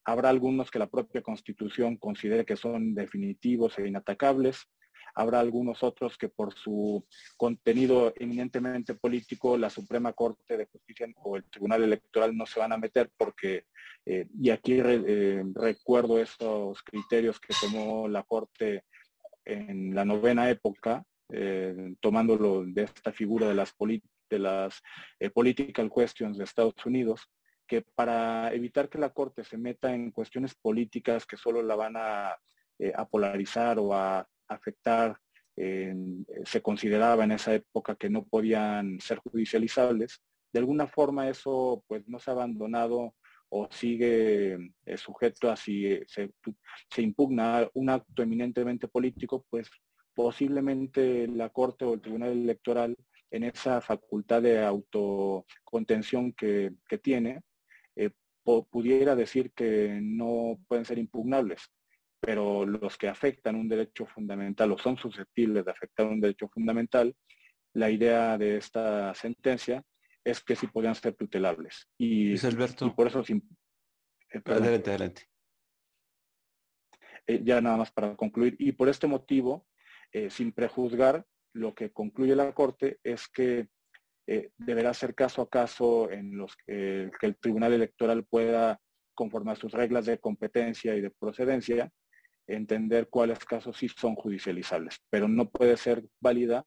Habrá 0.03 0.29
algunos 0.29 0.71
que 0.71 0.79
la 0.79 0.89
propia 0.89 1.21
Constitución 1.21 1.97
considere 1.97 2.43
que 2.43 2.55
son 2.55 2.95
definitivos 2.95 3.77
e 3.77 3.87
inatacables, 3.87 4.67
Habrá 5.15 5.39
algunos 5.39 5.83
otros 5.83 6.17
que 6.17 6.29
por 6.29 6.53
su 6.53 7.05
contenido 7.37 8.13
eminentemente 8.15 8.95
político, 8.95 9.57
la 9.57 9.69
Suprema 9.69 10.13
Corte 10.13 10.57
de 10.57 10.65
Justicia 10.65 11.07
o 11.23 11.37
el 11.37 11.43
Tribunal 11.45 11.83
Electoral 11.83 12.35
no 12.35 12.45
se 12.45 12.59
van 12.59 12.71
a 12.73 12.77
meter 12.77 13.11
porque, 13.15 13.65
eh, 14.05 14.27
y 14.39 14.49
aquí 14.49 14.79
eh, 14.79 15.43
recuerdo 15.53 16.19
esos 16.19 16.81
criterios 16.81 17.39
que 17.39 17.53
tomó 17.59 18.07
la 18.07 18.23
Corte 18.23 18.85
en 19.45 19.93
la 19.93 20.03
novena 20.03 20.49
época, 20.49 21.05
eh, 21.29 21.95
tomándolo 21.99 22.65
de 22.65 22.83
esta 22.83 23.11
figura 23.11 23.47
de 23.47 23.55
las, 23.55 23.75
de 24.29 24.39
las 24.39 24.81
eh, 25.19 25.29
political 25.29 25.91
questions 25.95 26.37
de 26.37 26.43
Estados 26.43 26.85
Unidos, 26.85 27.29
que 27.67 27.83
para 27.95 28.51
evitar 28.53 28.89
que 28.89 28.97
la 28.97 29.09
Corte 29.09 29.43
se 29.43 29.57
meta 29.57 29.93
en 29.93 30.11
cuestiones 30.11 30.55
políticas 30.55 31.25
que 31.25 31.37
solo 31.37 31.61
la 31.61 31.75
van 31.75 31.95
a, 31.97 32.35
a 32.95 33.07
polarizar 33.07 33.79
o 33.79 33.93
a 33.93 34.27
afectar, 34.47 35.17
se 35.55 36.61
consideraba 36.63 37.23
en 37.23 37.31
esa 37.31 37.53
época 37.53 37.95
que 37.95 38.09
no 38.09 38.25
podían 38.25 38.99
ser 38.99 39.19
judicializables, 39.19 40.21
de 40.51 40.59
alguna 40.59 40.87
forma 40.87 41.29
eso 41.29 41.83
pues 41.87 42.07
no 42.07 42.19
se 42.19 42.31
ha 42.31 42.33
abandonado 42.33 43.13
o 43.55 43.67
sigue 43.69 44.57
eh, 44.85 44.97
sujeto 44.97 45.51
a 45.51 45.55
si 45.55 45.85
eh, 45.85 46.05
se, 46.07 47.01
impugna 47.01 47.69
un 47.75 47.89
acto 47.89 48.23
eminentemente 48.23 48.87
político, 48.87 49.45
pues 49.47 49.69
posiblemente 50.15 51.27
la 51.27 51.49
Corte 51.49 51.85
o 51.85 51.93
el 51.93 52.01
Tribunal 52.01 52.31
Electoral 52.31 52.97
en 53.29 53.43
esa 53.43 53.79
facultad 53.79 54.41
de 54.41 54.63
autocontención 54.63 56.33
que, 56.33 56.73
tiene, 57.01 57.41
eh, 57.95 58.09
pudiera 58.43 59.15
decir 59.15 59.51
que 59.53 59.99
no 60.01 60.59
pueden 60.67 60.85
ser 60.85 60.97
impugnables, 60.97 61.71
pero 62.25 62.65
los 62.65 62.97
que 62.97 63.09
afectan 63.09 63.57
un 63.57 63.67
derecho 63.67 64.05
fundamental 64.05 64.71
o 64.71 64.77
son 64.77 64.95
susceptibles 64.95 65.65
de 65.65 65.71
afectar 65.71 66.05
un 66.05 66.21
derecho 66.21 66.47
fundamental, 66.47 67.13
la 67.73 67.89
idea 67.89 68.37
de 68.37 68.55
esta 68.55 69.13
sentencia 69.13 69.83
es 70.23 70.41
que 70.41 70.55
sí 70.55 70.67
podían 70.67 70.95
ser 70.95 71.15
tutelables. 71.15 71.89
Y, 71.97 72.37
por 72.95 73.07
eso... 73.07 73.25
Sin, 73.25 73.45
eh, 74.31 74.41
adelante, 74.45 74.89
adelante. 74.89 75.23
Eh, 77.27 77.41
ya 77.43 77.59
nada 77.59 77.75
más 77.75 77.91
para 77.91 78.15
concluir. 78.15 78.55
Y 78.57 78.71
por 78.71 78.87
este 78.87 79.05
motivo, 79.05 79.67
eh, 80.13 80.29
sin 80.29 80.53
prejuzgar, 80.53 81.25
lo 81.53 81.75
que 81.75 81.91
concluye 81.91 82.37
la 82.37 82.53
Corte 82.53 82.99
es 83.03 83.27
que 83.27 83.67
deberá 84.57 84.93
ser 84.93 85.13
caso 85.13 85.41
a 85.41 85.49
caso 85.49 86.09
en 86.09 86.37
los 86.37 86.55
que, 86.55 87.11
el 87.21 87.35
Tribunal 87.35 87.73
Electoral 87.73 88.23
pueda, 88.23 88.79
conforme 89.13 89.51
a 89.51 89.57
sus 89.57 89.73
reglas 89.73 90.05
de 90.05 90.19
competencia 90.19 90.95
y 90.95 91.01
de 91.01 91.11
procedencia, 91.11 91.91
entender 92.47 93.09
cuáles 93.09 93.39
casos 93.39 93.77
sí 93.77 93.87
son 93.87 94.15
judicializables, 94.15 95.01
pero 95.09 95.27
no 95.27 95.49
puede 95.49 95.77
ser 95.77 96.03
válida 96.19 96.65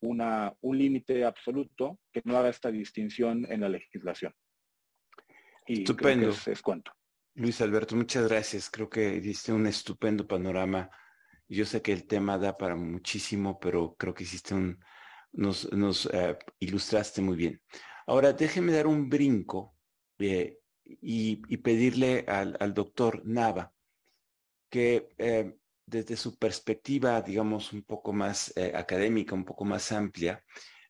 una, 0.00 0.54
un 0.60 0.78
límite 0.78 1.24
absoluto 1.24 1.98
que 2.12 2.22
no 2.24 2.36
haga 2.36 2.48
esta 2.48 2.70
distinción 2.70 3.46
en 3.50 3.60
la 3.60 3.68
legislación. 3.68 4.34
Y 5.66 5.80
estupendo. 5.80 6.30
es, 6.30 6.62
cuanto. 6.62 6.92
Luis 7.34 7.60
Alberto, 7.60 7.96
muchas 7.96 8.28
gracias. 8.28 8.70
Creo 8.70 8.88
que 8.88 9.20
diste 9.20 9.52
un 9.52 9.66
estupendo 9.66 10.26
panorama. 10.26 10.90
Yo 11.48 11.64
sé 11.64 11.82
que 11.82 11.92
el 11.92 12.06
tema 12.06 12.38
da 12.38 12.56
para 12.56 12.76
muchísimo, 12.76 13.58
pero 13.58 13.96
creo 13.96 14.14
que 14.14 14.24
hiciste 14.24 14.54
un, 14.54 14.78
nos, 15.32 15.70
nos 15.72 16.06
eh, 16.12 16.36
ilustraste 16.60 17.20
muy 17.20 17.36
bien. 17.36 17.60
Ahora, 18.06 18.32
déjeme 18.32 18.72
dar 18.72 18.86
un 18.86 19.08
brinco 19.08 19.76
eh, 20.18 20.60
y, 20.84 21.56
pedirle 21.58 22.24
al, 22.28 22.56
al, 22.60 22.72
doctor 22.72 23.22
Nava 23.24 23.72
que 24.70 25.08
eh, 25.18 25.54
desde 25.86 26.16
su 26.16 26.38
perspectiva, 26.38 27.22
digamos, 27.22 27.72
un 27.72 27.82
poco 27.82 28.12
más 28.12 28.52
eh, 28.56 28.72
académica, 28.74 29.34
un 29.34 29.44
poco 29.44 29.64
más 29.64 29.92
amplia, 29.92 30.42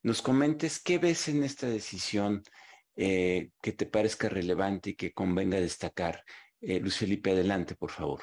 nos 0.03 0.23
comentes 0.23 0.83
qué 0.83 0.99
ves 0.99 1.29
en 1.29 1.43
esta 1.43 1.69
decisión 1.69 2.43
eh, 2.97 3.51
que 3.61 3.73
te 3.73 3.87
parezca 3.87 4.29
relevante 4.29 4.91
y 4.91 4.95
que 4.95 5.13
convenga 5.13 5.61
destacar. 5.61 6.23
Luis 6.61 6.97
Felipe, 6.97 7.31
adelante, 7.31 7.77
por 7.77 7.91
favor. 7.91 8.23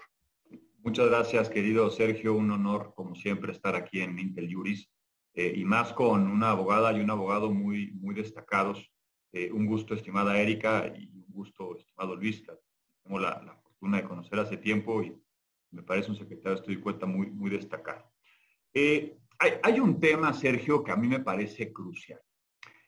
Muchas 0.80 1.08
gracias, 1.08 1.50
querido 1.50 1.90
Sergio. 1.92 2.34
Un 2.34 2.52
honor, 2.52 2.94
como 2.96 3.16
siempre, 3.16 3.52
estar 3.52 3.76
aquí 3.76 4.02
en 4.02 4.18
Intel 4.20 4.54
Juris 4.54 4.90
y 5.36 5.64
más 5.64 5.94
con 5.94 6.28
una 6.28 6.50
abogada 6.50 6.92
y 6.92 7.00
un 7.00 7.12
abogado 7.12 7.52
muy, 7.52 7.92
muy 7.92 8.16
destacados. 8.16 8.92
un 9.32 9.66
gusto, 9.66 9.94
estimada 9.94 10.38
Erika, 10.42 10.92
y 10.98 11.06
un 11.16 11.26
gusto, 11.30 11.78
estimado 11.78 12.16
Luis. 12.16 12.44
Tengo 13.04 13.20
la, 13.20 13.42
la 13.46 13.56
fortuna 13.56 13.98
de 13.98 14.04
conocer 14.04 14.40
hace 14.40 14.58
tiempo 14.58 15.04
y 15.04 15.16
me 15.74 15.84
parece 15.84 16.12
un 16.12 16.18
secretario 16.18 16.58
estoy 16.58 16.80
cuenta 16.80 17.06
muy, 17.06 17.28
muy 17.32 17.50
destacado. 17.50 18.12
Eh, 18.74 19.18
hay, 19.62 19.80
un 19.80 20.00
tema, 20.00 20.32
Sergio, 20.34 20.84
que 20.84 20.92
a 20.92 20.96
mí 20.96 21.08
me 21.08 21.20
parece 21.20 21.74
crucial. 21.74 22.22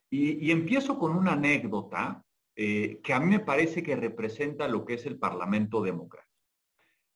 Y, 0.09 0.49
empiezo 0.51 0.97
con 0.97 1.13
una 1.13 1.33
anécdota 1.33 2.23
eh, 2.55 3.01
que 3.03 3.13
a 3.13 3.19
mí 3.19 3.25
me 3.25 3.41
parece 3.41 3.83
que 3.83 3.95
representa 3.97 4.67
lo 4.69 4.86
que 4.86 4.93
es 4.93 5.05
el 5.05 5.19
Parlamento 5.19 5.81
democrático. 5.81 6.31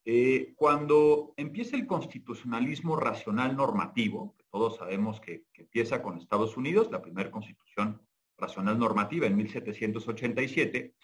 Eh, 0.04 0.54
cuando 0.58 1.34
empieza 1.38 1.78
el 1.78 1.88
constitucionalismo 1.88 2.98
racional 2.98 3.56
normativo, 3.56 4.36
que 4.38 4.44
todos 4.52 4.76
sabemos 4.76 5.22
que, 5.22 5.46
que 5.54 5.62
empieza 5.62 6.02
con 6.02 6.18
Estados 6.18 6.58
Unidos, 6.58 6.92
la 6.92 7.02
primera 7.02 7.32
constitución 7.32 8.02
racional 8.38 8.78
normativa 8.78 9.28
en 9.28 9.38
1787, 9.38 10.96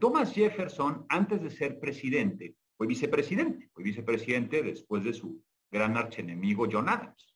Thomas 0.00 0.34
Jefferson, 0.34 1.06
antes 1.08 1.42
de 1.42 1.50
ser 1.50 1.78
presidente, 1.78 2.56
fue 2.78 2.86
vicepresidente, 2.86 3.68
fue 3.74 3.82
vicepresidente 3.82 4.62
después 4.62 5.02
de 5.02 5.12
su 5.12 5.42
gran 5.68 5.96
archenemigo 5.96 6.68
John 6.70 6.88
Adams. 6.88 7.34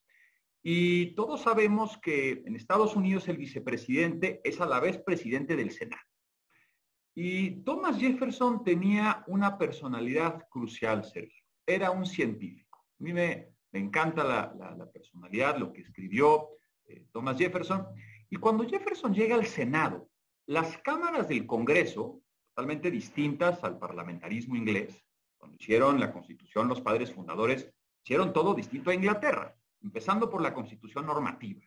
Y 0.62 1.16
todos 1.16 1.42
sabemos 1.42 1.98
que 1.98 2.44
en 2.46 2.54
Estados 2.54 2.94
Unidos 2.94 3.26
el 3.28 3.36
vicepresidente 3.36 4.40
es 4.44 4.60
a 4.60 4.66
la 4.66 4.78
vez 4.78 4.98
presidente 4.98 5.56
del 5.56 5.72
Senado. 5.72 6.02
Y 7.16 7.62
Thomas 7.64 7.98
Jefferson 7.98 8.62
tenía 8.62 9.24
una 9.26 9.58
personalidad 9.58 10.46
crucial, 10.48 11.04
Sergio. 11.04 11.44
Era 11.66 11.90
un 11.90 12.06
científico. 12.06 12.78
A 12.78 13.02
mí 13.02 13.12
me, 13.12 13.48
encanta 13.72 14.22
la, 14.22 14.90
personalidad, 14.92 15.58
lo 15.58 15.72
que 15.72 15.82
escribió 15.82 16.50
eh, 16.84 17.04
Thomas 17.12 17.36
Jefferson. 17.36 17.88
Y 18.30 18.36
cuando 18.36 18.64
Jefferson 18.64 19.12
llega 19.12 19.34
al 19.34 19.46
Senado, 19.46 20.08
las 20.46 20.78
cámaras 20.78 21.28
del 21.28 21.46
Congreso, 21.46 22.22
totalmente 22.54 22.92
distintas 22.92 23.64
al 23.64 23.78
parlamentarismo 23.78 24.54
inglés, 24.54 25.04
cuando 25.42 25.58
hicieron 25.58 25.98
la 25.98 26.12
constitución, 26.12 26.68
los 26.68 26.80
padres 26.80 27.12
fundadores 27.12 27.68
hicieron 28.04 28.32
todo 28.32 28.54
distinto 28.54 28.90
a 28.90 28.94
Inglaterra, 28.94 29.56
empezando 29.80 30.30
por 30.30 30.40
la 30.40 30.54
constitución 30.54 31.04
normativa. 31.04 31.60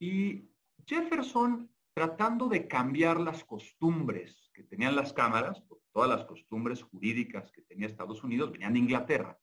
Y 0.00 0.48
Jefferson, 0.86 1.70
tratando 1.92 2.48
de 2.48 2.66
cambiar 2.66 3.20
las 3.20 3.44
costumbres 3.44 4.50
que 4.54 4.62
tenían 4.62 4.96
las 4.96 5.12
cámaras, 5.12 5.62
todas 5.92 6.08
las 6.08 6.24
costumbres 6.24 6.82
jurídicas 6.82 7.52
que 7.52 7.60
tenía 7.60 7.88
Estados 7.88 8.24
Unidos 8.24 8.52
venían 8.52 8.72
de 8.72 8.78
Inglaterra, 8.78 9.38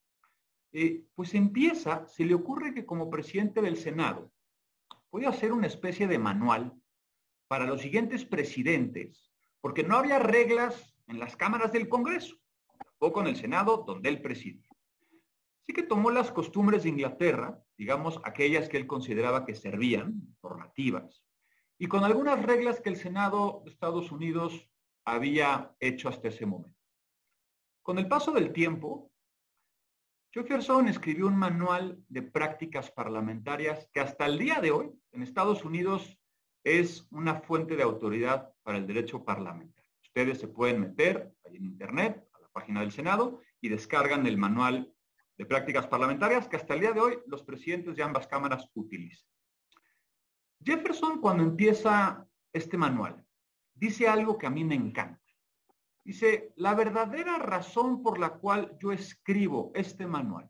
eh, 0.71 1.05
pues 1.13 1.35
empieza, 1.35 2.07
se 2.07 2.25
le 2.25 2.33
ocurre 2.33 2.73
que 2.73 2.83
como 2.87 3.11
presidente 3.11 3.61
del 3.61 3.77
Senado 3.77 4.31
puede 5.11 5.27
hacer 5.27 5.53
una 5.53 5.67
especie 5.67 6.07
de 6.07 6.17
manual 6.17 6.73
para 7.47 7.67
los 7.67 7.81
siguientes 7.81 8.25
presidentes, 8.25 9.31
porque 9.61 9.83
no 9.83 9.97
había 9.97 10.17
reglas 10.17 10.95
en 11.05 11.19
las 11.19 11.35
cámaras 11.35 11.71
del 11.71 11.87
Congreso 11.87 12.39
con 13.11 13.27
el 13.27 13.35
Senado, 13.35 13.83
donde 13.85 14.09
él 14.09 14.21
preside. 14.21 14.63
Así 15.63 15.73
que 15.73 15.83
tomó 15.83 16.11
las 16.11 16.31
costumbres 16.31 16.83
de 16.83 16.89
Inglaterra, 16.89 17.61
digamos 17.77 18.19
aquellas 18.23 18.69
que 18.69 18.77
él 18.77 18.87
consideraba 18.87 19.45
que 19.45 19.55
servían, 19.55 20.35
normativas, 20.41 21.23
y 21.77 21.87
con 21.87 22.03
algunas 22.03 22.41
reglas 22.43 22.81
que 22.81 22.89
el 22.89 22.97
Senado 22.97 23.61
de 23.65 23.71
Estados 23.71 24.11
Unidos 24.11 24.69
había 25.05 25.75
hecho 25.79 26.09
hasta 26.09 26.29
ese 26.29 26.45
momento. 26.45 26.77
Con 27.81 27.97
el 27.97 28.07
paso 28.07 28.31
del 28.31 28.53
tiempo, 28.53 29.11
Jefferson 30.33 30.87
escribió 30.87 31.27
un 31.27 31.37
manual 31.37 32.03
de 32.07 32.23
prácticas 32.23 32.89
parlamentarias 32.89 33.87
que 33.93 33.99
hasta 33.99 34.25
el 34.25 34.39
día 34.39 34.59
de 34.61 34.71
hoy 34.71 34.91
en 35.11 35.21
Estados 35.21 35.63
Unidos 35.63 36.17
es 36.63 37.05
una 37.11 37.41
fuente 37.41 37.75
de 37.75 37.83
autoridad 37.83 38.51
para 38.63 38.77
el 38.77 38.87
derecho 38.87 39.23
parlamentario. 39.23 39.91
Ustedes 40.01 40.39
se 40.39 40.47
pueden 40.47 40.81
meter 40.81 41.33
ahí 41.45 41.57
en 41.57 41.65
Internet, 41.65 42.27
página 42.53 42.79
del 42.81 42.91
Senado 42.91 43.41
y 43.59 43.69
descargan 43.69 44.25
el 44.27 44.37
manual 44.37 44.93
de 45.37 45.45
prácticas 45.45 45.87
parlamentarias 45.87 46.47
que 46.47 46.55
hasta 46.55 46.75
el 46.75 46.79
día 46.79 46.93
de 46.93 47.01
hoy 47.01 47.17
los 47.25 47.43
presidentes 47.43 47.95
de 47.95 48.03
ambas 48.03 48.27
cámaras 48.27 48.69
utilizan. 48.75 49.27
Jefferson, 50.63 51.19
cuando 51.19 51.43
empieza 51.43 52.25
este 52.53 52.77
manual, 52.77 53.25
dice 53.73 54.07
algo 54.07 54.37
que 54.37 54.47
a 54.47 54.51
mí 54.51 54.63
me 54.63 54.75
encanta. 54.75 55.19
Dice, 56.05 56.53
la 56.57 56.75
verdadera 56.75 57.37
razón 57.37 58.03
por 58.03 58.19
la 58.19 58.33
cual 58.33 58.77
yo 58.79 58.91
escribo 58.91 59.71
este 59.73 60.05
manual 60.05 60.49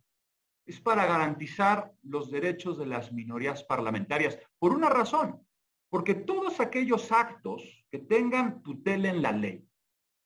es 0.66 0.80
para 0.80 1.06
garantizar 1.06 1.94
los 2.04 2.32
derechos 2.32 2.78
de 2.78 2.86
las 2.86 3.12
minorías 3.12 3.64
parlamentarias, 3.64 4.40
por 4.60 4.72
una 4.72 4.90
razón, 4.90 5.46
porque 5.90 6.16
todos 6.16 6.60
aquellos 6.60 7.12
actos 7.12 7.86
que 7.92 8.00
tengan 8.00 8.64
tutela 8.64 9.10
en 9.10 9.22
la 9.22 9.32
ley, 9.32 9.68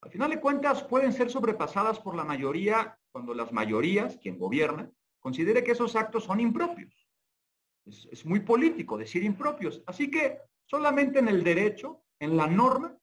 al 0.01 0.11
final 0.11 0.29
de 0.29 0.39
cuentas, 0.39 0.83
pueden 0.83 1.11
ser 1.11 1.29
sobrepasadas 1.29 1.99
por 1.99 2.15
la 2.15 2.23
mayoría 2.23 2.97
cuando 3.11 3.33
las 3.33 3.51
mayorías, 3.51 4.17
quien 4.17 4.37
gobierna, 4.37 4.91
considere 5.19 5.63
que 5.63 5.71
esos 5.71 5.95
actos 5.95 6.25
son 6.25 6.39
impropios. 6.39 7.07
Es, 7.85 8.25
muy 8.25 8.41
político 8.41 8.97
decir 8.97 9.23
impropios. 9.23 9.81
Así 9.87 10.11
que 10.11 10.39
solamente 10.65 11.19
en 11.19 11.29
el 11.29 11.43
derecho, 11.43 12.03
en 12.19 12.37
la 12.37 12.47
norma, 12.47 12.97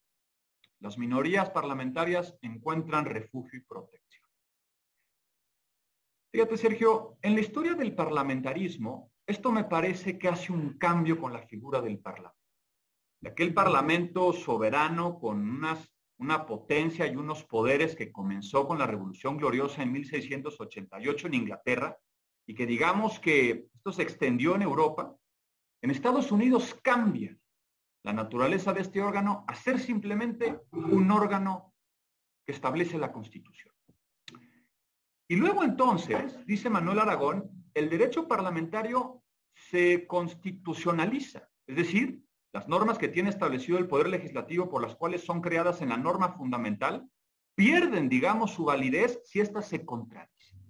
las 0.80 0.98
minorías 0.98 1.50
parlamentarias 1.50 2.36
encuentran 2.42 3.06
refugio 3.06 3.58
y 3.58 3.62
protección. 3.62 4.28
Fíjate, 6.30 6.56
Sergio, 6.56 7.16
en 7.22 7.34
la 7.34 7.40
historia 7.40 7.74
del 7.74 7.94
parlamentarismo, 7.94 9.12
esto 9.26 9.50
me 9.50 9.64
parece 9.64 10.18
que 10.18 10.28
hace 10.28 10.52
un 10.52 10.76
cambio 10.78 11.18
con 11.18 11.32
la 11.32 11.46
figura 11.46 11.80
del 11.80 11.98
parlamento. 11.98 12.38
De 13.20 13.30
aquel 13.30 13.54
parlamento 13.54 14.32
soberano 14.32 15.18
con 15.18 15.40
unas, 15.48 15.93
una 16.18 16.46
potencia 16.46 17.06
y 17.06 17.16
unos 17.16 17.44
poderes 17.44 17.96
que 17.96 18.12
comenzó 18.12 18.66
con 18.66 18.78
la 18.78 18.86
Revolución 18.86 19.36
Gloriosa 19.36 19.82
en 19.82 19.92
1688 19.92 21.26
en 21.26 21.34
Inglaterra 21.34 21.98
y 22.46 22.54
que 22.54 22.66
digamos 22.66 23.18
que 23.18 23.68
esto 23.74 23.92
se 23.92 24.02
extendió 24.02 24.54
en 24.54 24.62
Europa, 24.62 25.16
en 25.82 25.90
Estados 25.90 26.30
Unidos 26.30 26.78
cambia 26.82 27.36
la 28.04 28.12
naturaleza 28.12 28.72
de 28.72 28.82
este 28.82 29.00
órgano 29.00 29.44
a 29.48 29.54
ser 29.54 29.78
simplemente 29.78 30.60
un 30.72 31.10
órgano 31.10 31.74
que 32.46 32.52
establece 32.52 32.98
la 32.98 33.12
Constitución. 33.12 33.74
Y 35.26 35.36
luego 35.36 35.64
entonces, 35.64 36.38
dice 36.46 36.68
Manuel 36.68 36.98
Aragón, 36.98 37.50
el 37.72 37.88
derecho 37.88 38.28
parlamentario 38.28 39.22
se 39.54 40.06
constitucionaliza, 40.06 41.48
es 41.66 41.76
decir, 41.76 42.23
las 42.54 42.68
normas 42.68 42.98
que 42.98 43.08
tiene 43.08 43.30
establecido 43.30 43.78
el 43.78 43.88
Poder 43.88 44.06
Legislativo 44.06 44.70
por 44.70 44.80
las 44.80 44.94
cuales 44.94 45.24
son 45.24 45.40
creadas 45.40 45.82
en 45.82 45.88
la 45.88 45.96
norma 45.96 46.34
fundamental 46.34 47.04
pierden, 47.56 48.08
digamos, 48.08 48.52
su 48.52 48.64
validez 48.64 49.20
si 49.24 49.40
éstas 49.40 49.66
se 49.66 49.84
contradicen. 49.84 50.60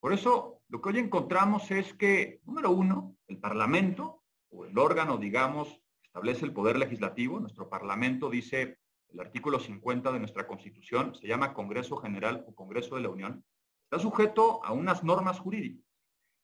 Por 0.00 0.14
eso, 0.14 0.62
lo 0.70 0.80
que 0.80 0.88
hoy 0.88 0.98
encontramos 1.00 1.70
es 1.70 1.92
que, 1.92 2.40
número 2.46 2.70
uno, 2.70 3.14
el 3.26 3.38
Parlamento, 3.38 4.22
o 4.48 4.64
el 4.64 4.78
órgano, 4.78 5.18
digamos, 5.18 5.82
establece 6.02 6.46
el 6.46 6.54
Poder 6.54 6.78
Legislativo, 6.78 7.38
nuestro 7.40 7.68
Parlamento 7.68 8.30
dice 8.30 8.78
el 9.10 9.20
artículo 9.20 9.60
50 9.60 10.12
de 10.12 10.18
nuestra 10.18 10.46
Constitución, 10.46 11.14
se 11.14 11.26
llama 11.26 11.52
Congreso 11.52 11.98
General 11.98 12.46
o 12.48 12.54
Congreso 12.54 12.96
de 12.96 13.02
la 13.02 13.10
Unión, 13.10 13.44
está 13.84 13.98
sujeto 13.98 14.64
a 14.64 14.72
unas 14.72 15.04
normas 15.04 15.40
jurídicas. 15.40 15.87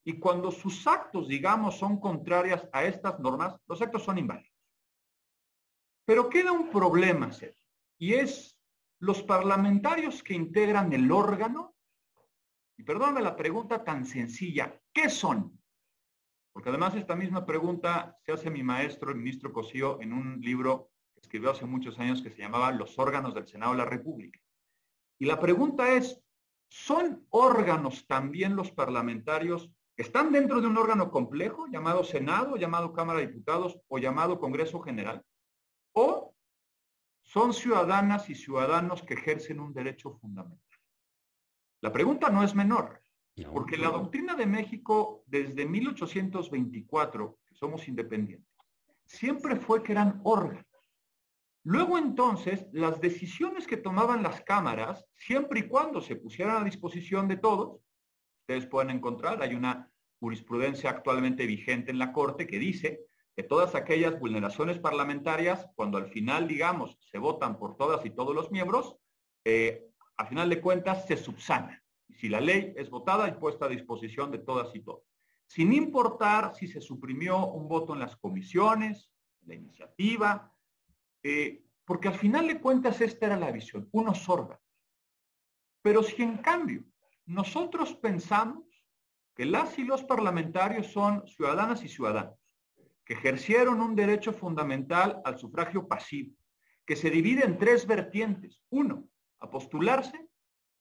Y 0.04 0.18
cuando 0.18 0.50
sus 0.50 0.86
actos, 0.86 1.28
digamos, 1.28 1.78
son 1.78 1.98
contrarias 1.98 2.68
a 2.72 2.84
estas 2.84 3.18
normas, 3.20 3.56
los 3.66 3.80
actos 3.80 4.02
son 4.02 4.18
inválidos. 4.18 4.52
Pero 6.04 6.28
queda 6.28 6.52
un 6.52 6.70
problema, 6.70 7.32
Sergio, 7.32 7.64
y 7.98 8.14
es 8.14 8.58
los 8.98 9.22
parlamentarios 9.22 10.22
que 10.22 10.34
integran 10.34 10.92
el 10.92 11.10
órgano, 11.10 11.74
y 12.76 12.82
perdóname 12.82 13.22
la 13.22 13.36
pregunta 13.36 13.82
tan 13.82 14.04
sencilla, 14.04 14.78
¿qué 14.92 15.08
son? 15.08 15.58
Porque 16.52 16.68
además 16.68 16.94
esta 16.94 17.16
misma 17.16 17.46
pregunta 17.46 18.18
se 18.24 18.32
hace 18.32 18.50
mi 18.50 18.62
maestro, 18.62 19.10
el 19.10 19.16
ministro 19.16 19.52
Cosío, 19.52 20.00
en 20.00 20.12
un 20.12 20.40
libro 20.40 20.90
escribió 21.16 21.50
hace 21.50 21.64
muchos 21.64 21.98
años 21.98 22.22
que 22.22 22.30
se 22.30 22.42
llamaba 22.42 22.70
Los 22.70 22.98
órganos 22.98 23.34
del 23.34 23.48
Senado 23.48 23.72
de 23.72 23.78
la 23.78 23.86
República. 23.86 24.38
Y 25.18 25.24
la 25.24 25.40
pregunta 25.40 25.92
es, 25.92 26.22
¿son 26.68 27.26
órganos 27.30 28.06
también 28.06 28.56
los 28.56 28.70
parlamentarios 28.70 29.68
que 29.68 29.74
están 29.96 30.32
dentro 30.32 30.60
de 30.60 30.66
un 30.66 30.76
órgano 30.76 31.10
complejo 31.10 31.66
llamado 31.68 32.02
Senado, 32.02 32.56
llamado 32.56 32.92
Cámara 32.92 33.20
de 33.20 33.28
Diputados 33.28 33.78
o 33.88 33.98
llamado 33.98 34.40
Congreso 34.40 34.80
General? 34.80 35.24
¿O 35.92 36.34
son 37.22 37.52
ciudadanas 37.52 38.28
y 38.28 38.34
ciudadanos 38.34 39.02
que 39.02 39.14
ejercen 39.14 39.60
un 39.60 39.72
derecho 39.72 40.12
fundamental? 40.12 40.60
La 41.80 41.92
pregunta 41.92 42.30
no 42.30 42.42
es 42.42 42.54
menor, 42.54 43.00
porque 43.52 43.76
la 43.76 43.90
doctrina 43.90 44.34
de 44.34 44.46
México 44.46 45.22
desde 45.26 45.66
1824, 45.66 47.38
que 47.46 47.54
somos 47.54 47.86
independientes, 47.88 48.48
siempre 49.04 49.56
fue 49.56 49.82
que 49.82 49.92
eran 49.92 50.20
órganos. 50.24 50.64
Luego 51.62 51.98
entonces, 51.98 52.66
las 52.72 53.00
decisiones 53.00 53.66
que 53.66 53.76
tomaban 53.76 54.22
las 54.22 54.42
cámaras, 54.42 55.04
siempre 55.16 55.60
y 55.60 55.68
cuando 55.68 56.00
se 56.00 56.16
pusieran 56.16 56.60
a 56.60 56.64
disposición 56.64 57.26
de 57.26 57.38
todos, 57.38 57.80
ustedes 58.44 58.66
pueden 58.66 58.90
encontrar, 58.90 59.42
hay 59.42 59.54
una 59.54 59.90
jurisprudencia 60.20 60.90
actualmente 60.90 61.46
vigente 61.46 61.90
en 61.90 61.98
la 61.98 62.12
Corte 62.12 62.46
que 62.46 62.58
dice 62.58 63.06
que 63.34 63.42
todas 63.42 63.74
aquellas 63.74 64.20
vulneraciones 64.20 64.78
parlamentarias, 64.78 65.66
cuando 65.74 65.96
al 65.96 66.08
final, 66.08 66.46
digamos, 66.46 66.98
se 67.00 67.16
votan 67.16 67.58
por 67.58 67.76
todas 67.78 68.04
y 68.04 68.10
todos 68.10 68.34
los 68.34 68.50
miembros, 68.50 68.96
eh, 69.46 69.88
a 70.18 70.26
final 70.26 70.50
de 70.50 70.60
cuentas 70.60 71.06
se 71.06 71.16
subsana. 71.16 71.82
Si 72.10 72.28
la 72.28 72.40
ley 72.40 72.74
es 72.76 72.90
votada 72.90 73.26
y 73.28 73.32
puesta 73.32 73.64
a 73.64 73.68
disposición 73.68 74.30
de 74.30 74.38
todas 74.38 74.74
y 74.76 74.80
todos. 74.80 75.04
Sin 75.46 75.72
importar 75.72 76.54
si 76.54 76.68
se 76.68 76.82
suprimió 76.82 77.46
un 77.46 77.66
voto 77.66 77.94
en 77.94 78.00
las 78.00 78.14
comisiones, 78.16 79.10
en 79.40 79.48
la 79.48 79.54
iniciativa, 79.54 80.52
eh, 81.22 81.64
porque 81.86 82.08
al 82.08 82.14
final 82.14 82.46
de 82.46 82.60
cuentas 82.60 83.00
esta 83.00 83.26
era 83.26 83.38
la 83.38 83.50
visión, 83.50 83.88
unos 83.92 84.28
órganos. 84.28 84.62
Pero 85.82 86.02
si 86.02 86.22
en 86.22 86.36
cambio 86.38 86.84
nosotros 87.26 87.94
pensamos 87.94 88.64
que 89.34 89.44
las 89.44 89.78
y 89.78 89.84
los 89.84 90.04
parlamentarios 90.04 90.88
son 90.88 91.26
ciudadanas 91.26 91.82
y 91.82 91.88
ciudadanos, 91.88 92.38
que 93.04 93.14
ejercieron 93.14 93.80
un 93.80 93.94
derecho 93.96 94.32
fundamental 94.32 95.20
al 95.24 95.38
sufragio 95.38 95.88
pasivo, 95.88 96.34
que 96.86 96.96
se 96.96 97.10
divide 97.10 97.44
en 97.44 97.58
tres 97.58 97.86
vertientes. 97.86 98.62
Uno, 98.70 99.08
a 99.40 99.50
postularse 99.50 100.28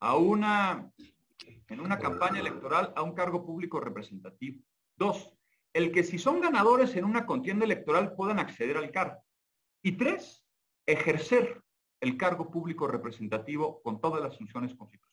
en 0.01 1.79
una 1.79 1.99
campaña 1.99 2.39
electoral 2.39 2.93
a 2.95 3.01
un 3.01 3.13
cargo 3.13 3.45
público 3.45 3.79
representativo. 3.79 4.61
Dos, 4.95 5.33
el 5.73 5.91
que 5.91 6.03
si 6.03 6.19
son 6.19 6.39
ganadores 6.39 6.95
en 6.95 7.05
una 7.05 7.25
contienda 7.25 7.65
electoral 7.65 8.13
puedan 8.15 8.39
acceder 8.39 8.77
al 8.77 8.91
cargo. 8.91 9.23
Y 9.81 9.93
tres, 9.93 10.45
ejercer 10.85 11.61
el 11.99 12.17
cargo 12.17 12.51
público 12.51 12.87
representativo 12.87 13.81
con 13.81 13.99
todas 13.99 14.21
las 14.21 14.37
funciones 14.37 14.75
constitucionales. 14.75 15.12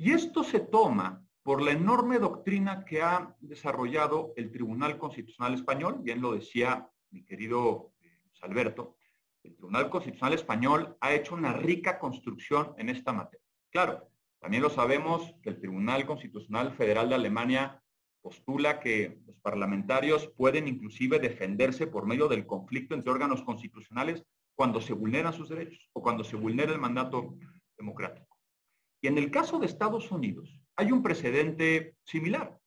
Y 0.00 0.12
esto 0.12 0.44
se 0.44 0.60
toma 0.60 1.24
por 1.42 1.60
la 1.60 1.72
enorme 1.72 2.20
doctrina 2.20 2.84
que 2.84 3.02
ha 3.02 3.34
desarrollado 3.40 4.32
el 4.36 4.52
Tribunal 4.52 4.96
Constitucional 4.96 5.54
Español, 5.54 5.98
bien 6.02 6.20
lo 6.20 6.32
decía 6.32 6.88
mi 7.10 7.24
querido 7.24 7.94
eh, 8.00 8.20
Alberto, 8.42 8.96
el 9.42 9.56
Tribunal 9.56 9.90
Constitucional 9.90 10.34
Español 10.34 10.96
ha 11.00 11.14
hecho 11.14 11.34
una 11.34 11.52
rica 11.52 11.98
construcción 11.98 12.74
en 12.78 12.90
esta 12.90 13.12
materia. 13.12 13.44
Claro, 13.70 14.08
también 14.38 14.62
lo 14.62 14.70
sabemos 14.70 15.34
que 15.42 15.50
el 15.50 15.58
Tribunal 15.58 16.06
Constitucional 16.06 16.72
Federal 16.74 17.08
de 17.08 17.16
Alemania 17.16 17.82
postula 18.20 18.78
que 18.78 19.20
los 19.26 19.40
parlamentarios 19.40 20.28
pueden 20.36 20.68
inclusive 20.68 21.18
defenderse 21.18 21.88
por 21.88 22.06
medio 22.06 22.28
del 22.28 22.46
conflicto 22.46 22.94
entre 22.94 23.10
órganos 23.10 23.42
constitucionales 23.42 24.24
cuando 24.54 24.80
se 24.80 24.92
vulneran 24.92 25.32
sus 25.32 25.48
derechos 25.48 25.88
o 25.92 26.02
cuando 26.02 26.22
se 26.22 26.36
vulnera 26.36 26.72
el 26.72 26.78
mandato 26.78 27.36
democrático. 27.76 28.27
Y 29.00 29.08
en 29.08 29.18
el 29.18 29.30
caso 29.30 29.58
de 29.58 29.66
Estados 29.66 30.10
Unidos 30.10 30.60
hay 30.76 30.92
un 30.92 31.02
precedente 31.02 31.96
similar. 32.04 32.58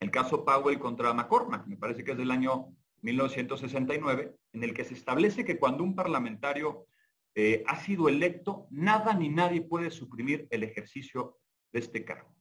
El 0.00 0.10
caso 0.10 0.44
Powell 0.44 0.78
contra 0.78 1.12
McCormack, 1.12 1.66
me 1.66 1.76
parece 1.76 2.04
que 2.04 2.12
es 2.12 2.18
del 2.18 2.30
año 2.30 2.68
1969, 3.02 4.36
en 4.52 4.64
el 4.64 4.74
que 4.74 4.84
se 4.84 4.94
establece 4.94 5.44
que 5.44 5.58
cuando 5.58 5.84
un 5.84 5.94
parlamentario 5.94 6.86
eh, 7.34 7.62
ha 7.66 7.76
sido 7.76 8.08
electo, 8.08 8.66
nada 8.70 9.14
ni 9.14 9.28
nadie 9.28 9.62
puede 9.62 9.90
suprimir 9.90 10.46
el 10.50 10.62
ejercicio 10.62 11.38
de 11.72 11.80
este 11.80 12.04
cargo. 12.04 12.34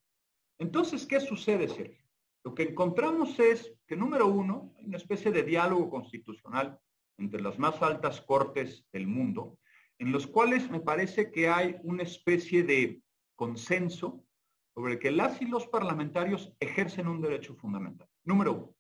Entonces, 0.59 1.05
¿qué 1.05 1.19
sucede, 1.19 1.67
Sergio? 1.67 2.03
Lo 2.43 2.55
que 2.55 2.63
encontramos 2.63 3.39
es 3.39 3.73
que, 3.85 3.95
número 3.95 4.27
uno, 4.27 4.73
hay 4.77 4.85
una 4.85 4.97
especie 4.97 5.31
de 5.31 5.43
diálogo 5.43 5.89
constitucional 5.89 6.79
entre 7.17 7.41
las 7.41 7.59
más 7.59 7.81
altas 7.81 8.21
cortes 8.21 8.85
del 8.91 9.07
mundo, 9.07 9.59
en 9.99 10.11
los 10.11 10.27
cuales 10.27 10.69
me 10.69 10.79
parece 10.79 11.31
que 11.31 11.49
hay 11.49 11.75
una 11.83 12.03
especie 12.03 12.63
de 12.63 13.01
consenso 13.37 14.25
sobre 14.73 14.99
que 14.99 15.11
las 15.11 15.41
y 15.41 15.45
los 15.45 15.67
parlamentarios 15.67 16.53
ejercen 16.59 17.07
un 17.07 17.21
derecho 17.21 17.55
fundamental. 17.55 18.09
Número 18.25 18.53
uno. 18.53 18.75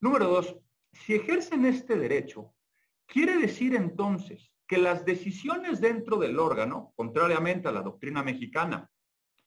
Número 0.00 0.26
dos, 0.26 0.56
si 0.92 1.14
ejercen 1.14 1.64
este 1.64 1.96
derecho, 1.96 2.52
quiere 3.06 3.36
decir 3.38 3.76
entonces 3.76 4.52
que 4.66 4.78
las 4.78 5.04
decisiones 5.04 5.80
dentro 5.80 6.18
del 6.18 6.38
órgano, 6.38 6.92
contrariamente 6.96 7.68
a 7.68 7.72
la 7.72 7.82
doctrina 7.82 8.22
mexicana 8.22 8.90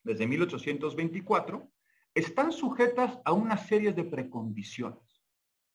desde 0.04 0.26
1824, 0.26 1.70
están 2.14 2.52
sujetas 2.52 3.20
a 3.26 3.34
una 3.34 3.58
serie 3.58 3.92
de 3.94 4.04
precondiciones. 4.04 5.22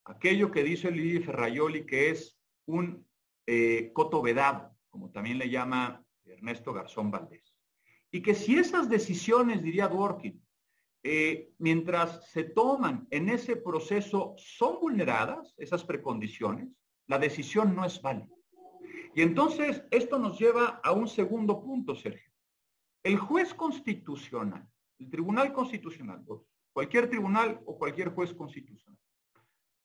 Aquello 0.04 0.50
que 0.50 0.64
dice 0.64 0.90
Lili 0.90 1.22
Ferraioli 1.22 1.86
que 1.86 2.10
es 2.10 2.38
un 2.66 3.06
eh, 3.46 3.90
coto 3.92 4.22
vedado, 4.22 4.76
como 4.90 5.10
también 5.10 5.38
le 5.38 5.50
llama 5.50 6.04
Ernesto 6.24 6.72
Garzón 6.72 7.10
Valdés. 7.10 7.53
Y 8.14 8.22
que 8.22 8.34
si 8.36 8.56
esas 8.56 8.88
decisiones, 8.88 9.60
diría 9.60 9.88
Dworkin, 9.88 10.40
eh, 11.02 11.50
mientras 11.58 12.30
se 12.30 12.44
toman 12.44 13.08
en 13.10 13.28
ese 13.28 13.56
proceso 13.56 14.36
son 14.38 14.78
vulneradas, 14.80 15.52
esas 15.58 15.82
precondiciones, 15.82 16.68
la 17.08 17.18
decisión 17.18 17.74
no 17.74 17.84
es 17.84 18.00
válida. 18.00 18.28
Y 19.16 19.22
entonces 19.22 19.82
esto 19.90 20.20
nos 20.20 20.38
lleva 20.38 20.80
a 20.84 20.92
un 20.92 21.08
segundo 21.08 21.60
punto, 21.60 21.96
Sergio. 21.96 22.30
El 23.02 23.18
juez 23.18 23.52
constitucional 23.52 24.64
el 25.00 25.10
Tribunal 25.10 25.52
Constitucional, 25.52 26.24
cualquier 26.72 27.10
tribunal 27.10 27.60
o 27.66 27.76
cualquier 27.76 28.10
juez 28.10 28.32
constitucional, 28.32 28.98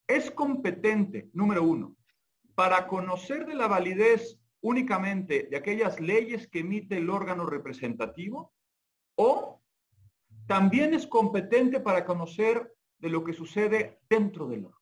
es 0.07 0.29
competente, 0.29 1.29
número 1.33 1.63
uno, 1.63 1.95
para 2.53 2.87
conocer 2.87 3.47
de 3.47 3.55
la 3.55 3.67
validez 3.67 4.38
únicamente 4.61 5.47
de 5.49 5.57
aquellas 5.57 5.99
leyes 5.99 6.47
que 6.47 6.59
emite 6.59 6.97
el 6.97 7.09
órgano 7.09 7.45
representativo 7.45 8.53
o 9.15 9.61
también 10.47 10.93
es 10.93 11.07
competente 11.07 11.79
para 11.79 12.05
conocer 12.05 12.73
de 12.97 13.09
lo 13.09 13.23
que 13.23 13.33
sucede 13.33 13.99
dentro 14.09 14.47
del 14.47 14.65
órgano. 14.65 14.79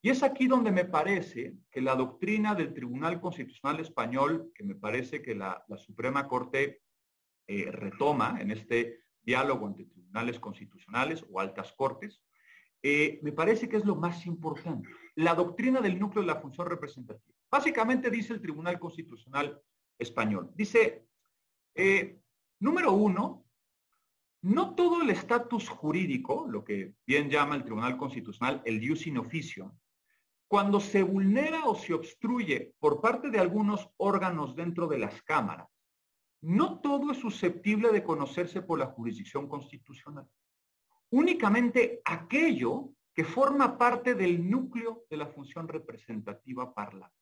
Y 0.00 0.10
es 0.10 0.22
aquí 0.22 0.46
donde 0.46 0.70
me 0.70 0.84
parece 0.84 1.56
que 1.70 1.80
la 1.80 1.96
doctrina 1.96 2.54
del 2.54 2.72
Tribunal 2.72 3.20
Constitucional 3.20 3.80
Español, 3.80 4.52
que 4.54 4.64
me 4.64 4.74
parece 4.74 5.22
que 5.22 5.34
la, 5.34 5.64
Suprema 5.76 6.28
Corte 6.28 6.82
eh, 7.46 7.70
retoma 7.72 8.38
en 8.40 8.52
este 8.52 9.04
diálogo 9.22 9.66
entre 9.66 9.86
tribunales 9.86 10.38
constitucionales 10.38 11.24
o 11.30 11.40
altas 11.40 11.72
cortes, 11.72 12.22
eh, 12.82 13.18
me 13.22 13.32
parece 13.32 13.68
que 13.68 13.76
es 13.76 13.84
lo 13.84 13.96
más 13.96 14.26
importante. 14.26 14.88
La 15.16 15.34
doctrina 15.34 15.80
del 15.80 15.98
núcleo 15.98 16.22
de 16.22 16.28
la 16.28 16.40
función 16.40 16.68
representativa. 16.68 17.34
Básicamente 17.50 18.10
dice 18.10 18.34
el 18.34 18.40
Tribunal 18.40 18.78
Constitucional 18.78 19.60
Español. 19.98 20.50
Dice, 20.54 21.06
eh, 21.74 22.20
número 22.60 22.92
uno, 22.92 23.44
no 24.42 24.74
todo 24.74 25.02
el 25.02 25.10
estatus 25.10 25.68
jurídico, 25.68 26.46
lo 26.48 26.64
que 26.64 26.94
bien 27.06 27.28
llama 27.28 27.56
el 27.56 27.64
Tribunal 27.64 27.96
Constitucional 27.96 28.62
el 28.64 28.82
ius 28.82 29.06
in 29.06 29.18
officio, 29.18 29.76
cuando 30.46 30.80
se 30.80 31.02
vulnera 31.02 31.66
o 31.66 31.74
se 31.74 31.92
obstruye 31.92 32.74
por 32.78 33.00
parte 33.00 33.30
de 33.30 33.38
algunos 33.38 33.90
órganos 33.96 34.54
dentro 34.54 34.86
de 34.86 34.98
las 34.98 35.22
cámaras, 35.22 35.68
no 36.40 36.80
todo 36.80 37.10
es 37.10 37.18
susceptible 37.18 37.90
de 37.90 38.04
conocerse 38.04 38.62
por 38.62 38.78
la 38.78 38.86
jurisdicción 38.86 39.48
constitucional. 39.48 40.26
Únicamente 41.10 42.02
aquello 42.04 42.90
que 43.14 43.24
forma 43.24 43.76
parte 43.76 44.14
del 44.14 44.48
núcleo 44.48 45.04
de 45.10 45.16
la 45.16 45.26
función 45.26 45.66
representativa 45.66 46.72
parlamentaria. 46.72 47.18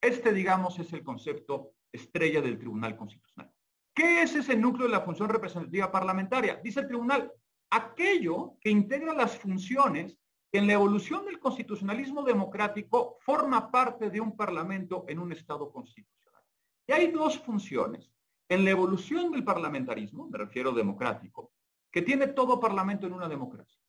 Este, 0.00 0.32
digamos, 0.32 0.78
es 0.78 0.92
el 0.92 1.02
concepto 1.02 1.72
estrella 1.90 2.40
del 2.40 2.58
Tribunal 2.58 2.96
Constitucional. 2.96 3.50
¿Qué 3.94 4.22
es 4.22 4.34
ese 4.34 4.56
núcleo 4.56 4.86
de 4.86 4.92
la 4.92 5.00
función 5.00 5.28
representativa 5.28 5.90
parlamentaria? 5.90 6.56
Dice 6.56 6.80
el 6.80 6.88
tribunal, 6.88 7.32
aquello 7.70 8.56
que 8.60 8.70
integra 8.70 9.14
las 9.14 9.38
funciones 9.38 10.18
que 10.52 10.58
en 10.58 10.66
la 10.66 10.74
evolución 10.74 11.24
del 11.24 11.38
constitucionalismo 11.38 12.22
democrático 12.22 13.16
forma 13.20 13.70
parte 13.70 14.10
de 14.10 14.20
un 14.20 14.36
parlamento 14.36 15.04
en 15.08 15.20
un 15.20 15.32
Estado 15.32 15.72
constitucional. 15.72 16.42
Y 16.86 16.92
hay 16.92 17.10
dos 17.10 17.38
funciones. 17.38 18.10
En 18.48 18.64
la 18.64 18.72
evolución 18.72 19.32
del 19.32 19.42
parlamentarismo, 19.42 20.28
me 20.28 20.38
refiero 20.38 20.72
democrático, 20.72 21.53
que 21.94 22.02
tiene 22.02 22.26
todo 22.26 22.58
parlamento 22.58 23.06
en 23.06 23.12
una 23.12 23.28
democracia. 23.28 23.80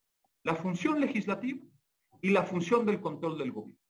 La 0.44 0.54
función 0.54 1.02
legislativa 1.02 1.66
y 2.22 2.30
la 2.30 2.44
función 2.44 2.86
del 2.86 3.02
control 3.02 3.36
del 3.40 3.52
gobierno. 3.52 3.82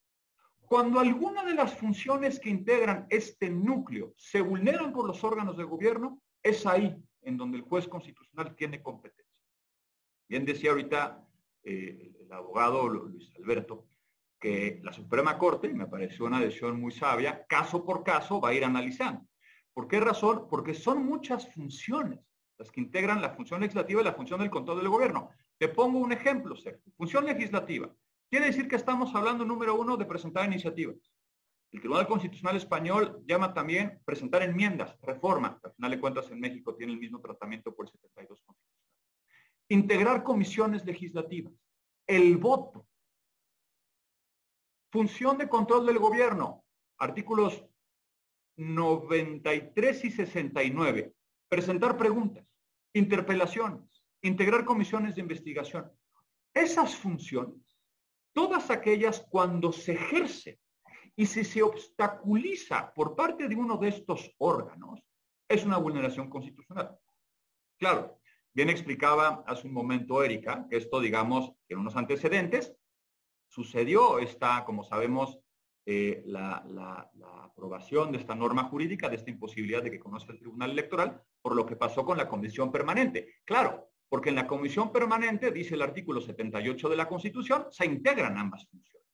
Cuando 0.62 1.02
alguna 1.02 1.44
de 1.44 1.54
las 1.54 1.74
funciones 1.74 2.40
que 2.40 2.50
integran 2.50 3.08
este 3.10 3.50
núcleo 3.50 4.14
se 4.16 4.40
vulneran 4.40 4.94
por 4.94 5.06
los 5.06 5.22
órganos 5.26 5.58
de 5.58 5.66
gobierno, 5.66 6.22
es 6.42 6.66
ahí 6.66 6.96
en 7.24 7.36
donde 7.36 7.58
el 7.58 7.64
juez 7.64 7.90
constitucional 7.90 8.56
tiene 8.56 8.82
competencia. 8.82 9.44
Bien 10.30 10.46
decía 10.46 10.70
ahorita 10.70 11.22
eh, 11.66 12.14
el 12.18 12.32
abogado 12.32 12.88
Luis 12.88 13.34
Alberto 13.36 13.90
que 14.40 14.80
la 14.82 14.94
Suprema 14.94 15.38
Corte, 15.38 15.68
me 15.74 15.88
pareció 15.88 16.26
una 16.26 16.40
decisión 16.40 16.80
muy 16.80 16.94
sabia, 16.94 17.46
caso 17.48 17.84
por 17.84 18.02
caso 18.02 18.40
va 18.40 18.50
a 18.50 18.54
ir 18.54 18.64
analizando. 18.64 19.28
¿Por 19.74 19.90
qué 19.90 20.00
razón? 20.00 20.48
Porque 20.50 20.74
son 20.74 21.06
muchas 21.06 21.54
funciones 21.54 22.22
las 22.58 22.72
que 22.72 22.82
integran 22.82 23.22
la 23.22 23.32
función 23.32 23.62
legislativa 23.62 24.02
y 24.02 24.04
la 24.04 24.14
función 24.14 24.40
del 24.40 24.50
control 24.50 24.78
del 24.78 24.90
gobierno. 24.90 25.30
Te 25.58 25.68
pongo 25.68 26.00
un 26.00 26.12
ejemplo, 26.12 26.56
Sergio. 26.56 26.92
Función 26.98 27.26
legislativa. 27.26 27.94
Quiere 28.30 28.48
decir 28.48 28.68
que 28.68 28.76
estamos 28.76 29.14
hablando, 29.14 29.46
número 29.46 29.76
uno, 29.76 29.98
de 29.98 30.06
presentar 30.06 30.46
iniciativas. 30.46 30.98
El 31.72 31.80
Tribunal 31.80 32.08
Constitucional 32.08 32.56
Español 32.56 33.22
llama 33.26 33.54
también 33.54 34.02
presentar 34.06 34.42
enmiendas, 34.44 34.98
reforma, 35.02 35.60
al 35.62 35.74
final 35.74 35.92
de 35.92 36.00
cuentas 36.00 36.32
en 36.32 36.40
México 36.40 36.76
tiene 36.76 36.94
el 36.94 37.00
mismo 37.00 37.20
tratamiento 37.20 37.76
por 37.76 37.86
el 37.86 37.92
72 37.92 38.42
constitucional. 38.42 38.86
Integrar 39.68 40.24
comisiones 40.24 40.86
legislativas, 40.86 41.54
el 42.08 42.38
voto, 42.38 42.88
función 44.92 45.38
de 45.38 45.50
control 45.50 45.86
del 45.86 46.00
gobierno, 46.00 46.64
artículos 46.98 47.66
93 48.56 50.06
y 50.06 50.12
69, 50.12 51.14
presentar 51.50 51.98
preguntas, 51.98 52.46
interpelaciones, 52.94 54.04
integrar 54.22 54.66
comisiones 54.66 55.16
de 55.16 55.22
investigación. 55.22 55.92
Esas 56.54 56.96
funciones 56.96 57.66
todas 58.36 58.70
aquellas 58.70 59.26
cuando 59.30 59.72
se 59.72 59.94
ejerce 59.94 60.60
y 61.16 61.26
si 61.26 61.46
se 61.46 61.64
obstaculiza 61.64 62.94
por 62.94 63.16
parte 63.16 63.48
de 63.48 63.56
uno 63.56 63.78
de 63.78 63.88
estos 63.88 64.30
órganos, 64.38 65.00
es 65.48 65.64
una 65.64 65.78
vulneración 65.78 66.30
constitucional. 66.30 67.00
Claro, 67.80 68.20
bien 68.54 68.70
explicaba 68.70 69.42
hace 69.48 69.66
un 69.68 69.74
momento 69.74 70.22
Erika 70.22 70.68
que 70.70 70.76
esto, 70.76 71.00
digamos, 71.00 71.54
tiene 71.66 71.80
unos 71.80 71.96
antecedentes. 71.96 72.76
Sucedió 73.48 74.20
esta, 74.20 74.66
como 74.66 74.84
sabemos, 74.84 75.40
eh, 75.86 76.24
la, 76.26 77.12
aprobación 77.44 78.12
de 78.12 78.18
esta 78.18 78.36
norma 78.36 78.66
jurídica, 78.66 79.08
de 79.08 79.16
esta 79.16 79.30
imposibilidad 79.30 79.82
de 79.82 79.92
que 79.92 80.00
conozca 80.00 80.34
el 80.34 80.40
Tribunal 80.40 80.72
Electoral, 80.72 81.22
por 81.42 81.56
lo 81.56 81.66
que 81.66 81.78
pasó 81.78 82.04
con 82.04 82.18
la 82.18 82.28
Comisión 82.28 82.72
Permanente. 82.72 83.36
Claro, 83.46 83.92
porque 84.10 84.30
en 84.30 84.36
la 84.36 84.48
comisión 84.48 84.92
permanente, 84.92 85.52
dice 85.52 85.76
el 85.76 85.82
artículo 85.82 86.22
78 86.22 86.90
de 86.90 86.96
la 86.96 87.08
Constitución, 87.08 87.68
se 87.72 87.86
integran 87.86 88.38
ambas 88.38 88.68
funciones. 88.68 89.08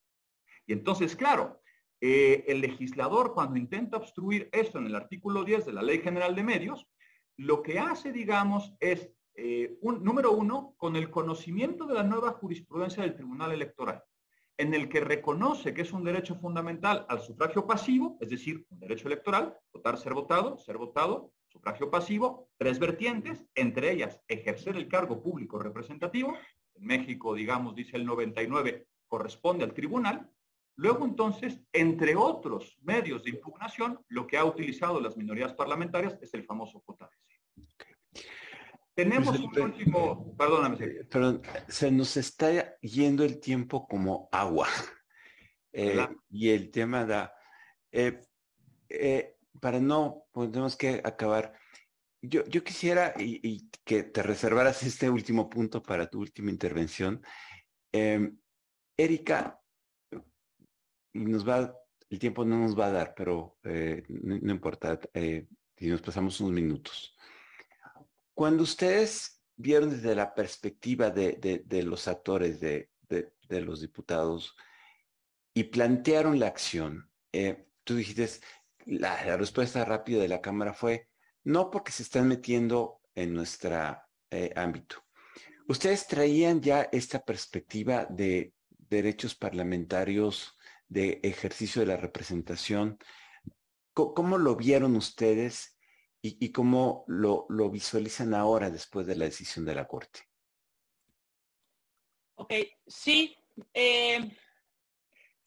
Y 0.66 0.72
entonces, 0.72 1.16
claro, 1.16 1.60
eh, 2.00 2.44
el 2.48 2.60
legislador 2.60 3.32
cuando 3.32 3.58
intenta 3.58 3.96
obstruir 3.96 4.48
esto 4.52 4.78
en 4.78 4.86
el 4.86 4.94
artículo 4.94 5.44
10 5.44 5.66
de 5.66 5.72
la 5.72 5.82
Ley 5.82 6.00
General 6.00 6.34
de 6.34 6.42
Medios, 6.42 6.86
lo 7.36 7.62
que 7.62 7.78
hace, 7.78 8.12
digamos, 8.12 8.74
es, 8.80 9.10
eh, 9.34 9.78
un, 9.80 10.04
número 10.04 10.32
uno, 10.32 10.74
con 10.76 10.96
el 10.96 11.10
conocimiento 11.10 11.86
de 11.86 11.94
la 11.94 12.02
nueva 12.02 12.32
jurisprudencia 12.32 13.02
del 13.02 13.14
Tribunal 13.14 13.52
Electoral, 13.52 14.02
en 14.58 14.74
el 14.74 14.88
que 14.88 15.00
reconoce 15.00 15.74
que 15.74 15.82
es 15.82 15.92
un 15.92 16.04
derecho 16.04 16.34
fundamental 16.36 17.06
al 17.08 17.20
sufragio 17.20 17.66
pasivo, 17.66 18.18
es 18.20 18.30
decir, 18.30 18.66
un 18.70 18.80
derecho 18.80 19.08
electoral, 19.08 19.56
votar, 19.72 19.98
ser 19.98 20.14
votado, 20.14 20.58
ser 20.58 20.78
votado, 20.78 21.32
sufragio 21.48 21.90
pasivo, 21.90 22.48
tres 22.56 22.78
vertientes, 22.78 23.44
entre 23.54 23.92
ellas 23.92 24.20
ejercer 24.28 24.76
el 24.76 24.88
cargo 24.88 25.22
público 25.22 25.58
representativo. 25.58 26.36
En 26.74 26.84
México, 26.84 27.34
digamos, 27.34 27.74
dice 27.74 27.96
el 27.96 28.06
99, 28.06 28.86
corresponde 29.06 29.64
al 29.64 29.74
tribunal. 29.74 30.30
Luego, 30.76 31.04
entonces, 31.04 31.60
entre 31.72 32.16
otros 32.16 32.78
medios 32.80 33.24
de 33.24 33.30
impugnación, 33.30 34.00
lo 34.08 34.26
que 34.26 34.38
ha 34.38 34.44
utilizado 34.44 35.00
las 35.00 35.16
minorías 35.16 35.52
parlamentarias 35.52 36.18
es 36.22 36.32
el 36.32 36.44
famoso 36.44 36.82
JDC. 36.86 38.26
Tenemos 38.94 39.38
un 39.38 39.58
último, 39.58 40.36
perdóname. 40.36 40.84
Eh, 40.84 41.04
perdón, 41.04 41.42
se 41.68 41.90
nos 41.90 42.16
está 42.16 42.78
yendo 42.80 43.24
el 43.24 43.40
tiempo 43.40 43.86
como 43.86 44.28
agua. 44.32 44.68
Eh, 45.74 46.06
y 46.28 46.50
el 46.50 46.70
tema 46.70 47.06
da... 47.06 47.32
Eh, 47.90 48.20
para 49.58 49.80
no, 49.80 50.26
pues 50.30 50.50
tenemos 50.50 50.76
que 50.76 51.00
acabar. 51.02 51.54
Yo, 52.20 52.44
yo 52.44 52.62
quisiera 52.62 53.14
y, 53.18 53.70
que 53.84 54.02
te 54.02 54.22
reservaras 54.22 54.82
este 54.82 55.08
último 55.08 55.48
punto 55.48 55.82
para 55.82 56.10
tu 56.10 56.20
última 56.20 56.50
intervención. 56.50 57.22
Em, 57.90 58.36
Erika, 58.96 59.58
nos 61.14 61.48
va, 61.48 61.74
el 62.10 62.18
tiempo 62.18 62.44
no 62.44 62.58
nos 62.58 62.78
va 62.78 62.86
a 62.86 62.92
dar, 62.92 63.14
pero 63.14 63.58
eh, 63.64 64.02
no, 64.08 64.52
importa 64.52 64.98
eh, 65.14 65.46
si 65.76 65.88
nos 65.88 66.02
pasamos 66.02 66.40
unos 66.40 66.52
minutos. 66.52 67.11
Cuando 68.34 68.62
ustedes 68.62 69.42
vieron 69.56 69.90
desde 69.90 70.14
la 70.14 70.34
perspectiva 70.34 71.10
de, 71.10 71.82
los 71.84 72.08
actores, 72.08 72.60
de, 72.60 72.88
los 73.48 73.80
diputados, 73.80 74.56
y 75.54 75.64
plantearon 75.64 76.38
la 76.38 76.46
acción, 76.46 77.10
eh, 77.32 77.66
tú 77.84 77.96
dijiste, 77.96 78.28
la, 78.86 79.36
respuesta 79.36 79.84
rápida 79.84 80.22
de 80.22 80.28
la 80.28 80.40
Cámara 80.40 80.72
fue 80.72 81.08
no 81.44 81.70
porque 81.70 81.92
se 81.92 82.02
están 82.04 82.28
metiendo 82.28 83.00
en 83.14 83.34
nuestro 83.34 83.98
eh, 84.30 84.52
ámbito. 84.56 84.96
Ustedes 85.68 86.06
traían 86.06 86.60
ya 86.60 86.88
esta 86.92 87.24
perspectiva 87.24 88.06
de 88.08 88.54
derechos 88.68 89.34
parlamentarios, 89.34 90.56
de 90.88 91.20
ejercicio 91.22 91.80
de 91.80 91.86
la 91.86 91.96
representación. 91.96 92.98
¿Cómo, 93.94 94.38
lo 94.38 94.56
vieron 94.56 94.96
ustedes 94.96 95.76
y, 96.24 96.52
cómo 96.52 97.04
lo, 97.08 97.46
lo, 97.48 97.68
visualizan 97.68 98.32
ahora 98.32 98.70
después 98.70 99.06
de 99.06 99.16
la 99.16 99.24
decisión 99.24 99.64
de 99.64 99.74
la 99.74 99.88
Corte? 99.88 100.20
Ok, 102.36 102.52
sí. 102.86 103.36
Eh, 103.74 104.30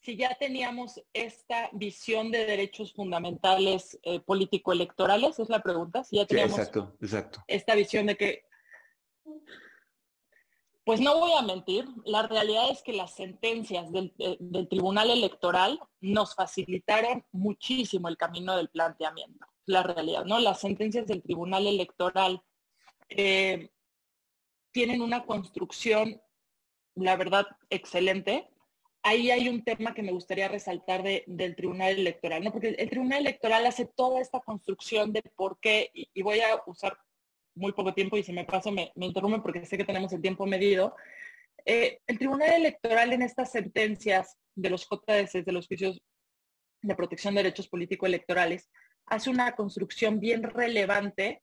si 0.06 0.16
ya 0.16 0.36
teníamos 0.38 1.02
esta 1.12 1.68
visión 1.72 2.30
de 2.30 2.46
derechos 2.46 2.92
fundamentales 2.92 3.98
eh, 4.02 4.20
político-electorales, 4.20 5.38
es 5.38 5.48
la 5.48 5.62
pregunta, 5.62 6.04
si 6.04 6.16
ya 6.16 6.26
teníamos 6.26 6.58
exacto, 6.58 6.96
exacto. 7.00 7.42
esta 7.48 7.74
visión 7.74 8.06
de 8.06 8.16
que, 8.16 8.44
pues 10.84 11.00
no 11.00 11.18
voy 11.18 11.32
a 11.32 11.42
mentir, 11.42 11.86
la 12.04 12.22
realidad 12.22 12.70
es 12.70 12.82
que 12.82 12.92
las 12.92 13.16
sentencias 13.16 13.90
del, 13.90 14.14
eh, 14.18 14.38
Tribunal 14.70 15.10
Electoral 15.10 15.80
nos 16.00 16.36
facilitaron 16.36 17.24
muchísimo 17.32 18.08
el 18.08 18.16
camino 18.16 18.56
del 18.56 18.68
planteamiento, 18.68 19.44
la 19.66 19.82
realidad, 19.82 20.24
¿no? 20.24 20.38
Las 20.38 20.60
sentencias 20.60 21.06
del 21.06 21.22
Tribunal 21.22 21.66
Electoral 21.66 22.40
eh, 23.08 23.68
tienen 24.72 25.02
una 25.02 25.24
construcción, 25.24 26.20
la 26.94 27.16
verdad, 27.16 27.46
excelente. 27.70 28.48
Ahí 29.02 29.30
hay 29.30 29.48
un 29.48 29.64
tema 29.64 29.94
que 29.94 30.02
me 30.02 30.12
gustaría 30.12 30.48
resaltar 30.48 31.02
del 31.02 31.56
Tribunal 31.56 31.98
Electoral, 31.98 32.42
¿no? 32.42 32.52
Porque 32.52 32.70
el 32.70 32.90
Tribunal 32.90 33.20
Electoral 33.20 33.66
hace 33.66 33.86
toda 33.86 34.20
esta 34.20 34.40
construcción 34.40 35.12
de 35.12 35.22
por 35.36 35.58
qué, 35.60 35.90
y, 35.92 36.22
voy 36.22 36.40
a 36.40 36.62
usar 36.66 36.98
muy 37.54 37.72
poco 37.72 37.94
tiempo 37.94 38.16
y 38.16 38.22
si 38.22 38.32
me 38.32 38.44
paso 38.44 38.70
me, 38.70 38.92
me 38.96 39.06
interrumpen 39.06 39.42
porque 39.42 39.64
sé 39.64 39.76
que 39.78 39.84
tenemos 39.84 40.12
el 40.12 40.22
tiempo 40.22 40.46
medido. 40.46 40.94
Eh, 41.64 42.00
el 42.06 42.18
Tribunal 42.18 42.52
Electoral 42.54 43.12
en 43.12 43.22
estas 43.22 43.50
sentencias 43.50 44.36
de 44.54 44.70
los 44.70 44.88
JDC, 44.88 45.44
de 45.44 45.52
los 45.52 45.66
juicios 45.66 46.00
de 46.82 46.94
protección 46.94 47.34
de 47.34 47.42
derechos 47.42 47.68
político-electorales, 47.68 48.68
hace 49.06 49.30
una 49.30 49.54
construcción 49.54 50.20
bien 50.20 50.42
relevante 50.42 51.42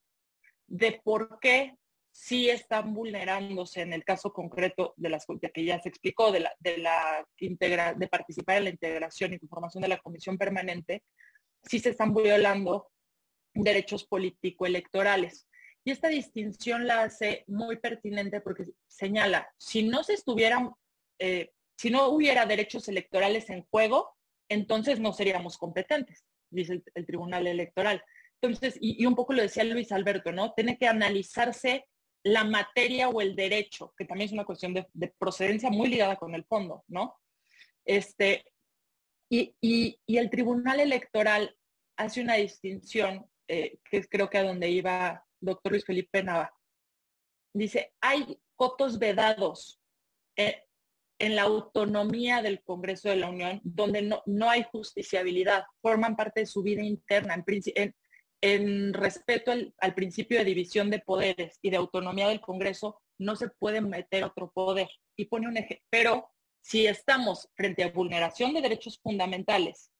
de 0.68 1.02
por 1.04 1.40
qué 1.40 1.76
sí 2.12 2.50
están 2.50 2.94
vulnerándose 2.94 3.82
en 3.82 3.92
el 3.92 4.04
caso 4.04 4.32
concreto 4.32 4.94
de 4.98 5.10
las 5.10 5.26
que 5.54 5.66
ya 5.66 5.80
se 5.80 5.90
explicó, 5.90 6.32
de 6.32 6.42
la, 6.42 6.54
de 6.60 6.78
la 6.78 7.28
de 7.40 8.08
participar 8.08 8.58
en 8.58 8.66
la 8.66 8.70
integración 8.70 9.34
y 9.34 9.40
conformación 9.40 9.82
de 9.82 9.88
la 9.88 10.00
comisión 10.00 10.38
permanente, 10.38 11.04
sí 11.64 11.80
se 11.80 11.90
están 11.90 12.14
violando 12.14 12.92
derechos 13.54 14.06
político-electorales. 14.06 15.48
Y 15.84 15.92
esta 15.92 16.08
distinción 16.08 16.88
la 16.88 17.04
hace 17.04 17.44
muy 17.48 17.78
pertinente 17.78 18.42
porque 18.42 18.68
señala, 18.88 19.52
si 19.58 19.84
no 19.84 20.04
se 20.04 20.14
estuvieran, 20.14 20.72
eh, 21.20 21.52
si 21.78 21.90
no 21.90 22.08
hubiera 22.10 22.46
derechos 22.46 22.88
electorales 22.88 23.50
en 23.50 23.64
juego, 23.64 24.16
entonces 24.50 25.00
no 25.00 25.14
seríamos 25.14 25.58
competentes, 25.58 26.24
dice 26.54 26.84
el, 26.94 27.06
Tribunal 27.06 27.48
Electoral. 27.48 28.04
Entonces, 28.42 28.78
y, 28.80 29.02
y, 29.02 29.06
un 29.06 29.16
poco 29.16 29.34
lo 29.34 29.42
decía 29.42 29.64
Luis 29.64 29.92
Alberto, 29.92 30.32
¿no? 30.32 30.54
Tiene 30.54 30.78
que 30.78 30.88
analizarse 30.88 31.86
la 32.24 32.44
materia 32.46 33.10
o 33.10 33.22
el 33.22 33.36
derecho, 33.36 33.94
que 33.98 34.06
también 34.06 34.28
es 34.28 34.34
una 34.34 34.46
cuestión 34.46 34.74
de, 34.74 35.14
procedencia 35.18 35.70
muy 35.70 35.90
ligada 35.90 36.16
con 36.16 36.34
el 36.36 36.46
fondo, 36.46 36.84
¿no? 36.88 37.16
Este, 37.86 38.46
y, 39.30 40.00
el 40.08 40.30
Tribunal 40.30 40.80
Electoral 40.80 41.56
hace 41.98 42.22
una 42.22 42.36
distinción, 42.36 43.30
eh, 43.48 43.80
que 43.90 43.98
es 43.98 44.08
creo 44.10 44.30
que 44.30 44.38
a 44.38 44.44
donde 44.44 44.70
iba 44.70 45.26
doctor 45.42 45.74
Luis 45.74 45.86
Felipe 45.86 46.24
Nava. 46.24 46.54
Dice, 47.54 47.94
hay 48.02 48.40
votos 48.58 48.98
vedados 48.98 49.82
eh, 50.38 50.64
en 51.20 51.36
la 51.36 51.44
autonomía 51.44 52.42
del 52.42 52.62
Congreso 52.64 53.10
de 53.10 53.16
la 53.18 53.30
Unión, 53.30 53.62
donde 53.64 54.02
no, 54.02 54.24
no 54.26 54.50
hay 54.50 54.64
justiciabilidad, 54.64 55.64
forman 55.82 56.16
parte 56.16 56.42
de 56.42 56.46
su 56.46 56.64
vida 56.64 56.82
interna. 56.82 57.34
En, 57.36 57.44
en, 57.76 57.96
en 58.42 58.94
respeto 58.94 59.52
al, 59.52 59.94
principio 59.96 60.38
de 60.38 60.46
división 60.46 60.90
de 60.90 61.00
poderes 61.00 61.60
y 61.62 61.70
de 61.70 61.78
autonomía 61.78 62.28
del 62.28 62.42
Congreso, 62.42 63.02
no 63.18 63.36
se 63.36 63.48
puede 63.48 63.80
meter 63.80 64.26
otro 64.26 64.52
poder. 64.52 64.90
Y 65.16 65.26
pone 65.26 65.48
un 65.48 65.56
ejemplo. 65.56 65.86
Pero 65.90 66.30
si 66.62 66.86
estamos 66.88 67.50
frente 67.56 67.84
a 67.84 67.92
vulneración 67.92 68.54
de 68.54 68.62
derechos 68.62 69.00
fundamentales 69.02 69.92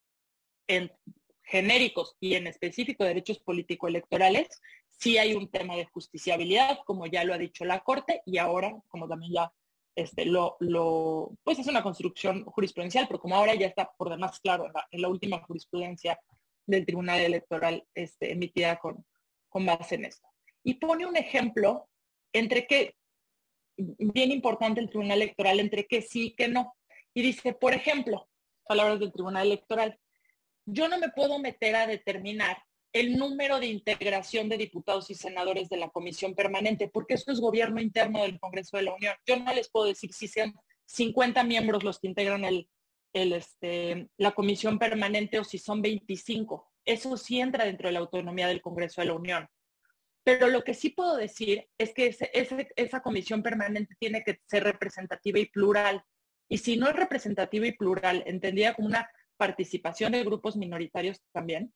en 0.68 0.92
genéricos 1.44 2.16
y 2.20 2.36
en 2.36 2.48
específico 2.48 3.04
derechos 3.04 3.40
político-electorales, 3.40 4.48
sí 4.88 5.18
hay 5.18 5.36
un 5.36 5.50
tema 5.50 5.76
de 5.76 5.86
justiciabilidad, 5.86 6.80
como 6.86 7.06
ya 7.06 7.24
lo 7.24 7.34
ha 7.34 7.38
dicho 7.38 7.64
la 7.66 7.80
Corte, 7.82 8.24
y 8.26 8.40
ahora, 8.40 8.74
como 8.90 9.08
también 9.08 9.34
ya 9.34 9.54
este, 9.96 10.26
lo, 10.26 10.58
lo, 10.60 11.32
pues 11.44 11.60
es 11.60 11.68
una 11.68 11.84
construcción 11.84 12.46
jurisprudencial, 12.46 13.08
pero 13.08 13.20
como 13.20 13.36
ahora 13.36 13.56
ya 13.56 13.68
está 13.68 13.92
por 13.98 14.10
demás 14.10 14.40
claro 14.40 14.72
en 14.92 15.02
la 15.02 15.08
última 15.08 15.40
jurisprudencia 15.44 16.20
del 16.66 16.86
Tribunal 16.86 17.20
Electoral 17.20 17.86
este, 17.94 18.32
emitida 18.32 18.78
con, 18.78 19.06
con 19.50 19.66
base 19.66 19.96
en 19.96 20.06
esto. 20.06 20.28
Y 20.64 20.76
pone 20.76 21.06
un 21.06 21.18
ejemplo 21.18 21.90
entre 22.32 22.66
que, 22.66 22.96
bien 23.78 24.32
importante 24.32 24.80
el 24.80 24.90
Tribunal 24.90 25.22
Electoral, 25.22 25.60
entre 25.60 25.86
que 25.86 26.02
sí 26.02 26.28
y 26.28 26.36
que 26.36 26.48
no. 26.48 26.76
Y 27.14 27.22
dice, 27.22 27.54
por 27.54 27.74
ejemplo, 27.74 28.28
palabras 28.66 29.00
del 29.00 29.12
Tribunal 29.12 29.48
Electoral, 29.48 30.00
yo 30.66 30.88
no 30.88 30.98
me 30.98 31.10
puedo 31.10 31.38
meter 31.40 31.76
a 31.76 31.88
determinar 31.88 32.58
el 32.94 33.18
número 33.18 33.60
de 33.60 33.66
integración 33.66 34.48
de 34.50 34.58
diputados 34.58 35.10
y 35.10 35.16
senadores 35.16 35.68
de 35.68 35.78
la 35.78 35.90
comisión 35.90 36.36
permanente, 36.36 36.88
porque 36.88 37.16
eso 37.16 37.32
es 37.32 37.40
gobierno 37.40 37.82
interno 37.82 38.22
del 38.22 38.40
Congreso 38.40 38.78
de 38.78 38.84
la 38.84 38.94
Unión. 38.94 39.16
Yo 39.26 39.38
no 39.38 39.54
les 39.54 39.70
puedo 39.70 39.88
decir 39.88 40.14
si 40.14 40.28
sean 40.28 40.54
50 40.86 41.44
miembros 41.44 41.84
los 41.84 42.00
que 42.00 42.08
integran 42.08 42.46
este, 43.12 44.10
la 44.18 44.32
comisión 44.32 44.78
permanente 44.78 45.40
o 45.40 45.44
si 45.44 45.58
son 45.58 45.82
25. 45.82 46.72
Eso 46.86 47.18
sí 47.18 47.42
entra 47.42 47.66
dentro 47.66 47.88
de 47.88 47.94
la 47.94 48.00
autonomía 48.00 48.48
del 48.48 48.62
Congreso 48.62 49.02
de 49.02 49.08
la 49.08 49.14
Unión. 49.14 49.50
Pero 50.24 50.48
lo 50.48 50.64
que 50.64 50.76
sí 50.76 50.92
puedo 50.92 51.18
decir 51.18 51.68
es 51.78 51.94
que 51.94 52.16
esa 52.76 53.02
comisión 53.02 53.42
permanente 53.42 53.96
tiene 54.00 54.24
que 54.24 54.40
ser 54.46 54.64
representativa 54.64 55.40
y 55.40 55.48
plural. 55.48 56.04
Y 56.48 56.60
si 56.60 56.78
no 56.78 56.88
es 56.88 56.96
representativa 56.96 57.66
y 57.66 57.74
plural, 57.74 58.24
entendida 58.28 58.76
como 58.76 58.88
una 58.88 59.10
participación 59.36 60.12
de 60.12 60.24
grupos 60.24 60.56
minoritarios 60.56 61.20
también, 61.34 61.74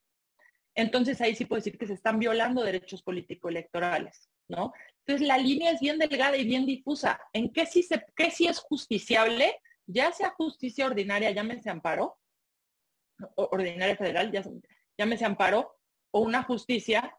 entonces 0.77 1.19
ahí 1.19 1.35
sí 1.35 1.45
puedo 1.45 1.59
decir 1.59 1.77
que 1.77 1.87
se 1.87 1.93
están 1.93 2.19
violando 2.19 2.63
derechos 2.63 3.03
político-electorales, 3.03 4.29
¿no? 4.47 4.71
Entonces 5.05 5.27
la 5.27 5.37
línea 5.37 5.71
es 5.71 5.81
bien 5.81 5.97
delgada 5.99 6.37
y 6.37 6.45
bien 6.45 6.65
difusa. 6.65 7.19
¿En 7.33 7.51
qué 7.51 7.65
sí, 7.65 7.83
se, 7.83 8.05
es 8.17 8.59
justiciable 8.59 9.59
ya 9.87 10.11
sea 10.11 10.31
justicia 10.31 10.85
ordinaria, 10.85 11.31
llámese 11.31 11.69
amparo, 11.69 12.19
ordinaria 13.35 13.95
federal, 13.95 14.31
ya, 14.31 14.43
llámese 14.97 15.25
amparo, 15.25 15.77
o 16.11 16.21
una 16.21 16.43
justicia 16.43 17.17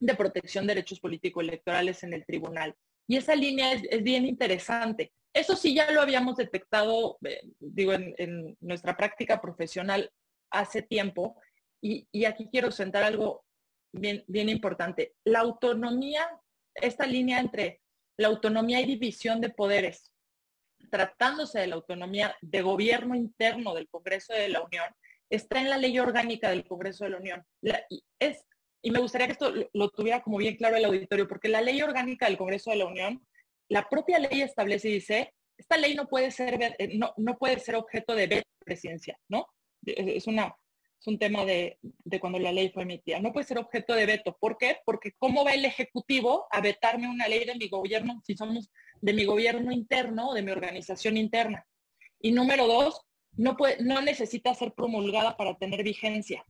de 0.00 0.14
protección 0.14 0.66
de 0.66 0.74
derechos 0.74 1.00
político-electorales 1.00 2.02
en 2.02 2.12
el 2.12 2.26
tribunal. 2.26 2.74
Y 3.06 3.16
esa 3.16 3.34
línea 3.34 3.72
es, 3.72 4.02
bien 4.02 4.26
interesante. 4.26 5.12
Eso 5.32 5.56
sí 5.56 5.74
ya 5.74 5.90
lo 5.92 6.00
habíamos 6.00 6.36
detectado, 6.36 7.18
eh, 7.24 7.40
digo, 7.58 7.92
en, 7.92 8.56
nuestra 8.60 8.96
práctica 8.96 9.40
profesional 9.40 10.10
hace 10.50 10.82
tiempo. 10.82 11.36
Y, 11.80 12.24
aquí 12.24 12.48
quiero 12.50 12.70
sentar 12.70 13.02
algo 13.04 13.44
bien, 13.92 14.24
importante. 14.28 15.14
La 15.24 15.40
autonomía, 15.40 16.28
esta 16.74 17.06
línea 17.06 17.38
entre 17.40 17.80
la 18.16 18.28
autonomía 18.28 18.80
y 18.80 18.86
división 18.86 19.40
de 19.40 19.50
poderes 19.50 20.12
tratándose 20.90 21.58
de 21.58 21.66
la 21.66 21.74
autonomía 21.74 22.34
de 22.40 22.62
gobierno 22.62 23.14
interno 23.14 23.74
del 23.74 23.88
Congreso 23.88 24.32
de 24.32 24.48
la 24.48 24.62
Unión, 24.62 24.86
está 25.28 25.60
en 25.60 25.68
la 25.68 25.76
ley 25.76 25.98
orgánica 25.98 26.48
del 26.50 26.66
Congreso 26.66 27.04
de 27.04 27.10
la 27.10 27.18
Unión. 27.18 27.44
y, 27.90 28.90
me 28.90 29.00
gustaría 29.00 29.26
que 29.26 29.32
esto 29.32 29.52
lo, 29.72 29.90
tuviera 29.90 30.22
como 30.22 30.38
bien 30.38 30.56
claro 30.56 30.76
el 30.76 30.84
auditorio, 30.84 31.28
porque 31.28 31.48
la 31.48 31.60
ley 31.60 31.82
orgánica 31.82 32.26
del 32.26 32.38
Congreso 32.38 32.70
de 32.70 32.76
la 32.76 32.86
Unión, 32.86 33.26
la 33.68 33.88
propia 33.88 34.18
ley 34.18 34.40
establece 34.40 34.88
y 34.88 34.94
dice, 34.94 35.34
esta 35.58 35.76
ley 35.76 35.94
no 35.94 36.08
puede 36.08 36.30
ser, 36.30 36.76
eh, 36.78 36.96
no, 36.96 37.12
no 37.16 37.36
puede 37.36 37.58
ser 37.58 37.74
objeto 37.74 38.14
de 38.14 38.28
veto 38.28 38.48
presidencia, 38.68 39.18
¿no? 39.28 39.46
Es, 39.84 40.26
una, 40.26 40.54
es 41.00 41.06
un 41.06 41.18
tema 41.18 41.44
de, 41.44 41.78
de, 41.82 42.20
cuando 42.20 42.38
la 42.38 42.52
ley 42.52 42.70
fue 42.70 42.82
emitida. 42.82 43.20
No 43.20 43.32
puede 43.32 43.46
ser 43.46 43.58
objeto 43.58 43.94
de 43.94 44.06
veto. 44.06 44.36
¿Por 44.40 44.58
qué? 44.58 44.78
Porque 44.84 45.12
¿cómo 45.18 45.44
va 45.44 45.52
el 45.52 45.64
Ejecutivo 45.64 46.46
a 46.50 46.60
vetarme 46.60 47.08
una 47.08 47.28
ley 47.28 47.44
de 47.44 47.54
mi 47.54 47.68
gobierno 47.68 48.20
si 48.24 48.36
somos 48.36 48.70
de 49.00 49.12
mi 49.12 49.24
gobierno 49.24 49.72
interno, 49.72 50.32
de 50.34 50.42
mi 50.42 50.50
organización 50.50 51.16
interna. 51.16 51.66
Y 52.20 52.32
número 52.32 52.66
dos, 52.66 53.00
no, 53.32 53.56
puede, 53.56 53.82
no 53.82 54.00
necesita 54.02 54.54
ser 54.54 54.72
promulgada 54.72 55.36
para 55.36 55.56
tener 55.56 55.82
vigencia. 55.82 56.44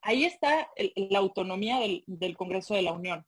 Ahí 0.00 0.24
está 0.24 0.70
la 0.94 1.18
autonomía 1.18 1.80
del, 2.06 2.36
Congreso 2.36 2.74
de 2.74 2.82
la 2.82 2.92
Unión, 2.92 3.24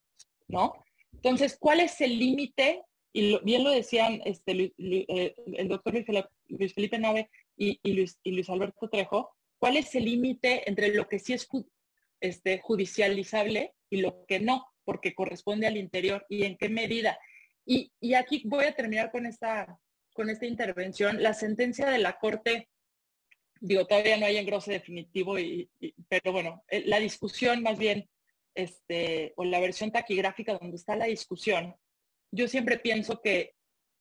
¿no? 0.46 0.72
Entonces, 1.12 1.56
¿cuál 1.58 1.80
es 1.80 2.00
el 2.00 2.18
límite? 2.18 2.82
Y 3.12 3.38
bien 3.42 3.64
lo 3.64 3.70
decían 3.70 4.20
este, 4.24 4.72
eh, 4.78 5.34
el 5.54 5.68
doctor 5.68 5.94
Luis 6.48 6.74
Felipe 6.74 6.98
Nave 6.98 7.30
y, 7.56 7.80
Luis, 7.92 8.18
y 8.22 8.32
Luis 8.32 8.48
Alberto 8.48 8.88
Trejo, 8.88 9.34
¿cuál 9.58 9.76
es 9.76 9.94
el 9.94 10.04
límite 10.04 10.68
entre 10.68 10.94
lo 10.94 11.08
que 11.08 11.18
sí 11.18 11.32
es 11.34 11.48
este, 12.20 12.58
judicializable 12.60 13.74
y 13.90 14.00
lo 14.00 14.24
que 14.26 14.40
no? 14.40 14.66
porque 14.88 15.14
corresponde 15.14 15.66
al 15.66 15.76
interior 15.76 16.24
y 16.30 16.44
en 16.44 16.56
qué 16.56 16.70
medida. 16.70 17.20
Y, 17.66 17.92
aquí 18.14 18.40
voy 18.46 18.64
a 18.64 18.74
terminar 18.74 19.10
con 19.10 19.26
esta, 19.26 19.78
con 20.14 20.30
esta 20.30 20.46
intervención. 20.46 21.22
La 21.22 21.34
sentencia 21.34 21.90
de 21.90 21.98
la 21.98 22.18
Corte, 22.18 22.70
digo, 23.60 23.86
todavía 23.86 24.16
no 24.16 24.24
hay 24.24 24.38
engrose 24.38 24.72
definitivo, 24.72 25.38
y, 25.38 25.70
pero 26.08 26.32
bueno, 26.32 26.64
eh, 26.68 26.84
la 26.86 27.00
discusión 27.00 27.62
más 27.62 27.78
bien, 27.78 28.08
este, 28.54 29.34
o 29.36 29.44
la 29.44 29.60
versión 29.60 29.92
taquigráfica 29.92 30.56
donde 30.56 30.78
está 30.78 30.96
la 30.96 31.04
discusión, 31.04 31.76
yo 32.32 32.48
siempre 32.48 32.78
pienso 32.78 33.20
que, 33.20 33.56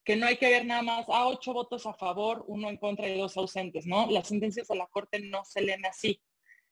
que 0.08 0.16
no 0.16 0.26
hay 0.26 0.38
que 0.38 0.50
ver 0.50 0.66
nada 0.66 0.82
más 0.84 1.10
a 1.10 1.28
ocho 1.28 1.52
votos 1.52 1.86
a 1.86 1.94
favor, 1.94 2.46
uno 2.48 2.70
en 2.70 2.78
contra 2.78 3.10
y 3.10 3.20
dos 3.20 3.36
ausentes, 3.36 3.86
¿no? 3.86 4.10
Las 4.10 4.30
sentencias 4.30 4.70
de 4.70 4.78
la 4.78 4.88
Corte 4.88 5.20
no 5.20 5.44
se 5.44 5.60
leen 5.60 5.86
así. 5.86 6.22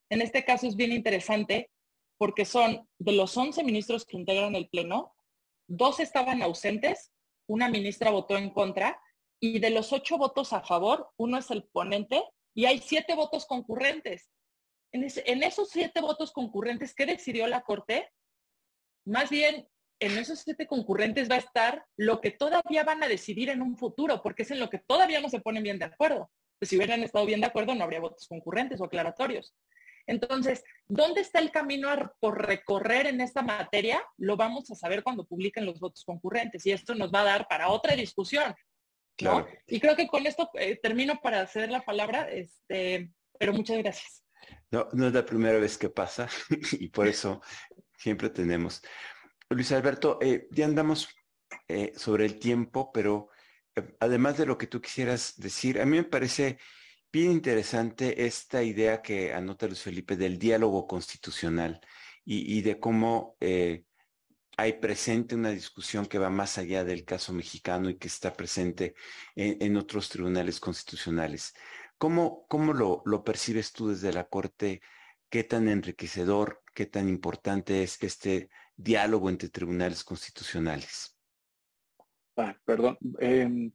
En 0.09 0.21
este 0.21 0.45
caso 0.45 0.67
es 0.67 0.77
bien 0.77 0.93
interesante 0.93 1.69
porque 2.17 2.45
son 2.45 2.87
de 2.97 3.11
los 3.11 3.35
11 3.35 3.61
ministros 3.65 4.05
que 4.05 4.15
integran 4.15 4.55
el 4.55 4.69
Pleno, 4.69 5.13
dos 5.67 5.99
estaban 5.99 6.41
ausentes, 6.43 7.11
una 7.45 7.67
ministra 7.67 8.09
votó 8.09 8.37
en 8.37 8.51
contra 8.51 9.01
y 9.41 9.59
de 9.59 9.69
los 9.69 9.91
ocho 9.91 10.17
votos 10.17 10.53
a 10.53 10.61
favor, 10.61 11.09
uno 11.17 11.37
es 11.37 11.51
el 11.51 11.65
ponente 11.65 12.23
y 12.53 12.67
hay 12.67 12.79
siete 12.79 13.15
votos 13.15 13.45
concurrentes. 13.45 14.31
En, 14.93 15.43
esos 15.43 15.69
siete 15.71 15.99
votos 15.99 16.31
concurrentes, 16.31 16.95
¿qué 16.95 17.05
decidió 17.05 17.47
la 17.47 17.63
Corte? 17.63 18.09
Más 19.05 19.29
bien 19.29 19.67
en 19.99 20.17
esos 20.17 20.39
siete 20.39 20.67
concurrentes 20.67 21.29
va 21.29 21.35
a 21.35 21.39
estar 21.39 21.85
lo 21.97 22.21
que 22.21 22.31
todavía 22.31 22.83
van 22.83 23.03
a 23.03 23.07
decidir 23.07 23.49
en 23.49 23.61
un 23.61 23.77
futuro, 23.77 24.21
porque 24.21 24.43
es 24.43 24.51
en 24.51 24.59
lo 24.59 24.69
que 24.69 24.79
todavía 24.79 25.21
no 25.21 25.29
se 25.29 25.39
ponen 25.39 25.63
bien 25.63 25.79
de 25.79 25.85
acuerdo. 25.85 26.29
Pues 26.59 26.69
si 26.69 26.77
hubieran 26.77 27.03
estado 27.03 27.25
bien 27.25 27.41
de 27.41 27.47
acuerdo, 27.47 27.75
no 27.75 27.83
habría 27.83 27.99
votos 27.99 28.27
concurrentes 28.27 28.79
o 28.81 28.85
aclaratorios. 28.85 29.55
Entonces, 30.07 30.63
¿dónde 30.87 31.21
está 31.21 31.39
el 31.39 31.51
camino 31.51 31.89
por 32.19 32.45
recorrer 32.45 33.07
en 33.07 33.21
esta 33.21 33.41
materia? 33.41 34.03
Lo 34.17 34.37
vamos 34.37 34.69
a 34.69 34.75
saber 34.75 35.03
cuando 35.03 35.25
publiquen 35.25 35.65
los 35.65 35.79
votos 35.79 36.03
concurrentes 36.05 36.65
y 36.65 36.71
esto 36.71 36.93
nos 36.93 37.11
va 37.11 37.21
a 37.21 37.25
dar 37.25 37.47
para 37.47 37.69
otra 37.69 37.95
discusión. 37.95 38.53
Claro. 39.17 39.47
Y 39.65 39.79
creo 39.79 39.95
que 39.95 40.07
con 40.07 40.27
esto 40.27 40.49
eh, 40.55 40.77
termino 40.81 41.19
para 41.21 41.41
hacer 41.41 41.71
la 41.71 41.81
palabra, 41.81 42.29
este, 42.29 43.09
pero 43.39 43.53
muchas 43.53 43.77
gracias. 43.77 44.23
No, 44.69 44.87
no 44.93 45.07
es 45.07 45.13
la 45.13 45.25
primera 45.25 45.57
vez 45.57 45.77
que 45.77 45.89
pasa 45.89 46.27
y 46.73 46.89
por 46.89 47.07
eso 47.07 47.41
siempre 47.97 48.29
tenemos. 48.29 48.81
Luis 49.49 49.71
Alberto, 49.71 50.17
eh, 50.21 50.47
ya 50.51 50.65
andamos 50.65 51.09
eh, 51.67 51.93
sobre 51.95 52.25
el 52.25 52.39
tiempo, 52.39 52.91
pero 52.91 53.29
además 53.99 54.37
de 54.37 54.45
lo 54.45 54.57
que 54.57 54.67
tú 54.67 54.81
quisieras 54.81 55.35
decir, 55.37 55.79
a 55.79 55.85
mí 55.85 55.97
me 55.97 56.03
parece 56.03 56.57
bien 57.11 57.31
interesante 57.31 58.25
esta 58.25 58.63
idea 58.63 59.01
que 59.01 59.33
anota 59.33 59.67
Luis 59.67 59.81
Felipe 59.81 60.17
del 60.17 60.39
diálogo 60.39 60.87
constitucional 60.87 61.79
y, 62.25 62.61
de 62.61 62.79
cómo 62.79 63.37
eh, 63.39 63.85
hay 64.57 64.73
presente 64.73 65.35
una 65.35 65.51
discusión 65.51 66.07
que 66.07 66.17
va 66.17 66.29
más 66.31 66.57
allá 66.57 66.83
del 66.83 67.05
caso 67.05 67.31
mexicano 67.31 67.89
y 67.89 67.97
que 67.97 68.07
está 68.07 68.33
presente 68.33 68.95
en, 69.35 69.77
otros 69.77 70.09
tribunales 70.09 70.59
constitucionales. 70.59 71.53
¿Cómo, 71.97 72.45
cómo 72.49 72.73
lo, 72.73 73.03
lo, 73.05 73.23
percibes 73.23 73.71
tú 73.73 73.89
desde 73.89 74.11
la 74.11 74.27
Corte? 74.27 74.81
¿Qué 75.29 75.43
tan 75.43 75.69
enriquecedor, 75.69 76.63
qué 76.73 76.85
tan 76.87 77.07
importante 77.09 77.83
es 77.83 78.01
este 78.01 78.49
diálogo 78.75 79.29
entre 79.29 79.49
tribunales 79.49 80.03
constitucionales? 80.03 81.17
Ah, 82.37 82.57
perdón, 82.65 82.97
em, 83.19 83.71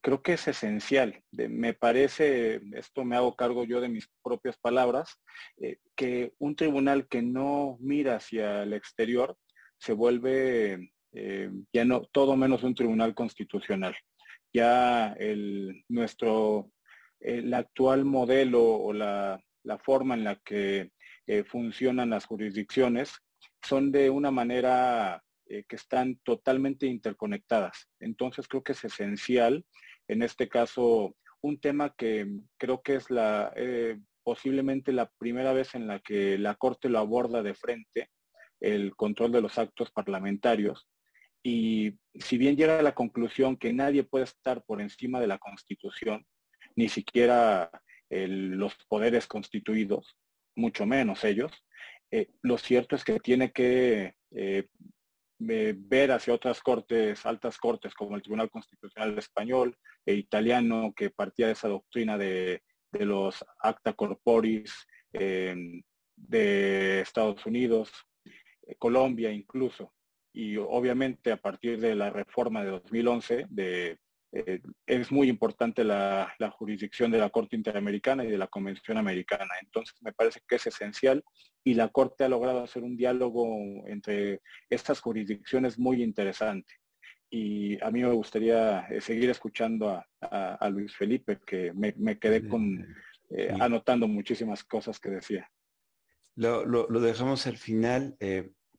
creo 0.00 0.22
que 0.22 0.34
es 0.34 0.46
esencial. 0.48 1.22
me 1.32 1.72
parece, 1.72 2.60
esto 2.72 3.04
me 3.04 3.16
hago 3.16 3.34
cargo 3.36 3.64
yo 3.64 3.80
de 3.80 3.88
mis 3.88 4.08
propias 4.22 4.58
palabras, 4.58 5.18
eh, 5.56 5.78
que 5.96 6.34
un 6.38 6.54
tribunal 6.56 7.08
que 7.08 7.22
no 7.22 7.78
mira 7.80 8.16
hacia 8.16 8.62
el 8.62 8.74
exterior 8.74 9.36
se 9.78 9.92
vuelve 9.92 10.92
eh, 11.14 11.50
ya 11.72 11.84
no 11.84 12.02
todo 12.06 12.36
menos 12.36 12.64
un 12.64 12.74
tribunal 12.74 13.14
constitucional. 13.14 13.96
Ya 14.52 15.12
el, 15.12 15.84
nuestro, 15.88 16.70
el 17.20 17.54
actual 17.54 18.04
modelo 18.04 18.62
o 18.62 18.92
la, 18.92 19.40
forma 19.82 20.14
en 20.14 20.24
la 20.24 20.36
que 20.36 20.90
eh, 21.26 21.44
funcionan 21.44 22.10
las 22.10 22.26
jurisdicciones 22.26 23.12
son 23.64 23.90
de 23.92 24.10
una 24.10 24.30
manera 24.30 25.22
que 25.46 25.76
están 25.76 26.16
totalmente 26.24 26.86
interconectadas. 26.86 27.88
Entonces 28.00 28.48
creo 28.48 28.62
que 28.62 28.72
es 28.72 28.84
esencial 28.84 29.64
en 30.08 30.22
este 30.22 30.48
caso, 30.48 31.16
un 31.40 31.58
tema 31.58 31.94
que 31.96 32.26
creo 32.58 32.82
que 32.82 32.96
es 32.96 33.10
la 33.10 33.52
eh, 33.56 33.98
posiblemente 34.22 34.92
la 34.92 35.10
primera 35.18 35.52
vez 35.52 35.74
en 35.74 35.86
la 35.86 36.00
que 36.00 36.38
la 36.38 36.54
Corte 36.54 36.88
lo 36.88 36.98
aborda 36.98 37.42
de 37.42 37.54
frente, 37.54 38.10
el 38.60 38.94
control 38.96 39.32
de 39.32 39.42
los 39.42 39.58
actos 39.58 39.90
parlamentarios. 39.90 40.88
Y 41.42 41.98
si 42.14 42.38
bien 42.38 42.56
llega 42.56 42.78
a 42.78 42.82
la 42.82 42.94
conclusión 42.94 43.56
que 43.56 43.72
nadie 43.72 44.02
puede 44.02 44.24
estar 44.24 44.62
por 44.64 44.80
encima 44.80 45.20
de 45.20 45.26
la 45.26 45.38
Constitución, 45.38 46.26
ni 46.76 46.88
siquiera 46.88 47.70
los 48.10 48.74
poderes 48.88 49.26
constituidos, 49.26 50.16
mucho 50.56 50.86
menos 50.86 51.24
ellos, 51.24 51.52
eh, 52.10 52.28
lo 52.42 52.58
cierto 52.58 52.96
es 52.96 53.04
que 53.04 53.18
tiene 53.18 53.52
que 53.52 54.14
eh, 54.30 54.68
ver 55.38 56.12
hacia 56.12 56.34
otras 56.34 56.60
cortes, 56.60 57.24
altas 57.26 57.58
cortes, 57.58 57.94
como 57.94 58.16
el 58.16 58.22
Tribunal 58.22 58.50
Constitucional 58.50 59.18
Español 59.18 59.76
e 60.06 60.14
italiano, 60.14 60.92
que 60.96 61.10
partía 61.10 61.46
de 61.46 61.52
esa 61.52 61.68
doctrina 61.68 62.16
de, 62.16 62.62
los 62.92 63.44
acta 63.58 63.92
corporis 63.92 64.86
em, 65.12 65.82
de 66.14 67.00
Estados 67.00 67.44
Unidos, 67.44 67.90
eh, 68.66 68.76
Colombia 68.78 69.32
incluso. 69.32 69.92
Y 70.32 70.56
obviamente 70.56 71.32
a 71.32 71.36
partir 71.36 71.80
de 71.80 71.94
la 71.94 72.10
reforma 72.10 72.64
de 72.64 72.70
2011 72.70 73.46
de 73.50 73.98
eh, 74.34 74.60
es 74.86 75.12
muy 75.12 75.28
importante 75.28 75.84
la, 75.84 76.34
jurisdicción 76.58 77.12
de 77.12 77.18
la 77.18 77.30
Corte 77.30 77.54
Interamericana 77.54 78.24
y 78.24 78.30
de 78.30 78.38
la 78.38 78.48
Convención 78.48 78.98
Americana. 78.98 79.54
Entonces, 79.62 79.94
me 80.02 80.12
parece 80.12 80.40
que 80.48 80.56
es 80.56 80.66
esencial 80.66 81.24
y 81.62 81.74
la 81.74 81.88
Corte 81.88 82.24
ha 82.24 82.28
logrado 82.28 82.64
hacer 82.64 82.82
un 82.82 82.96
diálogo 82.96 83.46
entre 83.86 84.40
estas 84.68 85.00
jurisdicciones 85.00 85.78
muy 85.78 86.02
interesante. 86.02 86.74
Y 87.30 87.80
a 87.82 87.92
mí 87.92 88.02
me 88.02 88.12
gustaría 88.12 88.86
eh, 88.88 89.00
seguir 89.00 89.30
escuchando 89.30 90.02
a, 90.20 90.68
Luis 90.68 90.96
Felipe, 90.96 91.38
que 91.46 91.72
me, 91.72 92.18
quedé 92.18 92.48
con, 92.48 92.84
eh, 93.30 93.54
anotando 93.60 94.08
muchísimas 94.08 94.64
cosas 94.64 94.98
que 94.98 95.10
decía. 95.10 95.48
Lo, 96.34 96.64
lo 96.66 97.00
dejamos 97.00 97.46
al 97.46 97.56
final. 97.56 98.16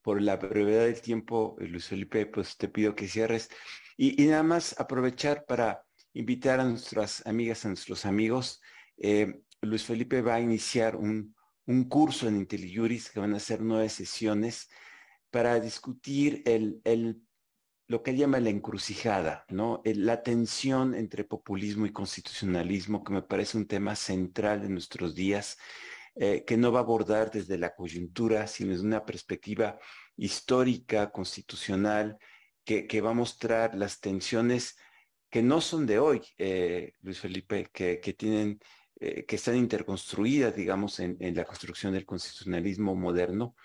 por 0.02 0.22
la 0.22 0.36
brevedad 0.36 0.86
del 0.86 1.02
tiempo, 1.02 1.56
Luis 1.60 1.88
Felipe, 1.88 2.26
pues 2.26 2.58
te 2.58 2.68
pido 2.68 2.94
que 2.94 3.08
cierres 3.08 3.50
y, 3.98 4.26
nada 4.26 4.44
más 4.44 4.80
aprovechar 4.80 5.46
para 5.46 5.84
invitar 6.14 6.60
a 6.60 6.66
nuestras 6.66 7.26
amigas, 7.26 7.66
a 7.66 7.70
nuestros 7.70 8.06
amigos. 8.06 8.62
Eh, 8.98 9.42
Luis 9.62 9.84
Felipe 9.84 10.22
va 10.22 10.36
a 10.36 10.42
iniciar 10.42 10.96
un, 10.96 11.36
curso 11.90 12.28
en 12.28 12.38
IntelliJuris 12.38 13.10
que 13.10 13.20
van 13.20 13.34
a 13.34 13.40
ser 13.40 13.62
nueve 13.62 13.90
sesiones 13.90 14.70
para 15.32 15.60
discutir 15.60 16.44
el, 16.46 16.80
lo 17.88 18.04
que 18.04 18.12
él 18.12 18.18
llama 18.18 18.40
la 18.40 18.52
encrucijada, 18.52 19.46
¿no? 19.50 19.82
la 19.84 20.22
tensión 20.22 20.94
entre 20.94 21.24
populismo 21.24 21.88
y 21.88 21.92
constitucionalismo, 21.92 23.04
que 23.04 23.14
me 23.14 23.24
parece 23.24 23.58
un 23.58 23.68
tema 23.68 23.96
central 23.96 24.64
en 24.64 24.74
nuestros 24.74 25.16
días, 25.16 25.58
eh, 26.16 26.46
que 26.46 26.56
no 26.56 26.72
va 26.72 26.80
a 26.80 26.84
abordar 26.84 27.32
desde 27.32 27.58
la 27.58 27.76
coyuntura, 27.76 28.46
sino 28.48 28.72
desde 28.72 28.86
una 28.86 29.04
perspectiva 29.04 29.80
histórica, 30.16 31.12
constitucional, 31.12 32.18
que, 32.66 33.02
va 33.02 33.12
a 33.12 33.14
mostrar 33.14 33.76
las 33.76 34.00
tensiones 34.00 34.78
que 35.30 35.44
no 35.44 35.62
son 35.62 35.86
de 35.86 36.00
hoy, 36.00 36.22
eh, 36.38 36.94
Luis 37.02 37.20
Felipe, 37.20 37.70
que, 37.72 37.98
tienen, 38.18 38.60
eh, 39.00 39.26
que 39.26 39.36
están 39.36 39.56
interconstruidas, 39.56 40.56
digamos, 40.56 41.00
en, 41.00 41.18
la 41.36 41.46
construcción 41.46 41.94
del 41.94 42.06
constitucionalismo 42.06 42.96
moderno 42.96 43.56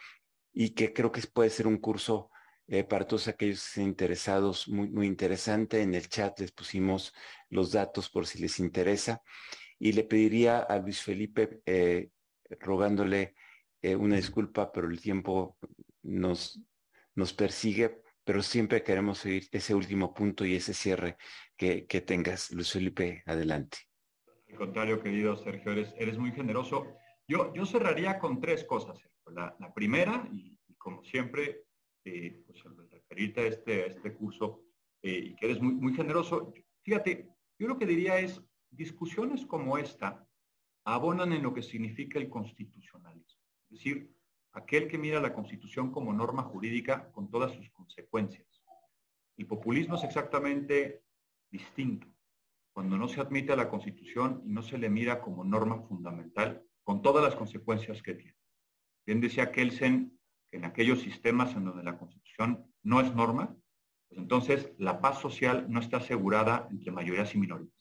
y 0.52 0.70
que 0.70 0.92
creo 0.92 1.10
que 1.10 1.22
puede 1.32 1.50
ser 1.50 1.66
un 1.66 1.78
curso 1.78 2.30
eh, 2.68 2.84
para 2.84 3.06
todos 3.06 3.28
aquellos 3.28 3.76
interesados 3.78 4.68
muy, 4.68 4.90
muy 4.90 5.06
interesante. 5.06 5.80
En 5.80 5.94
el 5.94 6.08
chat 6.08 6.38
les 6.38 6.52
pusimos 6.52 7.14
los 7.48 7.72
datos 7.72 8.10
por 8.10 8.26
si 8.26 8.38
les 8.38 8.58
interesa. 8.58 9.22
Y 9.78 9.92
le 9.92 10.04
pediría 10.04 10.58
a 10.58 10.78
Luis 10.78 11.00
Felipe, 11.00 11.62
rogándole 12.60 13.34
una 13.82 14.16
disculpa, 14.16 14.70
pero 14.70 14.90
el 14.90 15.00
tiempo 15.00 15.56
nos, 16.02 16.60
nos 17.14 17.32
persigue 17.32 18.02
pero 18.30 18.44
siempre 18.44 18.84
queremos 18.84 19.24
oír 19.24 19.48
ese 19.50 19.74
último 19.74 20.14
punto 20.14 20.46
y 20.46 20.54
ese 20.54 20.72
cierre 20.72 21.16
que, 21.56 21.82
tengas. 22.06 22.52
Luis 22.52 22.70
Felipe, 22.70 23.24
adelante. 23.26 23.78
Al 24.48 24.54
contrario, 24.54 25.02
querido 25.02 25.36
Sergio, 25.36 25.72
eres, 25.72 26.16
muy 26.16 26.30
generoso. 26.30 26.94
Yo, 27.26 27.52
yo 27.52 27.66
cerraría 27.66 28.20
con 28.20 28.40
tres 28.40 28.62
cosas. 28.62 29.00
La, 29.32 29.74
primera, 29.74 30.28
y, 30.30 30.56
como 30.78 31.02
siempre, 31.02 31.64
eh, 32.04 32.44
pues 32.46 32.62
referirte 32.88 33.40
a 33.40 33.46
este, 33.48 33.88
este 33.88 34.14
curso, 34.14 34.62
eh, 35.02 35.30
y 35.30 35.34
que 35.34 35.46
eres 35.46 35.60
muy, 35.60 35.72
muy 35.72 35.92
generoso, 35.92 36.54
fíjate, 36.84 37.28
yo 37.58 37.66
lo 37.66 37.78
que 37.78 37.86
diría 37.86 38.20
es, 38.20 38.40
discusiones 38.70 39.44
como 39.44 39.76
esta 39.76 40.24
abonan 40.84 41.32
en 41.32 41.42
lo 41.42 41.52
que 41.52 41.62
significa 41.62 42.20
el 42.20 42.30
constitucionalismo. 42.30 43.42
Es 43.70 43.78
decir, 43.78 44.08
aquel 44.52 44.88
que 44.88 44.98
mira 44.98 45.20
la 45.20 45.32
Constitución 45.32 45.90
como 45.90 46.12
norma 46.12 46.42
jurídica 46.42 47.10
con 47.12 47.30
todas 47.30 47.52
sus 47.52 47.70
consecuencias. 47.70 48.46
El 49.36 49.46
populismo 49.46 49.96
es 49.96 50.04
exactamente 50.04 51.02
distinto. 51.50 52.06
Cuando 52.72 52.96
no 52.96 53.08
se 53.08 53.20
admite 53.20 53.52
a 53.52 53.56
la 53.56 53.68
Constitución 53.68 54.42
y 54.44 54.50
no 54.50 54.62
se 54.62 54.78
le 54.78 54.88
mira 54.88 55.20
como 55.20 55.44
norma 55.44 55.82
fundamental, 55.82 56.62
con 56.82 57.02
todas 57.02 57.22
las 57.22 57.36
consecuencias 57.36 58.02
que 58.02 58.14
tiene. 58.14 58.36
Bien 59.06 59.20
decía 59.20 59.52
Kelsen 59.52 60.18
que 60.50 60.56
en 60.56 60.64
aquellos 60.64 61.00
sistemas 61.00 61.54
en 61.54 61.64
donde 61.64 61.84
la 61.84 61.98
Constitución 61.98 62.66
no 62.82 63.00
es 63.00 63.14
norma, 63.14 63.56
pues 64.08 64.20
entonces 64.20 64.72
la 64.78 65.00
paz 65.00 65.20
social 65.20 65.66
no 65.68 65.80
está 65.80 65.98
asegurada 65.98 66.66
entre 66.70 66.90
mayorías 66.90 67.34
y 67.34 67.38
minorías. 67.38 67.72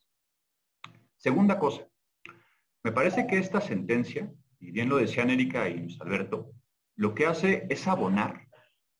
Segunda 1.18 1.60
cosa, 1.60 1.88
me 2.84 2.92
parece 2.92 3.28
que 3.28 3.38
esta 3.38 3.60
sentencia, 3.60 4.32
y 4.60 4.72
bien 4.72 4.90
lo 4.90 4.98
decían 4.98 5.30
Erika 5.30 5.68
y 5.68 5.80
Luis 5.80 6.00
Alberto, 6.00 6.54
lo 7.00 7.16
que 7.16 7.26
hace 7.26 7.66
es 7.70 7.88
abonar 7.88 8.46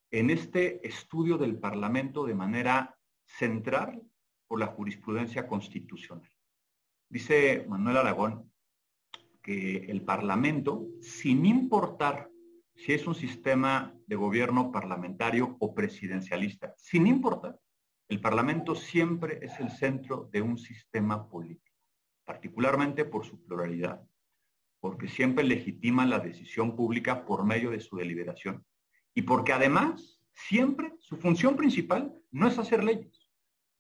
en 0.10 0.30
este 0.30 0.88
estudio 0.88 1.38
del 1.38 1.60
Parlamento 1.60 2.26
de 2.26 2.34
manera 2.34 2.98
central 3.26 4.02
por 4.48 4.58
la 4.58 4.68
jurisprudencia 4.68 5.46
constitucional. 5.46 6.32
Dice 7.10 7.66
Manuel 7.68 7.98
Aragón 7.98 8.54
que 9.44 9.92
el 9.92 10.02
Parlamento, 10.06 10.88
sin 11.02 11.46
importar 11.46 12.30
si 12.74 12.94
es 12.94 13.06
un 13.06 13.16
sistema 13.16 13.94
de 14.08 14.16
gobierno 14.16 14.72
parlamentario 14.72 15.58
o 15.60 15.76
presidencialista. 15.76 16.74
Sin 16.78 17.06
importar, 17.06 17.60
el 18.08 18.22
Parlamento 18.22 18.76
siempre 18.76 19.40
es 19.42 19.60
el 19.60 19.72
centro 19.72 20.30
de 20.32 20.42
un 20.42 20.58
sistema 20.58 21.28
político, 21.28 21.76
particularmente 22.24 23.04
por 23.04 23.26
su 23.26 23.44
pluralidad, 23.44 24.02
porque 24.80 25.08
siempre 25.08 25.44
legitima 25.44 26.06
la 26.06 26.20
decisión 26.20 26.76
pública 26.76 27.26
por 27.26 27.46
medio 27.46 27.72
de 27.72 27.80
su 27.80 27.98
deliberación 27.98 28.66
y 29.14 29.24
porque 29.24 29.54
además 29.54 30.22
siempre 30.32 30.94
su 31.00 31.18
función 31.18 31.56
principal 31.56 32.14
no 32.32 32.48
es 32.48 32.58
hacer 32.58 32.84
leyes, 32.84 33.30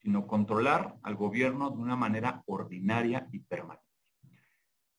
sino 0.02 0.28
controlar 0.28 0.98
al 1.04 1.16
gobierno 1.16 1.70
de 1.70 1.78
una 1.78 1.96
manera 1.96 2.44
ordinaria 2.46 3.28
y 3.32 3.40
permanente. 3.40 3.88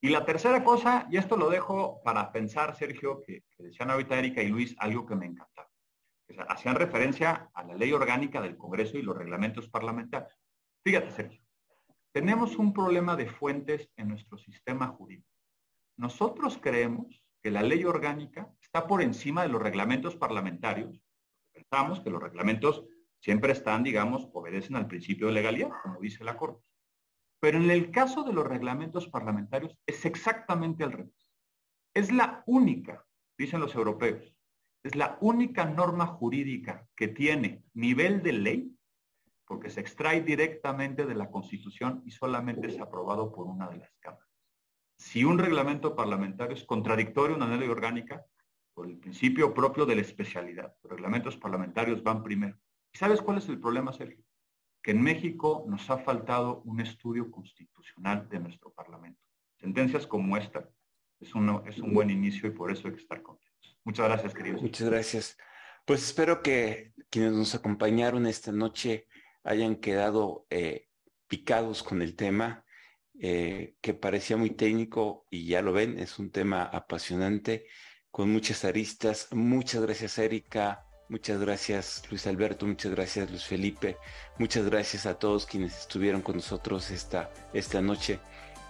Y 0.03 0.09
la 0.09 0.25
tercera 0.25 0.65
cosa, 0.65 1.07
y 1.11 1.19
esto 1.19 1.37
lo 1.37 1.51
dejo 1.51 2.03
para 2.03 2.33
pensar, 2.33 2.75
Sergio, 2.75 3.21
que, 3.21 3.45
decían 3.59 3.91
ahorita 3.91 4.19
Erika 4.19 4.43
y 4.43 4.49
Luis, 4.49 4.75
algo 4.79 5.05
que 5.05 5.15
me 5.15 5.27
encantaba. 5.27 5.69
hacían 6.49 6.77
referencia 6.77 7.51
a 7.53 7.65
la 7.65 7.75
ley 7.75 7.93
orgánica 7.93 8.41
del 8.41 8.57
Congreso 8.57 8.97
y 8.97 9.03
los 9.03 9.17
reglamentos 9.17 9.69
parlamentarios. 9.69 10.39
Fíjate, 10.83 11.11
Sergio, 11.11 11.43
tenemos 12.13 12.57
un 12.57 12.73
problema 12.73 13.15
de 13.15 13.27
fuentes 13.27 13.91
en 13.97 14.09
nuestro 14.09 14.39
sistema 14.39 14.89
jurídico. 14.89 15.29
Nosotros 16.01 16.59
creemos 16.63 17.23
que 17.43 17.51
la 17.51 17.63
ley 17.63 17.85
orgánica 17.85 18.51
está 18.59 18.87
por 18.87 19.03
encima 19.03 19.43
de 19.43 19.51
los 19.51 19.61
reglamentos 19.61 20.17
parlamentarios. 20.17 20.99
Pensamos 21.53 22.01
que 22.01 22.09
los 22.09 22.23
reglamentos 22.23 22.87
siempre 23.21 23.53
están, 23.53 23.83
digamos, 23.83 24.31
obedecen 24.33 24.77
al 24.77 24.87
principio 24.87 25.27
de 25.27 25.35
legalidad, 25.35 25.69
como 25.83 26.01
dice 26.01 26.25
la 26.25 26.39
Corte. 26.39 26.65
Pero 27.39 27.59
en 27.59 27.71
el 27.71 27.91
caso 27.91 28.25
de 28.25 28.33
los 28.33 28.47
reglamentos 28.47 29.09
parlamentarios 29.09 29.77
es 29.85 30.07
exactamente 30.07 30.85
al 30.85 30.93
revés. 30.93 31.31
Es 31.93 32.11
la 32.11 32.45
única, 32.47 33.05
dicen 33.37 33.61
los 33.61 33.75
europeos, 33.75 34.35
es 34.83 34.95
la 34.95 35.19
única 35.21 35.67
norma 35.67 36.07
jurídica 36.07 36.89
que 36.97 37.09
tiene 37.09 37.63
nivel 37.75 38.23
de 38.23 38.33
ley 38.33 38.77
porque 39.45 39.69
se 39.69 39.81
extrae 39.81 40.23
directamente 40.23 41.05
de 41.05 41.15
la 41.15 41.31
Constitución 41.31 42.03
y 42.07 42.11
solamente 42.11 42.69
es 42.69 42.81
aprobado 42.81 43.31
por 43.31 43.47
una 43.47 43.69
de 43.69 43.77
las 43.77 43.93
cámaras. 44.01 44.30
Si 45.01 45.25
un 45.25 45.39
reglamento 45.39 45.97
parlamentario 45.97 46.55
es 46.55 46.65
contradictorio 46.65 47.35
a 47.35 47.39
una 47.39 47.57
ley 47.57 47.69
orgánica, 47.69 48.25
por 48.75 48.87
el 48.87 48.99
principio 48.99 49.53
propio 49.53 49.85
de 49.85 49.97
la 49.97 50.03
especialidad, 50.03 50.75
los 50.83 50.93
reglamentos 50.93 51.37
parlamentarios 51.37 52.03
van 52.03 52.23
primero. 52.23 52.57
¿Y 52.93 52.99
sabes 52.99 53.21
cuál 53.21 53.39
es 53.39 53.49
el 53.49 53.61
problema, 53.61 53.93
Sergio? 53.93 54.25
que 54.83 54.93
en 54.93 55.03
México 55.03 55.65
nos 55.69 55.89
ha 55.91 55.99
faltado 55.99 56.63
un 56.65 56.81
estudio 56.81 57.31
constitucional 57.31 58.29
de 58.29 58.41
nuestro 58.41 58.73
Parlamento. 58.73 59.21
Sentencias 59.59 60.07
como 60.07 60.37
esta 60.37 60.69
es, 61.21 61.29
es 61.67 61.79
un 61.79 61.95
buen 61.95 62.11
inicio 62.11 62.49
y 62.49 62.53
por 62.53 62.71
eso 62.71 62.89
hay 62.89 62.95
que 62.95 63.03
estar 63.03 63.23
contentos. 63.23 63.79
Muchas 63.85 64.07
gracias, 64.07 64.35
queridos. 64.35 64.63
Muchas 64.63 64.89
gracias. 64.89 65.39
Pues 65.85 66.03
espero 66.03 66.43
que 66.43 66.93
quienes 67.11 67.33
nos 67.33 67.55
acompañaron 67.55 68.27
esta 68.27 68.53
noche 68.53 69.07
hayan 69.45 69.77
quedado 69.77 70.47
eh, 70.49 70.89
picados 71.27 71.83
con 71.83 72.01
el 72.01 72.17
tema, 72.17 72.65
eh, 73.21 73.77
que 73.81 73.95
parecía 73.95 74.37
muy 74.37 74.51
técnico 74.51 75.27
y 75.31 75.47
ya 75.47 75.63
lo 75.63 75.73
ven, 75.73 75.99
es 75.99 76.19
un 76.19 76.31
tema 76.31 76.65
apasionante, 76.65 77.67
con 78.11 78.31
muchas 78.33 78.65
aristas. 78.65 79.29
Muchas 79.33 79.83
gracias, 79.83 80.19
Erika. 80.19 80.87
Muchas 81.11 81.41
gracias 81.41 82.05
Luis 82.09 82.25
Alberto, 82.29 82.67
muchas 82.67 82.93
gracias 82.93 83.29
Luis 83.29 83.45
Felipe, 83.45 83.97
muchas 84.39 84.65
gracias 84.67 85.07
a 85.07 85.19
todos 85.19 85.45
quienes 85.45 85.77
estuvieron 85.77 86.23
con 86.23 86.37
nosotros 86.37 86.93
esta, 86.93 87.33
esta 87.53 87.81
noche. 87.81 88.21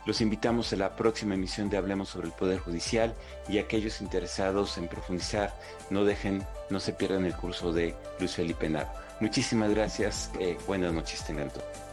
Los 0.07 0.22
invitamos 0.22 0.72
a 0.72 0.76
la 0.76 0.96
próxima 0.96 1.34
emisión 1.34 1.68
de 1.68 1.76
Hablemos 1.76 2.09
sobre 2.09 2.28
el 2.28 2.32
Poder 2.32 2.59
Judicial 2.59 3.14
y 3.46 3.59
aquellos 3.59 4.01
interesados 4.01 4.78
en 4.78 4.88
profundizar, 4.88 5.55
no 5.90 6.07
dejen, 6.07 6.42
no 6.70 6.80
se 6.80 6.94
pierdan 6.94 7.26
el 7.26 7.36
curso 7.36 7.74
de 7.74 7.94
Luis 8.18 8.34
Felipe 8.34 8.70
Naro. 8.70 8.88
Muchísimas 9.20 9.68
gracias, 9.68 10.32
eh, 10.40 10.57
buenas 10.66 10.94
noches 10.94 11.22
tengan 11.26 11.51
todos. 11.51 11.89